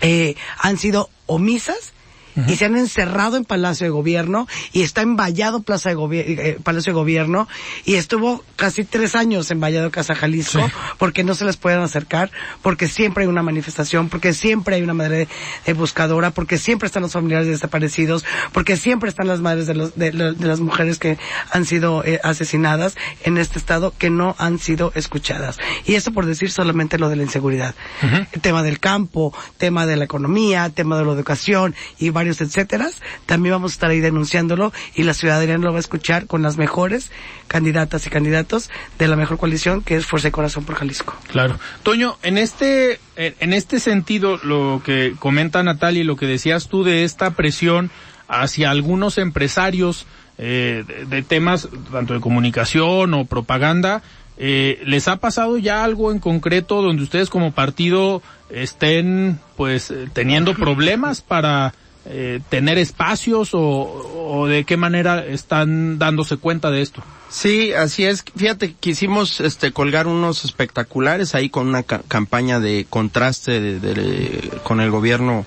eh, 0.00 0.36
han 0.58 0.78
sido 0.78 1.10
omisas 1.26 1.92
Uh 2.34 2.40
-huh. 2.40 2.50
y 2.52 2.56
se 2.56 2.64
han 2.64 2.76
encerrado 2.76 3.36
en 3.36 3.44
Palacio 3.44 3.86
de 3.86 3.90
Gobierno 3.90 4.48
y 4.72 4.82
está 4.82 5.02
en 5.02 5.16
Vallado 5.16 5.62
Plaza 5.62 5.90
de 5.90 5.96
eh, 6.20 6.58
Palacio 6.62 6.92
de 6.92 6.98
Gobierno 6.98 7.48
y 7.84 7.94
estuvo 7.94 8.42
casi 8.56 8.84
tres 8.84 9.14
años 9.14 9.50
en 9.50 9.60
Vallado 9.60 9.90
Casa 9.90 10.14
Jalisco 10.14 10.66
sí. 10.66 10.72
porque 10.98 11.24
no 11.24 11.34
se 11.34 11.44
les 11.44 11.56
pueden 11.56 11.80
acercar, 11.80 12.30
porque 12.62 12.88
siempre 12.88 13.24
hay 13.24 13.28
una 13.28 13.42
manifestación, 13.42 14.08
porque 14.08 14.32
siempre 14.32 14.76
hay 14.76 14.82
una 14.82 14.94
madre 14.94 15.28
eh, 15.66 15.72
buscadora, 15.72 16.30
porque 16.30 16.58
siempre 16.58 16.86
están 16.86 17.02
los 17.02 17.12
familiares 17.12 17.48
desaparecidos, 17.48 18.24
porque 18.52 18.76
siempre 18.76 19.08
están 19.10 19.26
las 19.28 19.40
madres 19.40 19.66
de, 19.66 19.74
los, 19.74 19.96
de, 19.96 20.10
de 20.10 20.46
las 20.46 20.60
mujeres 20.60 20.98
que 20.98 21.18
han 21.50 21.64
sido 21.64 22.04
eh, 22.04 22.20
asesinadas 22.22 22.96
en 23.24 23.38
este 23.38 23.58
estado 23.58 23.92
que 23.96 24.10
no 24.10 24.34
han 24.38 24.58
sido 24.58 24.92
escuchadas. 24.94 25.58
Y 25.84 25.94
eso 25.94 26.12
por 26.12 26.26
decir 26.26 26.50
solamente 26.50 26.98
lo 26.98 27.08
de 27.08 27.16
la 27.16 27.22
inseguridad. 27.22 27.74
Uh 28.02 28.06
-huh. 28.06 28.26
El 28.32 28.40
tema 28.40 28.62
del 28.62 28.78
campo, 28.78 29.34
tema 29.58 29.86
de 29.86 29.96
la 29.96 30.04
economía, 30.04 30.70
tema 30.70 30.96
de 30.96 31.04
la 31.04 31.12
educación 31.12 31.74
y 31.98 32.10
varios 32.22 32.40
etcétera, 32.40 32.88
también 33.26 33.54
vamos 33.54 33.72
a 33.72 33.74
estar 33.74 33.90
ahí 33.90 34.00
denunciándolo 34.00 34.72
y 34.94 35.02
la 35.02 35.12
ciudadanía 35.12 35.58
lo 35.58 35.72
va 35.72 35.78
a 35.78 35.80
escuchar 35.80 36.26
con 36.26 36.42
las 36.42 36.56
mejores 36.56 37.10
candidatas 37.48 38.06
y 38.06 38.10
candidatos 38.10 38.70
de 38.98 39.08
la 39.08 39.16
mejor 39.16 39.38
coalición 39.38 39.82
que 39.82 39.96
es 39.96 40.06
Fuerza 40.06 40.28
y 40.28 40.30
Corazón 40.30 40.64
por 40.64 40.76
Jalisco. 40.76 41.16
Claro. 41.28 41.58
Toño, 41.82 42.16
en 42.22 42.38
este, 42.38 43.00
en 43.16 43.52
este 43.52 43.80
sentido, 43.80 44.38
lo 44.44 44.82
que 44.84 45.14
comenta 45.18 45.62
Natalia 45.64 46.02
y 46.02 46.04
lo 46.04 46.16
que 46.16 46.26
decías 46.26 46.68
tú 46.68 46.84
de 46.84 47.02
esta 47.02 47.32
presión 47.32 47.90
hacia 48.28 48.70
algunos 48.70 49.18
empresarios 49.18 50.06
eh, 50.38 50.84
de, 50.86 51.04
de 51.06 51.22
temas 51.22 51.68
tanto 51.90 52.14
de 52.14 52.20
comunicación 52.20 53.14
o 53.14 53.24
propaganda, 53.26 54.02
eh, 54.38 54.80
¿Les 54.86 55.08
ha 55.08 55.16
pasado 55.16 55.58
ya 55.58 55.84
algo 55.84 56.10
en 56.10 56.18
concreto 56.18 56.80
donde 56.80 57.02
ustedes 57.02 57.28
como 57.28 57.52
partido 57.52 58.22
estén 58.50 59.38
pues 59.56 59.92
teniendo 60.14 60.54
problemas 60.54 61.20
para 61.20 61.74
eh, 62.04 62.40
tener 62.48 62.78
espacios 62.78 63.54
o, 63.54 63.60
o, 63.60 64.46
de 64.46 64.64
qué 64.64 64.76
manera 64.76 65.24
están 65.24 65.98
dándose 65.98 66.36
cuenta 66.36 66.70
de 66.70 66.82
esto? 66.82 67.02
Sí, 67.30 67.72
así 67.72 68.04
es. 68.04 68.24
Fíjate, 68.36 68.74
quisimos 68.74 69.40
este, 69.40 69.72
colgar 69.72 70.06
unos 70.06 70.44
espectaculares 70.44 71.34
ahí 71.34 71.48
con 71.48 71.68
una 71.68 71.82
campaña 71.84 72.60
de 72.60 72.86
contraste 72.90 73.60
de, 73.60 74.50
con 74.64 74.80
el 74.80 74.90
gobierno 74.90 75.46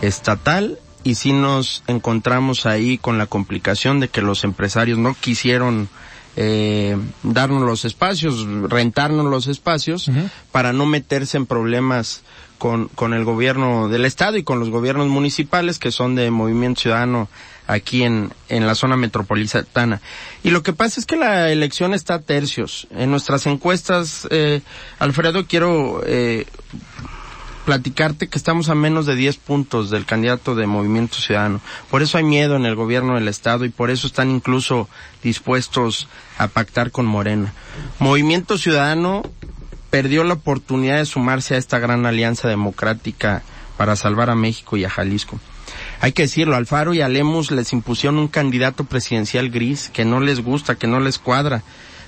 estatal 0.00 0.78
y 1.04 1.14
sí 1.14 1.32
nos 1.32 1.84
encontramos 1.86 2.66
ahí 2.66 2.98
con 2.98 3.16
la 3.16 3.26
complicación 3.26 4.00
de 4.00 4.08
que 4.08 4.22
los 4.22 4.44
empresarios 4.44 4.98
no 4.98 5.14
quisieron 5.18 5.88
eh, 6.36 6.96
darnos 7.22 7.62
los 7.62 7.84
espacios, 7.84 8.46
rentarnos 8.68 9.26
los 9.26 9.46
espacios 9.46 10.10
para 10.50 10.72
no 10.72 10.86
meterse 10.86 11.36
en 11.36 11.46
problemas 11.46 12.22
con, 12.62 12.86
con 12.86 13.12
el 13.12 13.24
gobierno 13.24 13.88
del 13.88 14.04
estado 14.04 14.36
y 14.36 14.44
con 14.44 14.60
los 14.60 14.70
gobiernos 14.70 15.08
municipales 15.08 15.80
que 15.80 15.90
son 15.90 16.14
de 16.14 16.30
Movimiento 16.30 16.82
Ciudadano 16.82 17.28
aquí 17.66 18.04
en, 18.04 18.32
en 18.48 18.68
la 18.68 18.76
zona 18.76 18.96
metropolitana. 18.96 20.00
Y 20.44 20.50
lo 20.50 20.62
que 20.62 20.72
pasa 20.72 21.00
es 21.00 21.06
que 21.06 21.16
la 21.16 21.50
elección 21.50 21.92
está 21.92 22.14
a 22.14 22.18
tercios. 22.20 22.86
En 22.92 23.10
nuestras 23.10 23.46
encuestas, 23.46 24.28
eh, 24.30 24.60
Alfredo, 25.00 25.44
quiero 25.44 26.02
eh, 26.06 26.46
platicarte 27.64 28.28
que 28.28 28.38
estamos 28.38 28.68
a 28.68 28.76
menos 28.76 29.06
de 29.06 29.16
10 29.16 29.38
puntos 29.38 29.90
del 29.90 30.04
candidato 30.04 30.54
de 30.54 30.68
Movimiento 30.68 31.16
Ciudadano. 31.16 31.60
Por 31.90 32.00
eso 32.02 32.16
hay 32.16 32.22
miedo 32.22 32.54
en 32.54 32.64
el 32.64 32.76
gobierno 32.76 33.16
del 33.16 33.26
Estado 33.26 33.64
y 33.64 33.70
por 33.70 33.90
eso 33.90 34.06
están 34.06 34.30
incluso 34.30 34.88
dispuestos 35.24 36.06
a 36.38 36.46
pactar 36.46 36.92
con 36.92 37.06
Morena. 37.06 37.52
Movimiento 37.98 38.56
Ciudadano 38.56 39.22
perdió 39.92 40.24
la 40.24 40.32
oportunidad 40.32 40.96
de 40.96 41.04
sumarse 41.04 41.54
a 41.54 41.58
esta 41.58 41.78
gran 41.78 42.06
alianza 42.06 42.48
democrática 42.48 43.42
para 43.76 43.94
salvar 43.94 44.30
a 44.30 44.34
México 44.34 44.78
y 44.78 44.86
a 44.86 44.90
Jalisco. 44.90 45.38
Hay 46.00 46.12
que 46.12 46.22
decirlo, 46.22 46.56
Alfaro 46.56 46.94
y 46.94 47.02
a 47.02 47.10
les 47.10 47.72
impusieron 47.74 48.18
un 48.18 48.28
candidato 48.28 48.84
presidencial 48.84 49.50
gris 49.50 49.90
que 49.92 50.06
no 50.06 50.20
les 50.20 50.40
gusta, 50.40 50.76
que 50.76 50.86
no 50.86 50.98
les 50.98 51.18
cuadra, 51.18 51.62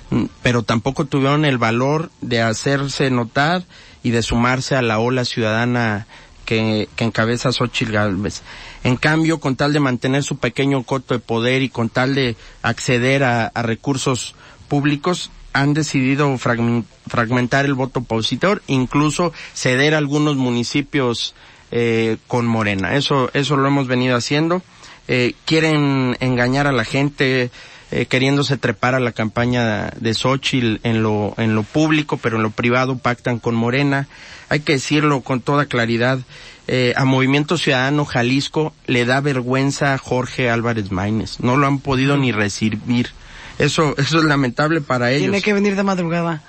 mm, 0.09 0.23
pero 0.41 0.63
tampoco 0.63 1.05
tuvieron 1.05 1.45
el 1.45 1.59
valor 1.59 2.09
de 2.21 2.41
hacerse 2.41 3.11
notar 3.11 3.63
y 4.01 4.09
de 4.09 4.23
sumarse 4.23 4.75
a 4.75 4.81
la 4.81 4.97
ola 4.97 5.23
ciudadana 5.23 6.07
que, 6.43 6.89
encabeza 6.97 7.51
Xochitl 7.51 7.91
Gálvez. 7.91 8.41
En 8.83 8.95
cambio, 8.97 9.39
con 9.39 9.55
tal 9.55 9.73
de 9.73 9.79
mantener 9.79 10.23
su 10.23 10.37
pequeño 10.37 10.81
coto 10.81 11.13
de 11.13 11.19
poder 11.19 11.61
y 11.61 11.69
con 11.69 11.89
tal 11.89 12.15
de 12.15 12.35
acceder 12.63 13.23
a, 13.23 13.51
recursos 13.61 14.33
públicos, 14.67 15.29
han 15.55 15.73
decidido 15.73 16.37
fragmentar 16.37 17.65
el 17.65 17.73
voto 17.73 18.01
opositor, 18.01 18.61
incluso 18.67 19.31
ceder 19.53 19.95
a 19.95 19.99
algunos 19.99 20.35
municipios 20.35 21.33
eh, 21.71 22.17
con 22.27 22.45
Morena. 22.45 22.95
Eso, 22.95 23.31
eso 23.33 23.55
lo 23.55 23.67
hemos 23.67 23.87
venido 23.87 24.17
haciendo. 24.17 24.61
Eh, 25.07 25.33
quieren 25.45 26.17
engañar 26.19 26.67
a 26.67 26.73
la 26.73 26.83
gente, 26.83 27.51
eh, 27.91 28.05
queriéndose 28.07 28.57
trepar 28.57 28.95
a 28.95 28.99
la 28.99 29.13
campaña 29.13 29.91
de 29.97 30.13
Xochitl 30.13 30.79
en 30.83 31.01
lo, 31.01 31.33
en 31.37 31.55
lo 31.55 31.63
público, 31.63 32.17
pero 32.17 32.35
en 32.35 32.43
lo 32.43 32.49
privado 32.49 32.97
pactan 32.97 33.39
con 33.39 33.55
Morena. 33.55 34.09
Hay 34.49 34.59
que 34.59 34.73
decirlo 34.73 35.21
con 35.21 35.39
toda 35.39 35.67
claridad. 35.67 36.19
Eh, 36.67 36.93
a 36.97 37.05
Movimiento 37.05 37.57
Ciudadano 37.57 38.03
Jalisco 38.03 38.73
le 38.87 39.05
da 39.05 39.21
vergüenza 39.21 39.97
Jorge 39.97 40.49
Álvarez 40.49 40.91
Maínez. 40.91 41.39
No 41.39 41.55
lo 41.55 41.67
han 41.67 41.79
podido 41.79 42.17
ni 42.17 42.33
recibir. 42.33 43.11
Eso, 43.59 43.95
eso 43.97 44.17
es 44.17 44.23
lamentable 44.23 44.81
para 44.81 45.11
ellos. 45.11 45.23
Tiene 45.23 45.41
que 45.41 45.53
venir 45.53 45.75
de 45.75 45.83
madrugada. 45.83 46.43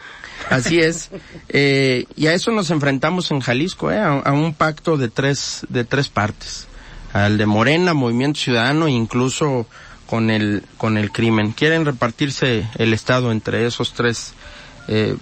Así 0.50 0.80
es. 0.80 1.10
Eh, 1.48 2.06
y 2.16 2.26
a 2.26 2.34
eso 2.34 2.50
nos 2.52 2.70
enfrentamos 2.70 3.30
en 3.30 3.40
Jalisco, 3.40 3.90
eh, 3.90 3.98
a, 3.98 4.32
un 4.32 4.54
pacto 4.54 4.96
de 4.96 5.08
tres, 5.08 5.66
de 5.68 5.84
tres 5.84 6.08
partes. 6.08 6.68
Al 7.12 7.38
de 7.38 7.46
Morena, 7.46 7.94
Movimiento 7.94 8.40
Ciudadano 8.40 8.88
incluso 8.88 9.66
con 10.06 10.30
el, 10.30 10.62
con 10.76 10.98
el 10.98 11.10
crimen. 11.10 11.52
Quieren 11.52 11.84
repartirse 11.84 12.66
el 12.76 12.92
Estado 12.92 13.32
entre 13.32 13.66
esos 13.66 13.92
tres 13.92 14.34
eh. 14.88 15.14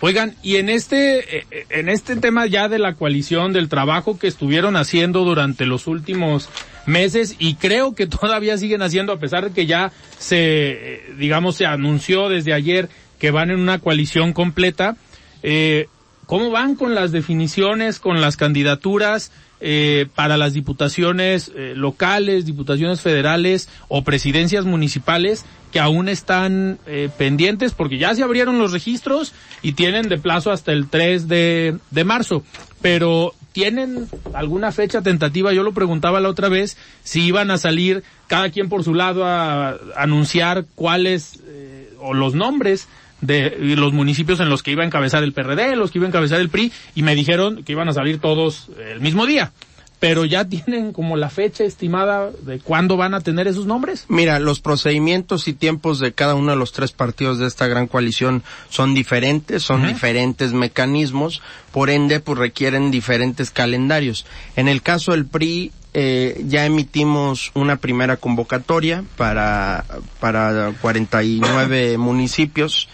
Oigan, 0.00 0.34
y 0.42 0.56
en 0.56 0.68
este, 0.68 1.38
eh, 1.38 1.66
en 1.70 1.88
este 1.88 2.16
tema 2.16 2.46
ya 2.46 2.68
de 2.68 2.78
la 2.78 2.94
coalición, 2.94 3.52
del 3.52 3.68
trabajo 3.68 4.18
que 4.18 4.26
estuvieron 4.26 4.76
haciendo 4.76 5.24
durante 5.24 5.66
los 5.66 5.86
últimos 5.86 6.48
meses 6.86 7.36
y 7.38 7.54
creo 7.54 7.94
que 7.94 8.06
todavía 8.06 8.58
siguen 8.58 8.82
haciendo 8.82 9.12
a 9.12 9.18
pesar 9.18 9.44
de 9.44 9.52
que 9.52 9.66
ya 9.66 9.92
se, 10.18 10.36
eh, 10.38 11.14
digamos, 11.18 11.56
se 11.56 11.66
anunció 11.66 12.28
desde 12.28 12.52
ayer 12.52 12.88
que 13.18 13.30
van 13.30 13.50
en 13.50 13.60
una 13.60 13.78
coalición 13.78 14.32
completa, 14.32 14.96
eh, 15.42 15.88
¿cómo 16.26 16.50
van 16.50 16.74
con 16.74 16.94
las 16.94 17.12
definiciones, 17.12 18.00
con 18.00 18.20
las 18.20 18.36
candidaturas? 18.36 19.30
Eh, 19.60 20.06
para 20.14 20.36
las 20.36 20.52
diputaciones 20.52 21.50
eh, 21.54 21.74
locales, 21.76 22.46
diputaciones 22.46 23.00
federales 23.00 23.68
o 23.88 24.02
presidencias 24.02 24.64
municipales 24.64 25.44
que 25.72 25.80
aún 25.80 26.08
están 26.08 26.78
eh, 26.86 27.08
pendientes 27.16 27.72
porque 27.72 27.98
ya 27.98 28.14
se 28.14 28.22
abrieron 28.22 28.58
los 28.58 28.72
registros 28.72 29.32
y 29.62 29.72
tienen 29.72 30.08
de 30.08 30.18
plazo 30.18 30.50
hasta 30.50 30.72
el 30.72 30.88
3 30.88 31.28
de, 31.28 31.76
de 31.90 32.04
marzo. 32.04 32.42
Pero 32.80 33.34
¿tienen 33.52 34.08
alguna 34.32 34.72
fecha 34.72 35.02
tentativa? 35.02 35.52
Yo 35.52 35.62
lo 35.62 35.72
preguntaba 35.72 36.20
la 36.20 36.28
otra 36.28 36.48
vez 36.48 36.76
si 37.04 37.22
iban 37.22 37.50
a 37.50 37.58
salir 37.58 38.02
cada 38.26 38.50
quien 38.50 38.68
por 38.68 38.84
su 38.84 38.94
lado 38.94 39.24
a, 39.26 39.76
anunciar 39.96 40.64
cuáles 40.74 41.40
eh, 41.46 41.92
o 42.00 42.14
los 42.14 42.34
nombres 42.34 42.88
de 43.20 43.56
los 43.76 43.92
municipios 43.92 44.40
en 44.40 44.48
los 44.48 44.62
que 44.62 44.70
iba 44.72 44.82
a 44.82 44.86
encabezar 44.86 45.22
el 45.22 45.32
PRD, 45.32 45.76
los 45.76 45.90
que 45.90 45.98
iba 45.98 46.06
a 46.06 46.08
encabezar 46.08 46.40
el 46.40 46.48
PRI, 46.48 46.72
y 46.94 47.02
me 47.02 47.14
dijeron 47.14 47.62
que 47.64 47.72
iban 47.72 47.88
a 47.88 47.92
salir 47.92 48.18
todos 48.18 48.68
el 48.90 49.00
mismo 49.00 49.26
día. 49.26 49.52
Pero 49.98 50.24
ya 50.24 50.46
tienen 50.46 50.94
como 50.94 51.18
la 51.18 51.28
fecha 51.28 51.62
estimada 51.62 52.30
de 52.30 52.58
cuándo 52.58 52.96
van 52.96 53.12
a 53.12 53.20
tener 53.20 53.46
esos 53.46 53.66
nombres. 53.66 54.06
Mira, 54.08 54.38
los 54.38 54.60
procedimientos 54.60 55.46
y 55.46 55.52
tiempos 55.52 55.98
de 55.98 56.12
cada 56.12 56.34
uno 56.34 56.52
de 56.52 56.56
los 56.56 56.72
tres 56.72 56.92
partidos 56.92 57.38
de 57.38 57.46
esta 57.46 57.66
gran 57.66 57.86
coalición 57.86 58.42
son 58.70 58.94
diferentes, 58.94 59.62
son 59.62 59.86
diferentes 59.86 60.54
mecanismos, 60.54 61.42
por 61.70 61.90
ende, 61.90 62.18
pues 62.20 62.38
requieren 62.38 62.90
diferentes 62.90 63.50
calendarios. 63.50 64.24
En 64.56 64.68
el 64.68 64.80
caso 64.80 65.12
del 65.12 65.26
PRI, 65.26 65.70
eh, 65.92 66.44
ya 66.46 66.64
emitimos 66.64 67.50
una 67.52 67.76
primera 67.76 68.16
convocatoria 68.16 69.04
para, 69.16 69.84
para 70.18 70.72
49 70.80 71.98
municipios 71.98 72.88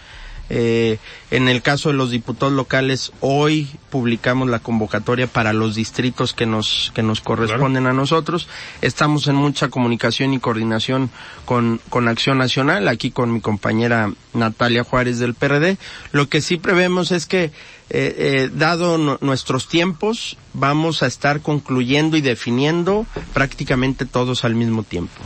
eh, 0.49 0.97
en 1.31 1.49
el 1.49 1.61
caso 1.61 1.89
de 1.89 1.95
los 1.95 2.11
diputados 2.11 2.53
locales, 2.53 3.11
hoy 3.19 3.67
publicamos 3.89 4.49
la 4.49 4.59
convocatoria 4.59 5.27
para 5.27 5.53
los 5.53 5.75
distritos 5.75 6.33
que 6.33 6.45
nos, 6.45 6.91
que 6.95 7.03
nos 7.03 7.21
corresponden 7.21 7.85
a 7.85 7.93
nosotros. 7.93 8.47
Estamos 8.81 9.27
en 9.27 9.35
mucha 9.35 9.69
comunicación 9.69 10.33
y 10.33 10.39
coordinación 10.39 11.09
con, 11.45 11.81
con 11.89 12.07
Acción 12.07 12.37
Nacional, 12.37 12.87
aquí 12.87 13.11
con 13.11 13.33
mi 13.33 13.41
compañera 13.41 14.11
Natalia 14.33 14.83
Juárez 14.83 15.19
del 15.19 15.33
PRD. 15.33 15.77
Lo 16.11 16.29
que 16.29 16.41
sí 16.41 16.57
prevemos 16.57 17.11
es 17.11 17.25
que, 17.25 17.45
eh, 17.45 17.51
eh, 17.89 18.49
dado 18.53 18.97
nuestros 19.21 19.67
tiempos, 19.67 20.37
vamos 20.53 21.03
a 21.03 21.07
estar 21.07 21.41
concluyendo 21.41 22.17
y 22.17 22.21
definiendo 22.21 23.05
prácticamente 23.33 24.05
todos 24.05 24.45
al 24.45 24.55
mismo 24.55 24.83
tiempo. 24.83 25.21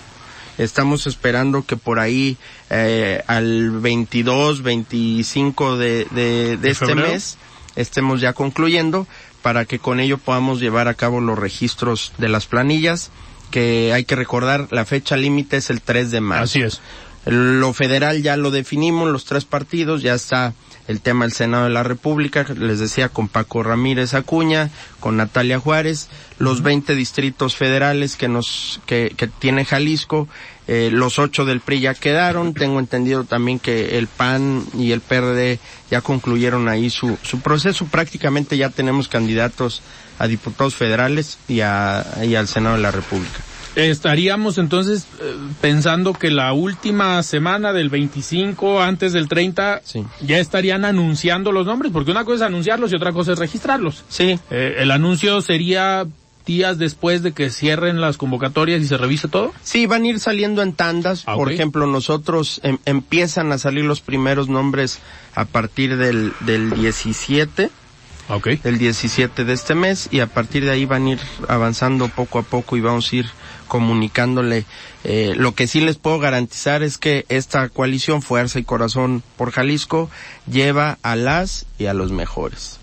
Estamos 0.61 1.07
esperando 1.07 1.65
que 1.65 1.75
por 1.75 1.99
ahí 1.99 2.37
eh, 2.69 3.23
al 3.25 3.71
22, 3.71 4.61
25 4.61 5.77
de, 5.77 6.05
de, 6.11 6.57
de 6.57 6.69
este 6.69 6.93
mes 6.93 7.37
estemos 7.75 8.21
ya 8.21 8.33
concluyendo 8.33 9.07
para 9.41 9.65
que 9.65 9.79
con 9.79 9.99
ello 9.99 10.19
podamos 10.19 10.59
llevar 10.59 10.87
a 10.87 10.93
cabo 10.93 11.19
los 11.19 11.39
registros 11.39 12.13
de 12.19 12.29
las 12.29 12.45
planillas, 12.45 13.09
que 13.49 13.91
hay 13.91 14.05
que 14.05 14.15
recordar, 14.15 14.67
la 14.69 14.85
fecha 14.85 15.17
límite 15.17 15.57
es 15.57 15.71
el 15.71 15.81
3 15.81 16.11
de 16.11 16.21
marzo. 16.21 16.43
Así 16.43 16.61
es. 16.61 16.81
Lo 17.25 17.73
federal 17.73 18.21
ya 18.21 18.35
lo 18.35 18.49
definimos, 18.49 19.09
los 19.09 19.25
tres 19.25 19.45
partidos, 19.45 20.01
ya 20.01 20.15
está 20.15 20.53
el 20.87 21.01
tema 21.01 21.25
del 21.25 21.33
Senado 21.33 21.65
de 21.65 21.69
la 21.69 21.83
República, 21.83 22.45
les 22.57 22.79
decía, 22.79 23.09
con 23.09 23.27
Paco 23.27 23.61
Ramírez 23.61 24.15
Acuña, 24.15 24.71
con 24.99 25.17
Natalia 25.17 25.59
Juárez, 25.59 26.09
los 26.39 26.63
20 26.63 26.95
distritos 26.95 27.55
federales 27.55 28.15
que 28.15 28.27
nos, 28.27 28.81
que, 28.87 29.13
que 29.15 29.27
tiene 29.27 29.65
Jalisco, 29.65 30.27
eh, 30.67 30.89
los 30.91 31.19
ocho 31.19 31.45
del 31.45 31.59
PRI 31.59 31.81
ya 31.81 31.93
quedaron, 31.93 32.53
tengo 32.53 32.79
entendido 32.79 33.23
también 33.23 33.59
que 33.59 33.97
el 33.97 34.07
PAN 34.07 34.63
y 34.77 34.91
el 34.91 35.01
PRD 35.01 35.59
ya 35.89 36.01
concluyeron 36.01 36.67
ahí 36.69 36.89
su, 36.89 37.17
su 37.23 37.39
proceso, 37.39 37.85
prácticamente 37.85 38.57
ya 38.57 38.69
tenemos 38.69 39.07
candidatos 39.07 39.81
a 40.19 40.27
diputados 40.27 40.75
federales 40.75 41.39
y, 41.47 41.61
a, 41.61 42.05
y 42.23 42.35
al 42.35 42.47
Senado 42.47 42.75
de 42.75 42.81
la 42.81 42.91
República. 42.91 43.39
Estaríamos 43.75 44.57
entonces 44.57 45.07
eh, 45.21 45.33
pensando 45.61 46.13
que 46.13 46.29
la 46.29 46.51
última 46.51 47.23
semana 47.23 47.71
del 47.71 47.89
25 47.89 48.81
antes 48.81 49.13
del 49.13 49.29
30 49.29 49.81
ya 50.21 50.39
estarían 50.39 50.83
anunciando 50.83 51.53
los 51.53 51.65
nombres, 51.65 51.91
porque 51.93 52.11
una 52.11 52.25
cosa 52.25 52.35
es 52.35 52.41
anunciarlos 52.49 52.91
y 52.91 52.95
otra 52.95 53.13
cosa 53.13 53.31
es 53.31 53.39
registrarlos. 53.39 54.03
Sí. 54.09 54.37
Eh, 54.49 54.75
el 54.79 54.91
anuncio 54.91 55.41
sería 55.41 56.05
días 56.45 56.77
después 56.77 57.23
de 57.23 57.31
que 57.33 57.49
cierren 57.49 58.01
las 58.01 58.17
convocatorias 58.17 58.81
y 58.81 58.87
se 58.87 58.97
revise 58.97 59.27
todo? 59.27 59.53
Sí, 59.63 59.85
van 59.85 60.03
a 60.03 60.07
ir 60.07 60.19
saliendo 60.19 60.61
en 60.61 60.73
tandas. 60.73 61.23
Ah, 61.25 61.35
Por 61.35 61.51
ejemplo, 61.51 61.85
nosotros 61.87 62.59
em, 62.63 62.77
empiezan 62.85 63.51
a 63.51 63.57
salir 63.57 63.85
los 63.85 64.01
primeros 64.01 64.49
nombres 64.49 64.99
a 65.35 65.45
partir 65.45 65.97
del, 65.97 66.33
del 66.41 66.71
17 66.71 67.69
el 68.63 68.77
17 68.77 69.43
de 69.43 69.53
este 69.53 69.75
mes 69.75 70.07
y 70.09 70.21
a 70.21 70.27
partir 70.27 70.63
de 70.63 70.71
ahí 70.71 70.85
van 70.85 71.05
a 71.05 71.09
ir 71.11 71.19
avanzando 71.49 72.07
poco 72.07 72.39
a 72.39 72.43
poco 72.43 72.77
y 72.77 72.81
vamos 72.81 73.11
a 73.11 73.15
ir 73.17 73.25
comunicándole. 73.67 74.65
Eh, 75.03 75.33
lo 75.35 75.53
que 75.53 75.67
sí 75.67 75.81
les 75.81 75.97
puedo 75.97 76.19
garantizar 76.19 76.81
es 76.81 76.97
que 76.97 77.25
esta 77.27 77.67
coalición 77.69 78.21
Fuerza 78.21 78.59
y 78.59 78.63
Corazón 78.63 79.21
por 79.35 79.51
Jalisco 79.51 80.09
lleva 80.49 80.97
a 81.03 81.15
las 81.15 81.65
y 81.77 81.87
a 81.87 81.93
los 81.93 82.11
mejores. 82.11 82.79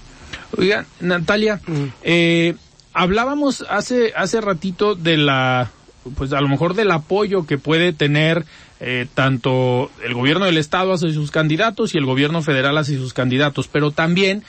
Oiga, 0.57 0.85
Natalia, 1.01 1.61
mm. 1.67 1.85
eh, 2.03 2.55
hablábamos 2.93 3.65
hace 3.69 4.13
hace 4.17 4.41
ratito 4.41 4.95
de 4.95 5.17
la 5.17 5.71
pues 6.17 6.33
a 6.33 6.41
lo 6.41 6.49
mejor 6.49 6.75
del 6.75 6.91
apoyo 6.91 7.47
que 7.47 7.59
puede 7.59 7.93
tener 7.93 8.45
eh, 8.81 9.07
tanto 9.15 9.91
el 10.05 10.15
gobierno 10.15 10.47
del 10.47 10.57
estado 10.57 10.93
hacia 10.93 11.13
sus 11.13 11.31
candidatos 11.31 11.95
y 11.95 11.99
el 11.99 12.07
gobierno 12.07 12.43
federal 12.43 12.79
hacia 12.79 12.97
sus 12.97 13.13
candidatos, 13.13 13.69
pero 13.69 13.91
también 13.91 14.45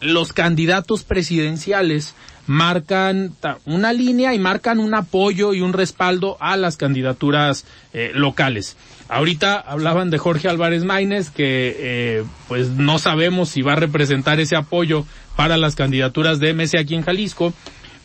los 0.00 0.32
candidatos 0.32 1.04
presidenciales 1.04 2.14
marcan 2.46 3.32
una 3.64 3.92
línea 3.92 4.34
y 4.34 4.38
marcan 4.38 4.78
un 4.78 4.94
apoyo 4.94 5.54
y 5.54 5.60
un 5.60 5.72
respaldo 5.72 6.36
a 6.40 6.56
las 6.56 6.76
candidaturas 6.76 7.64
eh, 7.92 8.10
locales. 8.14 8.76
Ahorita 9.08 9.58
hablaban 9.58 10.10
de 10.10 10.18
Jorge 10.18 10.48
Álvarez 10.48 10.84
Maínez 10.84 11.30
que 11.30 11.76
eh, 11.78 12.24
pues 12.48 12.70
no 12.70 12.98
sabemos 12.98 13.50
si 13.50 13.62
va 13.62 13.72
a 13.72 13.76
representar 13.76 14.40
ese 14.40 14.56
apoyo 14.56 15.06
para 15.36 15.56
las 15.56 15.74
candidaturas 15.74 16.38
de 16.38 16.54
MC 16.54 16.78
aquí 16.78 16.94
en 16.94 17.02
Jalisco, 17.02 17.52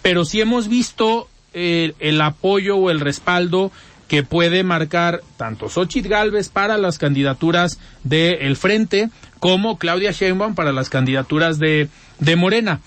pero 0.01 0.25
sí 0.25 0.41
hemos 0.41 0.67
visto 0.67 1.27
el, 1.53 2.21
apoyo 2.21 2.77
o 2.77 2.89
el 2.89 2.99
respaldo 2.99 3.71
que 4.07 4.23
puede 4.23 4.63
marcar 4.63 5.21
tanto 5.37 5.69
Xochitl 5.69 6.09
Galvez 6.09 6.49
para 6.49 6.77
las 6.77 6.97
candidaturas 6.97 7.79
de 8.03 8.47
El 8.47 8.55
Frente 8.55 9.09
como 9.39 9.77
Claudia 9.77 10.11
Sheinbaum 10.11 10.55
para 10.55 10.71
las 10.71 10.89
candidaturas 10.89 11.59
de, 11.59 11.89
de 12.19 12.35
Morena. 12.35 12.81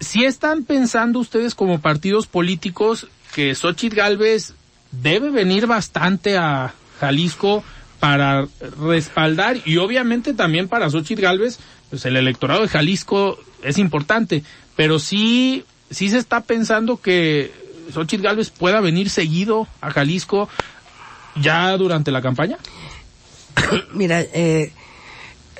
Si 0.00 0.24
están 0.24 0.64
pensando 0.64 1.20
ustedes 1.20 1.54
como 1.54 1.80
partidos 1.80 2.26
políticos 2.26 3.08
que 3.34 3.54
Xochitl 3.54 3.96
Galvez 3.96 4.54
debe 4.90 5.30
venir 5.30 5.66
bastante 5.66 6.36
a 6.36 6.74
Jalisco 7.00 7.64
para 7.98 8.46
respaldar 8.80 9.56
y 9.64 9.78
obviamente 9.78 10.34
también 10.34 10.68
para 10.68 10.90
Xochitl 10.90 11.22
Galvez, 11.22 11.58
pues 11.90 12.04
el 12.04 12.16
electorado 12.16 12.62
de 12.62 12.68
Jalisco 12.68 13.38
es 13.62 13.78
importante, 13.78 14.42
pero 14.76 14.98
sí, 14.98 15.64
sí 15.90 16.08
se 16.08 16.18
está 16.18 16.42
pensando 16.42 17.00
que 17.00 17.52
Xochitl 17.92 18.22
Galvez 18.22 18.50
pueda 18.50 18.80
venir 18.80 19.10
seguido 19.10 19.66
a 19.80 19.90
Jalisco 19.90 20.48
ya 21.36 21.76
durante 21.76 22.10
la 22.10 22.22
campaña. 22.22 22.58
Mira, 23.92 24.20
eh, 24.20 24.72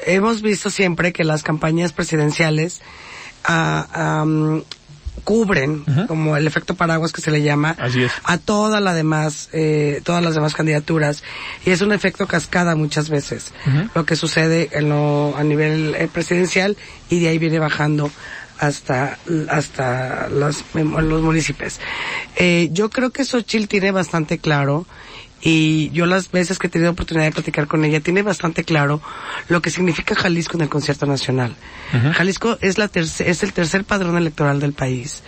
hemos 0.06 0.42
visto 0.42 0.70
siempre 0.70 1.12
que 1.12 1.24
las 1.24 1.42
campañas 1.42 1.92
presidenciales 1.92 2.80
a, 3.44 4.24
cubren, 5.24 5.84
como 6.06 6.36
el 6.36 6.46
efecto 6.46 6.74
paraguas 6.74 7.12
que 7.12 7.20
se 7.20 7.30
le 7.30 7.42
llama, 7.42 7.76
a 8.24 8.38
toda 8.38 8.80
la 8.80 8.94
demás, 8.94 9.48
eh, 9.52 10.00
todas 10.04 10.22
las 10.22 10.34
demás 10.34 10.54
candidaturas. 10.54 11.22
Y 11.64 11.70
es 11.70 11.80
un 11.80 11.92
efecto 11.92 12.26
cascada 12.26 12.76
muchas 12.76 13.08
veces, 13.08 13.52
lo 13.94 14.04
que 14.04 14.14
sucede 14.14 14.68
en 14.72 14.88
lo, 14.88 15.34
a 15.36 15.42
nivel 15.42 15.94
eh, 15.96 16.08
presidencial 16.12 16.76
y 17.08 17.20
de 17.20 17.28
ahí 17.28 17.38
viene 17.38 17.58
bajando 17.58 18.10
hasta 18.58 19.18
hasta 19.48 20.28
los, 20.28 20.64
los 20.74 21.22
municipios. 21.22 21.78
Eh, 22.36 22.68
yo 22.72 22.90
creo 22.90 23.10
que 23.10 23.24
Xochitl 23.24 23.66
tiene 23.66 23.90
bastante 23.90 24.38
claro 24.38 24.86
y 25.48 25.90
yo 25.90 26.06
las 26.06 26.32
veces 26.32 26.58
que 26.58 26.66
he 26.66 26.70
tenido 26.70 26.90
oportunidad 26.90 27.26
de 27.26 27.30
platicar 27.30 27.68
con 27.68 27.84
ella, 27.84 28.00
tiene 28.00 28.22
bastante 28.22 28.64
claro 28.64 29.00
lo 29.48 29.62
que 29.62 29.70
significa 29.70 30.16
Jalisco 30.16 30.56
en 30.56 30.62
el 30.62 30.68
concierto 30.68 31.06
nacional. 31.06 31.54
Jalisco 32.14 32.58
es, 32.60 32.78
la 32.78 32.90
es 32.92 33.42
el 33.44 33.52
tercer 33.52 33.84
padrón 33.84 34.16
electoral 34.16 34.58
del 34.58 34.72
país. 34.72 35.22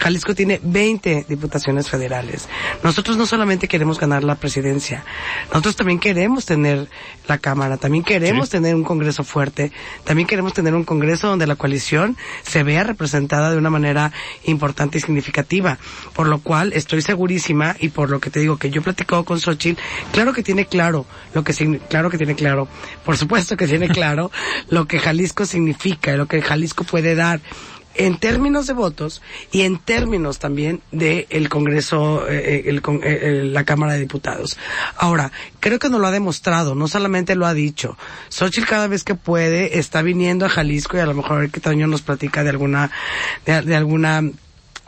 Jalisco 0.00 0.34
tiene 0.34 0.60
20 0.60 1.26
diputaciones 1.28 1.88
federales. 1.88 2.48
Nosotros 2.82 3.16
no 3.16 3.26
solamente 3.26 3.68
queremos 3.68 4.00
ganar 4.00 4.24
la 4.24 4.34
presidencia, 4.34 5.04
nosotros 5.50 5.76
también 5.76 6.00
queremos 6.00 6.46
tener 6.46 6.88
la 7.28 7.38
Cámara, 7.38 7.76
también 7.76 8.02
queremos 8.02 8.50
tener 8.50 8.74
un 8.74 8.82
Congreso 8.82 9.22
fuerte, 9.22 9.70
también 10.02 10.26
queremos 10.26 10.52
tener 10.52 10.74
un 10.74 10.82
Congreso 10.82 11.28
donde 11.28 11.46
la 11.46 11.54
coalición 11.54 12.16
se 12.42 12.64
vea 12.64 12.82
representada 12.82 13.52
de 13.52 13.56
una 13.56 13.70
manera 13.70 14.10
importante 14.46 14.98
y 14.98 15.00
significativa. 15.00 15.78
Por 16.12 16.26
lo 16.26 16.40
cual 16.40 16.72
estoy 16.72 17.02
segurísima 17.02 17.76
y 17.78 17.90
por 17.90 18.10
lo 18.10 18.18
que 18.18 18.30
te 18.30 18.40
digo 18.40 18.56
que 18.56 18.70
yo 18.70 18.80
he 18.80 18.84
platicado 18.84 19.24
claro 20.12 20.32
que 20.32 20.42
tiene 20.42 20.66
claro 20.66 21.06
lo 21.34 21.44
que 21.44 21.52
claro 21.88 22.10
que 22.10 22.18
tiene 22.18 22.34
claro, 22.34 22.68
por 23.04 23.16
supuesto 23.16 23.56
que 23.56 23.66
tiene 23.66 23.88
claro 23.88 24.30
lo 24.68 24.86
que 24.86 24.98
Jalisco 24.98 25.46
significa, 25.46 26.16
lo 26.16 26.26
que 26.26 26.42
Jalisco 26.42 26.84
puede 26.84 27.14
dar 27.14 27.40
en 27.94 28.18
términos 28.18 28.66
de 28.66 28.72
votos 28.72 29.20
y 29.50 29.62
en 29.62 29.78
términos 29.78 30.38
también 30.38 30.80
de 30.92 31.26
el 31.30 31.48
Congreso, 31.48 32.28
eh, 32.28 32.62
eh, 32.66 32.80
eh, 33.02 33.42
la 33.44 33.64
Cámara 33.64 33.94
de 33.94 34.00
Diputados. 34.00 34.58
Ahora, 34.96 35.32
creo 35.58 35.78
que 35.78 35.88
nos 35.88 36.00
lo 36.00 36.06
ha 36.06 36.12
demostrado, 36.12 36.74
no 36.74 36.88
solamente 36.88 37.34
lo 37.34 37.46
ha 37.46 37.54
dicho. 37.54 37.96
Xochitl 38.28 38.66
cada 38.66 38.86
vez 38.86 39.04
que 39.04 39.14
puede 39.14 39.78
está 39.78 40.02
viniendo 40.02 40.46
a 40.46 40.48
Jalisco 40.48 40.96
y 40.96 41.00
a 41.00 41.06
lo 41.06 41.14
mejor 41.14 41.50
que 41.50 41.60
Toño 41.60 41.86
nos 41.86 42.02
platica 42.02 42.44
de 42.44 42.50
alguna, 42.50 42.90
de 43.44 43.76
alguna 43.76 44.22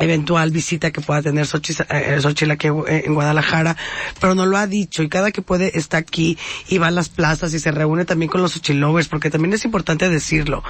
eventual 0.03 0.51
visita 0.51 0.91
que 0.91 1.01
pueda 1.01 1.23
tener 1.23 1.47
Xochitl, 1.47 1.83
eh, 1.91 2.53
aquí 2.53 2.67
eh, 2.67 3.03
en 3.07 3.15
Guadalajara, 3.15 3.77
pero 4.21 4.35
no 4.35 4.47
lo 4.47 4.57
ha 4.57 4.67
dicho 4.67 5.03
y 5.03 5.09
cada 5.09 5.31
que 5.31 5.43
puede 5.43 5.79
está 5.79 5.97
aquí 5.97 6.37
y 6.69 6.79
va 6.79 6.89
a 6.89 6.91
las 6.91 7.09
plazas 7.09 7.55
y 7.55 7.59
se 7.59 7.71
reúne 7.71 8.05
también 8.05 8.31
con 8.31 8.43
los 8.43 8.53
Xochilovers, 8.53 9.09
porque 9.09 9.31
también 9.31 9.53
es 9.55 9.65
importante 9.65 10.09
decirlo. 10.09 10.63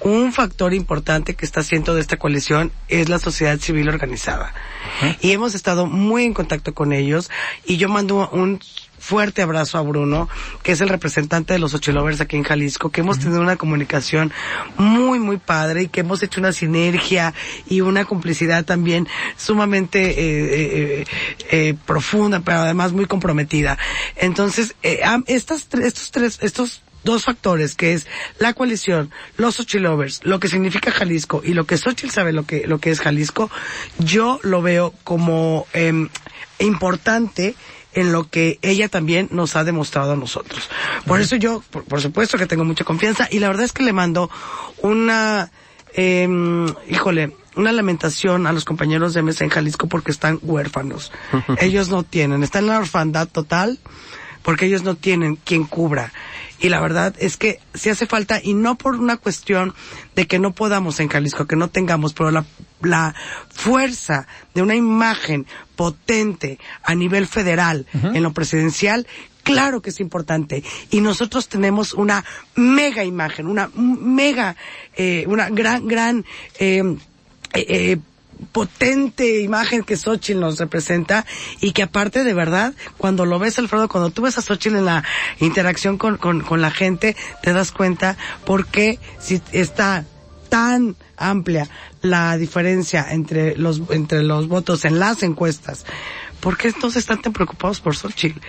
Un 0.00 0.32
factor 0.32 0.74
importante 0.74 1.34
que 1.34 1.44
está 1.44 1.60
haciendo 1.60 1.94
de 1.94 2.00
esta 2.00 2.16
coalición 2.16 2.72
es 2.88 3.08
la 3.08 3.18
sociedad 3.18 3.58
civil 3.58 3.88
organizada. 3.88 4.54
Y 5.20 5.32
hemos 5.32 5.54
estado 5.54 5.86
muy 5.86 6.24
en 6.24 6.34
contacto 6.34 6.74
con 6.74 6.92
ellos 6.92 7.30
y 7.66 7.76
yo 7.76 7.88
mando 7.88 8.28
un 8.30 8.60
fuerte 8.98 9.42
abrazo 9.42 9.78
a 9.78 9.82
Bruno, 9.82 10.28
que 10.62 10.72
es 10.72 10.80
el 10.80 10.88
representante 10.88 11.52
de 11.52 11.58
los 11.58 11.74
Ochilovers 11.74 12.20
aquí 12.20 12.36
en 12.36 12.42
Jalisco, 12.42 12.90
que 12.90 13.00
hemos 13.00 13.18
tenido 13.18 13.40
una 13.40 13.56
comunicación 13.56 14.32
muy, 14.76 15.18
muy 15.18 15.38
padre 15.38 15.84
y 15.84 15.88
que 15.88 16.00
hemos 16.00 16.22
hecho 16.22 16.40
una 16.40 16.52
sinergia 16.52 17.34
y 17.66 17.80
una 17.80 18.04
complicidad 18.04 18.64
también 18.64 19.08
sumamente 19.36 20.10
eh, 20.10 20.14
eh, 21.00 21.04
eh, 21.50 21.74
profunda, 21.86 22.40
pero 22.40 22.58
además 22.58 22.92
muy 22.92 23.06
comprometida. 23.06 23.78
Entonces, 24.16 24.74
estas, 24.82 25.68
estos 25.72 26.10
tres, 26.10 26.38
estos 26.42 26.82
dos 27.04 27.24
factores, 27.24 27.74
que 27.74 27.94
es 27.94 28.06
la 28.38 28.52
coalición, 28.52 29.10
los 29.36 29.56
Xochilovers, 29.56 30.20
lo 30.24 30.40
que 30.40 30.48
significa 30.48 30.90
Jalisco 30.90 31.42
y 31.44 31.54
lo 31.54 31.64
que 31.64 31.78
Xochitl 31.78 32.10
sabe 32.10 32.32
lo 32.32 32.44
que, 32.44 32.66
lo 32.66 32.78
que 32.78 32.90
es 32.90 33.00
Jalisco, 33.00 33.50
yo 33.98 34.40
lo 34.42 34.62
veo 34.62 34.92
como 35.04 35.66
eh, 35.72 36.08
importante 36.58 37.54
en 37.94 38.12
lo 38.12 38.28
que 38.28 38.58
ella 38.62 38.88
también 38.88 39.28
nos 39.30 39.56
ha 39.56 39.64
demostrado 39.64 40.12
a 40.12 40.16
nosotros. 40.16 40.68
Por 41.06 41.20
eso 41.20 41.36
yo, 41.36 41.62
por, 41.88 42.00
supuesto 42.00 42.38
que 42.38 42.46
tengo 42.46 42.64
mucha 42.64 42.84
confianza 42.84 43.28
y 43.30 43.38
la 43.38 43.48
verdad 43.48 43.64
es 43.64 43.72
que 43.72 43.82
le 43.82 43.92
mando 43.92 44.30
una, 44.82 45.50
eh, 45.94 46.28
híjole, 46.88 47.34
una 47.56 47.72
lamentación 47.72 48.46
a 48.46 48.52
los 48.52 48.64
compañeros 48.64 49.14
de 49.14 49.22
mesa 49.22 49.44
en 49.44 49.50
Jalisco 49.50 49.88
porque 49.88 50.12
están 50.12 50.38
huérfanos. 50.42 51.12
ellos 51.60 51.88
no 51.88 52.02
tienen, 52.02 52.42
están 52.42 52.64
en 52.64 52.70
la 52.70 52.78
orfandad 52.78 53.28
total 53.28 53.78
porque 54.48 54.64
ellos 54.64 54.82
no 54.82 54.94
tienen 54.94 55.36
quien 55.36 55.64
cubra. 55.64 56.10
Y 56.58 56.70
la 56.70 56.80
verdad 56.80 57.14
es 57.18 57.36
que 57.36 57.60
si 57.74 57.90
hace 57.90 58.06
falta, 58.06 58.40
y 58.42 58.54
no 58.54 58.78
por 58.78 58.94
una 58.94 59.18
cuestión 59.18 59.74
de 60.16 60.26
que 60.26 60.38
no 60.38 60.52
podamos 60.52 61.00
en 61.00 61.08
Jalisco, 61.08 61.46
que 61.46 61.54
no 61.54 61.68
tengamos, 61.68 62.14
pero 62.14 62.30
la, 62.30 62.46
la 62.80 63.14
fuerza 63.50 64.26
de 64.54 64.62
una 64.62 64.74
imagen 64.74 65.46
potente 65.76 66.58
a 66.82 66.94
nivel 66.94 67.26
federal 67.26 67.84
en 67.92 68.22
lo 68.22 68.32
presidencial, 68.32 69.06
claro 69.42 69.82
que 69.82 69.90
es 69.90 70.00
importante. 70.00 70.64
Y 70.88 71.02
nosotros 71.02 71.50
tenemos 71.50 71.92
una 71.92 72.24
mega 72.54 73.04
imagen, 73.04 73.48
una 73.48 73.68
mega, 73.74 74.56
eh, 74.96 75.26
una 75.28 75.50
gran, 75.50 75.86
gran, 75.86 76.24
eh, 76.58 76.96
eh, 77.52 77.66
eh 77.68 77.98
potente 78.52 79.40
imagen 79.40 79.82
que 79.82 79.96
Xochitl 79.96 80.40
nos 80.40 80.58
representa 80.58 81.24
y 81.60 81.72
que 81.72 81.82
aparte 81.82 82.24
de 82.24 82.34
verdad, 82.34 82.74
cuando 82.96 83.26
lo 83.26 83.38
ves 83.38 83.58
Alfredo, 83.58 83.88
cuando 83.88 84.10
tú 84.10 84.22
ves 84.22 84.38
a 84.38 84.42
Xochitl 84.42 84.76
en 84.76 84.84
la 84.84 85.04
interacción 85.40 85.98
con, 85.98 86.16
con, 86.16 86.40
con 86.40 86.60
la 86.60 86.70
gente, 86.70 87.16
te 87.42 87.52
das 87.52 87.72
cuenta 87.72 88.16
porque 88.44 88.98
si 89.18 89.40
está 89.52 90.04
tan 90.48 90.96
amplia 91.16 91.68
la 92.00 92.36
diferencia 92.36 93.06
entre 93.10 93.56
los, 93.56 93.82
entre 93.90 94.22
los 94.22 94.48
votos 94.48 94.84
en 94.84 94.98
las 94.98 95.22
encuestas, 95.22 95.84
¿por 96.40 96.56
qué 96.56 96.68
entonces 96.68 97.00
están 97.00 97.20
tan 97.20 97.32
preocupados 97.32 97.80
por 97.80 97.96
Xochitl? 97.96 98.40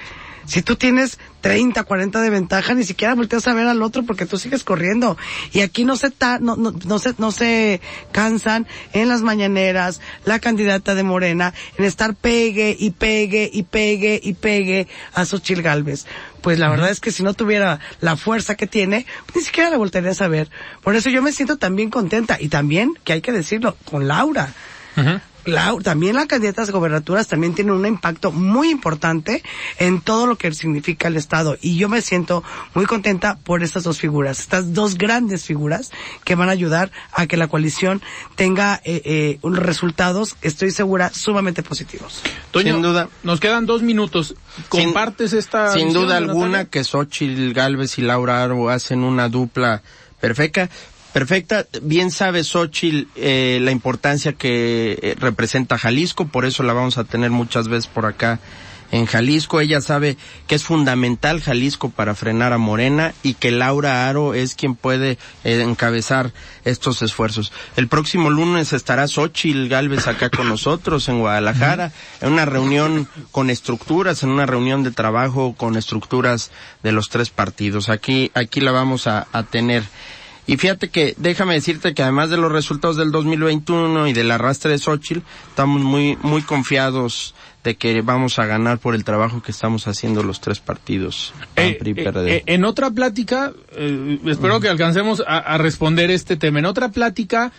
Si 0.50 0.64
tú 0.64 0.76
tienes 0.76 1.20
30, 1.42 1.84
40 1.84 2.22
de 2.22 2.30
ventaja, 2.32 2.74
ni 2.74 2.84
siquiera 2.84 3.14
volteas 3.14 3.48
a 3.48 3.54
ver 3.54 3.68
al 3.68 3.84
otro 3.84 4.02
porque 4.02 4.26
tú 4.26 4.40
sigues 4.40 4.64
corriendo. 4.64 5.16
Y 5.54 5.62
aquí 5.62 5.86
no 5.86 5.96
se, 5.96 6.10
ta, 6.10 6.40
no, 6.40 6.56
no, 6.56 6.74
no, 6.86 6.98
se, 6.98 7.14
no 7.20 7.32
se 7.32 7.82
cansan 8.12 8.66
en 8.94 9.10
las 9.10 9.22
mañaneras 9.22 10.02
la 10.26 10.40
candidata 10.40 10.96
de 10.96 11.04
Morena 11.04 11.54
en 11.78 11.86
estar 11.86 12.16
pegue 12.16 12.76
y 12.80 12.90
pegue 12.90 13.48
y 13.54 13.62
pegue 13.62 14.20
y 14.24 14.34
pegue 14.34 14.88
a 15.14 15.24
Xochil 15.24 15.62
Galvez. 15.62 16.08
Pues 16.42 16.58
la 16.58 16.68
verdad 16.68 16.90
es 16.90 17.00
que 17.00 17.12
si 17.12 17.22
no 17.22 17.36
tuviera 17.36 17.80
la 18.02 18.18
fuerza 18.18 18.56
que 18.56 18.66
tiene, 18.66 19.06
ni 19.36 19.42
siquiera 19.42 19.70
la 19.70 19.78
voltearías 19.78 20.20
a 20.24 20.28
ver. 20.28 20.50
Por 20.82 20.96
eso 20.96 21.12
yo 21.12 21.22
me 21.22 21.32
siento 21.32 21.58
también 21.58 21.92
contenta. 21.92 22.38
Y 22.40 22.48
también, 22.48 22.94
que 23.04 23.14
hay 23.14 23.22
que 23.22 23.32
decirlo, 23.32 23.78
con 23.86 24.08
Laura 24.08 24.52
también 25.84 26.16
las 26.16 26.28
candidatas 26.28 26.70
a 26.70 26.72
gobernaturas 26.72 27.28
también 27.28 27.54
tienen 27.56 27.74
un 27.74 27.86
impacto 27.86 28.32
muy 28.32 28.70
importante 28.70 29.44
en 29.78 30.02
todo 30.02 30.28
lo 30.28 30.38
que 30.38 30.52
significa 30.54 31.08
el 31.08 31.18
Estado. 31.18 31.58
Y 31.62 31.78
yo 31.78 31.90
me 31.90 32.02
siento 32.02 32.44
muy 32.74 32.86
contenta 32.86 33.38
por 33.44 33.64
estas 33.64 33.84
dos 33.84 34.00
figuras, 34.00 34.40
estas 34.40 34.74
dos 34.74 34.98
grandes 34.98 35.46
figuras 35.46 35.92
que 36.24 36.36
van 36.36 36.50
a 36.50 36.54
ayudar 36.54 36.92
a 37.14 37.28
que 37.28 37.38
la 37.38 37.48
coalición 37.48 38.02
tenga 38.36 38.82
eh, 38.84 39.02
eh, 39.06 39.40
unos 39.42 39.60
resultados, 39.60 40.36
estoy 40.42 40.72
segura, 40.72 41.12
sumamente 41.14 41.64
positivos. 41.64 42.22
sin 42.54 42.82
duda. 42.82 43.10
Nos 43.24 43.40
quedan 43.40 43.66
dos 43.66 43.82
minutos. 43.82 44.36
¿Compartes 44.70 45.34
esta? 45.34 45.74
Sin 45.74 45.94
duda 45.94 46.18
alguna 46.18 46.66
que 46.66 46.84
Xochitl 46.84 47.54
Galvez 47.54 47.98
y 47.98 48.02
Laura 48.02 48.44
Arbo 48.44 48.70
hacen 48.70 49.04
una 49.04 49.30
dupla 49.30 49.82
perfecta. 50.20 50.70
Perfecta. 51.14 51.66
Bien 51.82 52.12
sabe 52.12 52.44
Xochitl 52.44 53.08
eh, 53.16 53.60
la 53.62 53.72
importancia 53.72 54.34
que 54.34 55.00
eh, 55.02 55.16
representa 55.20 55.78
Jalisco, 55.78 56.28
por 56.28 56.46
eso 56.46 56.64
la 56.64 56.74
vamos 56.74 56.98
a 56.98 57.04
tener 57.04 57.32
muchas 57.32 57.68
veces 57.68 57.88
por 57.88 58.06
acá 58.06 58.40
en 58.92 59.06
Jalisco. 59.06 59.60
Ella 59.60 59.82
sabe 59.82 60.18
que 60.48 60.56
es 60.56 60.64
fundamental 60.64 61.42
Jalisco 61.42 61.90
para 61.90 62.16
frenar 62.16 62.54
a 62.54 62.58
Morena 62.58 63.14
y 63.24 63.36
que 63.36 63.52
Laura 63.52 64.08
Aro 64.08 64.34
es 64.34 64.56
quien 64.56 64.76
puede 64.76 65.18
eh, 65.44 65.62
encabezar 65.62 66.32
estos 66.66 67.02
esfuerzos. 67.02 67.52
El 67.76 67.88
próximo 67.88 68.30
lunes 68.30 68.74
estará 68.74 69.08
Xochitl 69.08 69.68
Galvez 69.68 70.08
acá 70.08 70.30
con 70.30 70.48
nosotros 70.48 71.08
en 71.10 71.20
Guadalajara, 71.20 71.92
en 72.22 72.34
una 72.34 72.46
reunión 72.46 73.08
con 73.32 73.50
estructuras, 73.50 74.24
en 74.24 74.30
una 74.30 74.46
reunión 74.46 74.84
de 74.84 74.92
trabajo 74.92 75.56
con 75.56 75.78
estructuras 75.78 76.52
de 76.84 76.92
los 76.92 77.10
tres 77.10 77.30
partidos. 77.30 77.90
Aquí, 77.90 78.32
aquí 78.34 78.62
la 78.62 78.72
vamos 78.72 79.08
a, 79.08 79.28
a 79.32 79.44
tener. 79.44 79.84
Y 80.50 80.58
fíjate 80.58 80.90
que, 80.90 81.14
déjame 81.18 81.54
decirte 81.54 81.94
que 81.94 82.02
además 82.02 82.32
de 82.32 82.38
los 82.38 82.52
resultados 82.52 82.98
del 82.98 83.12
2021 83.12 84.08
y 84.08 84.14
del 84.14 84.32
arrastre 84.32 84.72
de 84.72 84.80
Xochitl, 84.80 85.20
estamos 85.48 85.84
muy, 85.84 86.18
muy 86.24 86.42
confiados 86.42 87.36
de 87.64 87.76
que 87.76 88.02
vamos 88.02 88.40
a 88.40 88.48
ganar 88.48 88.80
por 88.80 88.96
el 88.96 89.04
trabajo 89.04 89.44
que 89.44 89.52
estamos 89.52 89.88
haciendo 89.88 90.24
los 90.24 90.42
tres 90.42 90.60
partidos. 90.60 91.36
Eh, 91.56 91.78
eh, 91.86 91.94
eh, 91.96 92.44
en 92.48 92.66
otra 92.66 92.90
plática, 92.90 93.54
espero 94.26 94.60
que 94.60 94.70
alcancemos 94.70 95.24
a, 95.28 95.56
responder 95.60 96.10
este 96.10 96.36
tema. 96.36 96.58
En 96.58 96.66
otra 96.66 96.90
plática, 96.90 97.52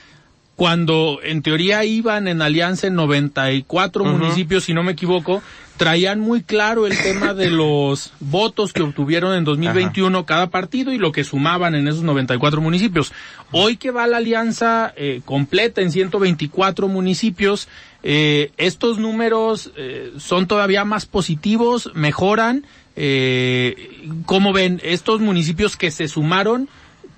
cuando 0.61 1.21
en 1.23 1.41
teoría 1.41 1.87
iban 1.87 2.29
en 2.29 2.43
alianza 2.43 2.87
en 2.87 2.95
94 2.95 4.05
municipios, 4.05 4.65
si 4.65 4.75
no 4.75 4.83
me 4.83 4.93
equivoco, 4.93 5.43
traían 5.79 6.21
muy 6.21 6.43
claro 6.43 6.87
el 6.87 6.99
tema 6.99 7.33
de 7.33 7.49
los 7.51 8.13
votos 8.21 8.75
que 8.75 8.83
obtuvieron 8.83 9.35
en 9.35 9.45
2021 9.45 10.27
cada 10.27 10.51
partido 10.51 10.93
y 10.93 10.99
lo 10.99 11.13
que 11.13 11.25
sumaban 11.25 11.75
en 11.75 11.89
esos 11.89 12.03
94 12.03 12.61
municipios. 12.61 13.11
Hoy 13.53 13.79
que 13.79 13.91
va 13.91 14.07
la 14.07 14.19
alianza 14.19 14.93
eh, 14.99 15.23
completa 15.25 15.81
en 15.81 15.93
124 15.93 16.89
municipios, 16.89 17.67
eh, 18.03 18.53
estos 18.59 18.99
números 18.99 19.73
eh, 19.77 20.13
son 20.19 20.47
todavía 20.47 20.85
más 20.85 21.07
positivos, 21.07 21.91
mejoran. 21.95 22.67
Eh, 22.97 24.11
¿Cómo 24.27 24.53
ven 24.53 24.79
estos 24.85 25.23
municipios 25.23 25.79
que 25.79 25.91
se 25.91 26.07
sumaron? 26.07 26.69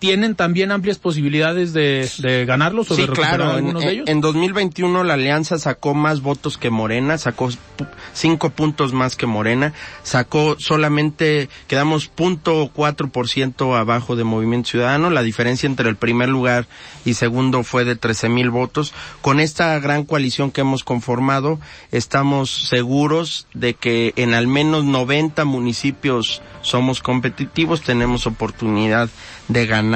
Tienen 0.03 0.35
también 0.35 0.73
amplias 0.73 0.99
posibilidades 0.99 1.73
de, 1.73 2.11
de 2.19 2.45
ganarlos 2.45 2.91
o 2.91 2.97
sí, 2.97 3.03
de 3.03 3.07
recuperar 3.07 3.37
claro. 3.37 3.53
algunos 3.53 3.83
en, 3.85 3.89
de 3.89 3.95
ellos? 3.95 4.09
En 4.09 4.21
2021 4.21 5.05
la 5.05 5.15
alianza 5.15 5.61
sacó 5.61 5.95
más 5.95 6.23
votos 6.23 6.59
que 6.59 6.71
Morena, 6.71 7.19
sacó 7.19 7.51
cinco 8.13 8.51
puntos 8.51 8.93
más 8.93 9.15
que 9.15 9.27
Morena, 9.27 9.75
sacó 10.03 10.57
solamente, 10.59 11.49
quedamos 11.69 12.09
punto 12.09 12.69
cuatro 12.75 13.11
por 13.11 13.29
ciento 13.29 13.77
abajo 13.77 14.17
de 14.17 14.25
Movimiento 14.25 14.71
Ciudadano, 14.71 15.09
la 15.09 15.23
diferencia 15.23 15.69
entre 15.69 15.89
el 15.89 15.95
primer 15.95 16.29
lugar 16.29 16.67
y 17.05 17.15
segundo 17.15 17.63
fue 17.63 17.85
de 17.85 17.95
13 17.95 18.29
mil 18.29 18.51
votos. 18.51 18.93
Con 19.21 19.39
esta 19.39 19.79
gran 19.79 20.05
coalición 20.05 20.51
que 20.51 20.63
hemos 20.63 20.83
conformado, 20.83 21.61
estamos 21.93 22.51
seguros 22.51 23.47
de 23.55 23.75
que 23.75 24.15
en 24.17 24.35
al 24.35 24.49
menos 24.49 24.85
90 24.85 25.45
municipios 25.45 26.43
somos 26.63 27.01
competitivos, 27.03 27.83
tenemos 27.83 28.27
oportunidad 28.27 29.09
de 29.47 29.67
ganar 29.67 29.92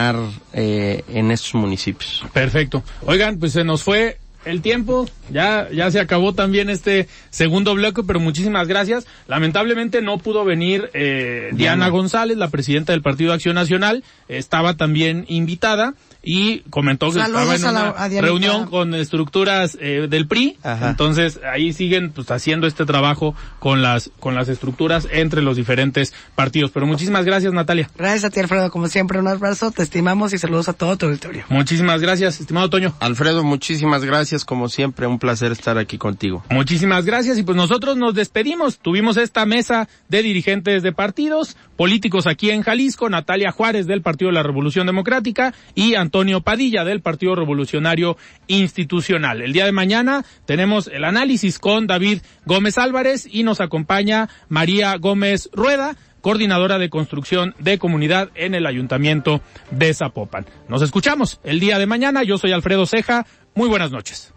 eh, 0.53 1.05
en 1.09 1.30
estos 1.30 1.55
municipios. 1.55 2.24
Perfecto. 2.32 2.82
Oigan, 3.05 3.38
pues 3.38 3.53
se 3.53 3.64
nos 3.64 3.82
fue 3.82 4.18
el 4.47 4.62
tiempo, 4.62 5.07
ya, 5.30 5.68
ya 5.70 5.90
se 5.90 6.01
acabó 6.01 6.32
también 6.32 6.70
este 6.70 7.09
segundo 7.30 7.74
bloque, 7.74 8.03
pero 8.07 8.20
muchísimas 8.20 8.68
gracias. 8.68 9.07
Lamentablemente 9.26 10.01
no 10.03 10.18
pudo 10.18 10.44
venir 10.44 10.88
eh, 10.94 11.51
Diana 11.53 11.88
González, 11.88 12.36
la 12.36 12.49
presidenta 12.49 12.92
del 12.92 13.03
Partido 13.03 13.32
Acción 13.32 13.57
Nacional, 13.57 14.05
estaba 14.28 14.76
también 14.76 15.24
invitada 15.28 15.94
y 16.26 16.61
comentó 16.70 17.12
que 17.12 17.20
estaba 17.20 17.55
en 17.55 17.64
una 17.64 18.09
reunión 18.20 18.66
con 18.66 18.94
estructuras 18.94 19.78
eh, 19.80 20.09
del 20.11 20.26
PRI, 20.26 20.59
entonces 20.82 21.38
ahí 21.51 21.72
siguen 21.72 22.11
pues 22.11 22.30
haciendo 22.32 22.66
este 22.66 22.84
trabajo 22.84 23.36
con 23.61 23.80
las 23.80 24.11
con 24.18 24.34
las 24.34 24.49
estructuras 24.49 25.07
entre 25.12 25.40
los 25.40 25.57
diferentes 25.57 26.12
partidos. 26.34 26.72
Pero 26.72 26.86
muchísimas 26.86 27.24
gracias 27.24 27.53
Natalia. 27.53 27.88
Gracias 27.97 28.24
a 28.24 28.30
ti 28.30 28.40
Alfredo, 28.40 28.72
como 28.72 28.88
siempre 28.88 29.20
un 29.20 29.28
abrazo, 29.28 29.70
te 29.70 29.84
estimamos 29.84 30.32
y 30.32 30.38
saludos 30.38 30.68
a 30.68 30.72
todo 30.72 30.97
tu 30.97 31.07
auditorio. 31.07 31.44
Muchísimas 31.49 32.01
gracias, 32.01 32.40
estimado 32.40 32.68
Toño. 32.70 32.92
Alfredo, 32.99 33.44
muchísimas 33.44 34.05
gracias 34.37 34.45
como 34.45 34.68
siempre, 34.68 35.07
un 35.07 35.18
placer 35.18 35.53
estar 35.53 35.78
aquí 35.78 35.97
contigo. 35.97 36.45
Muchísimas 36.51 37.07
gracias 37.07 37.39
y 37.39 37.43
pues 37.43 37.57
nosotros 37.57 37.97
nos 37.97 38.14
despedimos. 38.14 38.78
Tuvimos 38.78 39.16
esta 39.16 39.47
mesa 39.47 39.89
de 40.09 40.22
dirigentes 40.22 40.82
de 40.82 40.93
partidos, 40.93 41.57
políticos 41.76 42.26
aquí 42.26 42.51
en 42.51 42.62
Jalisco, 42.62 43.09
Natalia 43.09 43.51
Juárez 43.51 43.87
del 43.87 44.03
Partido 44.03 44.28
de 44.30 44.34
la 44.34 44.43
Revolución 44.43 44.87
Democrática 44.87 45.55
y 45.74 45.95
Antonio 45.95 46.43
Padilla 46.43 46.84
del 46.84 47.01
Partido 47.01 47.34
Revolucionario 47.34 48.18
Institucional. 48.47 49.41
El 49.41 49.55
día 49.55 49.64
de 49.64 49.72
mañana 49.72 50.24
tenemos 50.45 50.89
el 50.89 51.05
análisis 51.05 51.59
con 51.59 51.87
David 51.87 52.20
Gómez 52.45 52.76
Álvarez 52.76 53.26
y 53.30 53.43
nos 53.43 53.62
acompaña 53.62 54.28
María 54.51 54.97
Gómez 54.97 55.49
Rueda 55.53 55.97
coordinadora 56.27 56.79
de 56.79 56.91
construcción 56.91 57.55
de 57.61 57.79
comunidad 57.79 58.31
en 58.35 58.57
el 58.57 58.66
Ayuntamiento 58.66 59.43
de 59.70 59.95
Zapopan. 59.95 60.45
Nos 60.68 60.83
escuchamos 60.83 61.39
el 61.45 61.61
día 61.61 61.79
de 61.79 61.87
mañana. 61.87 62.24
Yo 62.24 62.37
soy 62.37 62.51
Alfredo 62.51 62.85
Ceja. 62.85 63.27
Muy 63.55 63.68
buenas 63.68 63.93
noches. 63.93 64.35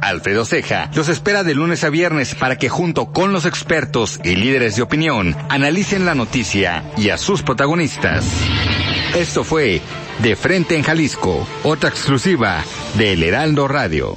Alfredo 0.00 0.46
Ceja 0.46 0.90
los 0.94 1.10
espera 1.10 1.44
de 1.44 1.54
lunes 1.54 1.84
a 1.84 1.90
viernes 1.90 2.34
para 2.34 2.56
que 2.56 2.70
junto 2.70 3.12
con 3.12 3.34
los 3.34 3.44
expertos 3.44 4.18
y 4.24 4.36
líderes 4.36 4.74
de 4.74 4.80
opinión 4.80 5.36
analicen 5.50 6.06
la 6.06 6.14
noticia 6.14 6.82
y 6.96 7.10
a 7.10 7.18
sus 7.18 7.42
protagonistas. 7.42 8.24
Esto 9.14 9.44
fue 9.44 9.82
De 10.20 10.34
Frente 10.34 10.76
en 10.76 10.82
Jalisco, 10.82 11.46
otra 11.62 11.90
exclusiva 11.90 12.64
de 12.96 13.12
El 13.12 13.22
Heraldo 13.22 13.68
Radio. 13.68 14.14